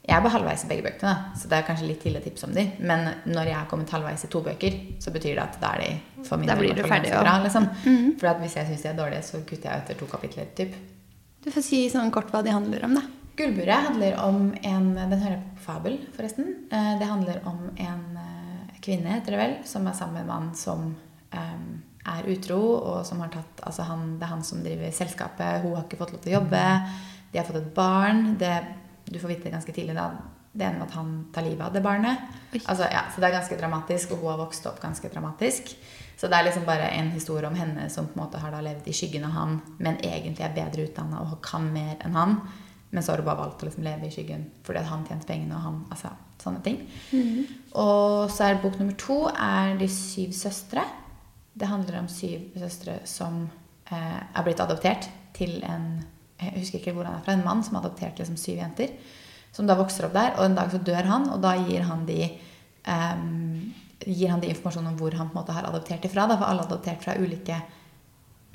Jeg 0.06 0.14
er 0.20 0.22
på 0.22 0.30
halvveis 0.30 0.64
i 0.64 0.68
begge 0.70 0.84
bøkene, 0.86 1.12
da, 1.12 1.38
så 1.40 1.48
det 1.50 1.58
er 1.58 1.64
kanskje 1.66 1.88
litt 1.90 2.02
tidlig 2.04 2.20
å 2.22 2.26
tipse 2.28 2.46
om 2.46 2.52
de. 2.54 2.64
Men 2.86 3.08
når 3.26 3.48
jeg 3.50 3.56
har 3.58 3.66
kommet 3.72 3.90
halvveis 3.90 4.24
i 4.28 4.30
to 4.30 4.42
bøker, 4.46 4.76
så 5.02 5.10
betyr 5.16 5.34
det 5.40 5.42
at 5.48 5.56
da 5.64 5.72
er 5.74 5.82
de 5.82 6.26
for 6.28 6.38
min 6.38 6.46
Da 6.52 6.54
del 6.54 6.62
blir 6.68 6.76
du 6.78 6.84
ferdig, 6.86 7.10
ganske 7.10 7.16
ja. 7.16 7.24
bra. 7.26 7.34
Liksom. 7.42 7.66
For 8.22 8.30
at 8.30 8.44
hvis 8.44 8.58
jeg 8.60 8.68
syns 8.70 8.84
de 8.86 8.90
er 8.92 9.00
dårlige, 9.00 9.24
så 9.26 9.42
kutter 9.42 9.72
jeg 9.72 9.82
etter 9.82 9.98
to 9.98 10.06
kapitler. 10.12 10.52
Typ. 10.60 10.76
Du 11.42 11.50
får 11.54 11.66
si 11.66 11.80
sånn 11.90 12.12
kort 12.14 12.30
hva 12.34 12.44
de 12.46 12.54
handler 12.54 12.86
om, 12.86 12.94
da. 13.00 13.02
Gullburet 13.36 13.88
handler 13.90 14.14
om 14.24 14.54
en 14.62 14.86
Den 14.96 15.20
hører 15.20 15.34
jeg 15.40 15.44
på 15.58 15.64
Fabel, 15.66 15.98
forresten. 16.16 16.54
Eh, 16.72 16.94
Det 17.02 17.10
handler 17.10 17.42
om 17.50 17.66
en 17.76 18.06
eh, 18.22 18.78
kvinne, 18.86 19.10
heter 19.18 19.34
det 19.36 19.42
vel, 19.42 19.58
som 19.66 19.88
er 19.90 19.98
sammen 19.98 20.14
med 20.14 20.22
en 20.22 20.28
mann 20.28 20.54
som 20.56 20.96
er 22.16 22.30
utro, 22.34 22.60
og 22.78 23.02
som 23.08 23.22
har 23.24 23.34
tatt 23.34 23.62
Altså, 23.66 23.86
han, 23.88 24.16
det 24.20 24.28
er 24.28 24.34
han 24.34 24.46
som 24.46 24.64
driver 24.64 24.92
selskapet. 24.94 25.62
Hun 25.64 25.76
har 25.76 25.86
ikke 25.86 26.00
fått 26.00 26.16
lov 26.16 26.24
til 26.24 26.34
å 26.34 26.38
jobbe. 26.40 26.64
De 27.32 27.40
har 27.40 27.48
fått 27.48 27.62
et 27.62 27.76
barn. 27.76 28.24
Det, 28.40 28.54
du 29.10 29.20
får 29.20 29.32
vite 29.34 29.48
det 29.48 29.56
ganske 29.56 29.76
tidlig, 29.76 29.96
da. 29.98 30.10
Det 30.56 30.64
ender 30.64 30.84
med 30.84 30.88
at 30.88 30.96
han 30.96 31.14
tar 31.36 31.44
livet 31.44 31.66
av 31.66 31.74
det 31.76 31.84
barnet. 31.84 32.36
Altså, 32.64 32.88
ja, 32.92 33.08
så 33.12 33.20
det 33.20 33.28
er 33.28 33.38
ganske 33.40 33.58
dramatisk, 33.60 34.14
og 34.14 34.22
hun 34.22 34.32
har 34.32 34.44
vokst 34.46 34.68
opp 34.70 34.78
ganske 34.84 35.10
dramatisk. 35.12 35.74
Så 36.16 36.30
det 36.32 36.38
er 36.38 36.48
liksom 36.48 36.68
bare 36.68 36.92
en 36.96 37.10
historie 37.12 37.48
om 37.50 37.58
henne 37.60 37.90
som 37.92 38.08
på 38.08 38.16
en 38.16 38.24
måte 38.24 38.40
har 38.40 38.54
da 38.54 38.62
levd 38.64 38.88
i 38.88 38.94
skyggen 38.96 39.26
av 39.28 39.34
han, 39.36 39.58
men 39.84 39.98
egentlig 40.00 40.46
er 40.46 40.56
bedre 40.56 40.86
utdanna 40.88 41.26
og 41.26 41.42
kan 41.44 41.68
mer 41.74 41.98
enn 42.06 42.16
han. 42.16 42.38
Men 42.96 43.04
så 43.04 43.12
har 43.12 43.20
hun 43.20 43.28
bare 43.28 43.42
valgt 43.42 43.64
å 43.64 43.68
liksom 43.68 43.84
leve 43.84 44.08
i 44.08 44.14
skyggen 44.14 44.46
fordi 44.64 44.86
han 44.88 45.04
tjente 45.08 45.28
pengene 45.28 45.58
og 45.58 45.66
han 45.66 45.82
Altså 45.92 46.14
sånne 46.40 46.62
ting. 46.64 46.78
Og 47.82 48.30
så 48.32 48.46
er 48.46 48.62
bok 48.62 48.78
nummer 48.80 48.96
to 49.00 49.26
er 49.32 49.76
De 49.80 49.88
syv 49.92 50.36
søstre. 50.38 50.84
Det 51.56 51.70
handler 51.72 52.02
om 52.02 52.10
syv 52.12 52.52
søstre 52.60 53.00
som 53.08 53.46
eh, 53.92 54.20
er 54.20 54.44
blitt 54.44 54.60
adoptert 54.64 55.08
til 55.36 55.62
en 55.64 56.04
Jeg 56.36 56.52
husker 56.58 56.82
ikke 56.82 56.92
hvor 56.98 57.08
han 57.08 57.16
er 57.16 57.24
fra. 57.24 57.34
En 57.34 57.46
mann 57.46 57.64
som 57.64 57.78
har 57.78 57.86
adoptert 57.86 58.18
liksom 58.20 58.36
syv 58.36 58.60
jenter. 58.60 58.92
Som 59.56 59.70
da 59.70 59.78
vokser 59.80 60.10
opp 60.10 60.16
der, 60.18 60.34
og 60.36 60.50
en 60.50 60.58
dag 60.58 60.72
så 60.74 60.82
dør 60.84 61.08
han, 61.08 61.30
og 61.32 61.40
da 61.40 61.54
gir 61.56 61.86
han 61.88 62.02
de 62.10 62.26
ehm, 62.92 63.72
gir 64.04 64.34
han 64.34 64.42
de 64.44 64.50
informasjon 64.52 64.90
om 64.90 64.98
hvor 65.00 65.16
han 65.16 65.30
på 65.30 65.38
en 65.38 65.40
måte 65.40 65.56
har 65.56 65.70
adoptert 65.70 66.04
ifra. 66.04 66.26
Da, 66.28 66.36
for 66.36 66.50
alle 66.50 66.66
er 66.66 66.68
adoptert 66.68 67.06
fra 67.06 67.16
ulike, 67.16 67.62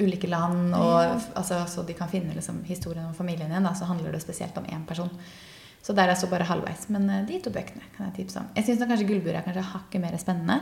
ulike 0.01 0.29
land, 0.29 0.75
og 0.77 0.99
altså, 1.41 1.63
så 1.73 1.87
de 1.89 1.97
kan 1.97 2.11
finne 2.13 2.37
liksom, 2.37 2.61
historien 2.69 3.09
om 3.09 3.17
familien 3.17 3.49
igjen. 3.49 3.65
Da, 3.65 3.73
så 3.79 3.89
handler 3.89 4.13
det 4.13 4.21
spesielt 4.27 4.61
om 4.61 4.69
én 4.69 4.85
person. 4.85 5.09
Så 5.81 5.97
der 5.97 6.05
er 6.05 6.13
jeg 6.13 6.21
så 6.27 6.29
bare 6.29 6.45
halvveis. 6.45 6.85
Men 6.93 7.09
eh, 7.09 7.25
de 7.29 7.41
to 7.41 7.53
bøkene 7.55 7.89
kan 7.97 8.11
jeg 8.11 8.19
tipse 8.21 8.43
om. 8.43 8.53
Jeg 8.59 8.69
syns 8.69 8.85
kanskje 8.85 9.09
'Gullburet' 9.09 9.41
er 9.41 9.47
kanskje 9.49 9.69
hakket 9.73 10.05
mer 10.05 10.21
spennende 10.21 10.61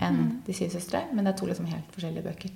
enn 0.00 0.42
'De 0.46 0.54
syv 0.56 0.70
søstre', 0.76 1.06
men 1.12 1.24
det 1.24 1.34
er 1.34 1.38
to 1.38 1.46
liksom 1.46 1.66
helt 1.70 1.90
forskjellige 1.94 2.26
bøker. 2.28 2.50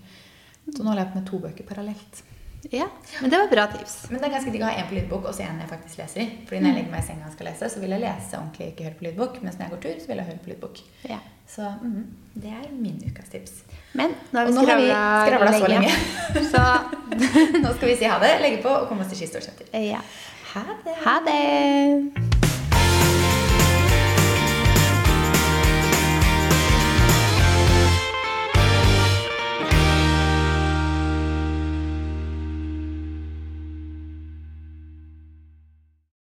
Så 0.71 0.83
nå 0.83 0.91
har 0.93 1.03
jeg 1.03 1.13
på 1.13 1.19
med 1.21 1.27
to 1.29 1.39
bøker 1.39 1.65
parallelt. 1.69 2.23
Ja, 2.71 2.87
Men 3.21 3.31
det 3.31 3.39
var 3.39 3.49
bra 3.51 3.67
tips. 3.67 4.07
Men 4.11 4.21
det 4.21 4.29
er 4.29 4.33
ganske 4.39 4.53
digg 4.53 4.63
å 4.63 4.69
ha 4.71 4.73
en 4.81 4.89
på 4.89 4.97
lydbok 4.97 5.27
og 5.29 5.35
så 5.37 5.45
en 5.45 5.61
jeg 5.61 5.69
faktisk 5.69 5.99
leser 6.01 6.23
i. 6.23 6.27
Fordi 6.49 6.61
når 6.63 6.71
jeg 6.71 6.79
legger 6.79 6.95
meg 6.95 7.03
i 7.05 7.07
senga 7.11 7.29
og 7.29 7.35
skal 7.35 7.49
lese, 7.51 7.69
så 7.75 7.83
vil 7.83 7.93
jeg 7.93 8.01
lese 8.01 8.39
ordentlig, 8.39 8.69
ikke 8.73 8.87
høre 8.87 8.99
på 9.01 9.07
lydbok. 9.09 9.39
Mens 9.45 9.59
når 9.59 9.67
jeg 9.67 9.75
går 9.75 9.83
tur, 9.85 9.97
så 10.01 10.11
vil 10.11 10.23
jeg 10.23 10.29
høre 10.31 10.43
på 10.45 10.53
lydbok. 10.53 10.81
Ja. 11.11 11.19
Så 11.55 11.69
mm, 11.83 12.05
det 12.41 12.53
er 12.57 12.69
min 12.73 13.03
ukas 13.05 13.29
tips. 13.29 13.59
Men 13.93 14.17
nå 14.33 14.47
har 14.65 14.81
vi 14.81 14.89
skravla 14.89 15.53
så 15.59 15.73
lenge. 15.75 15.91
Så 16.53 16.63
Nå 17.65 17.75
skal 17.77 17.89
vi 17.91 17.97
si 18.01 18.09
ha 18.09 18.17
det, 18.23 18.39
legge 18.41 18.63
på 18.65 18.73
og 18.73 18.89
komme 18.89 19.05
oss 19.05 19.13
til 19.13 19.21
Ski 19.23 19.35
Storsenter. 19.35 19.69
ja. 19.85 20.01
Ha 20.55 20.63
det! 20.85 20.95
Ha 21.03 21.19
det! 21.27 22.34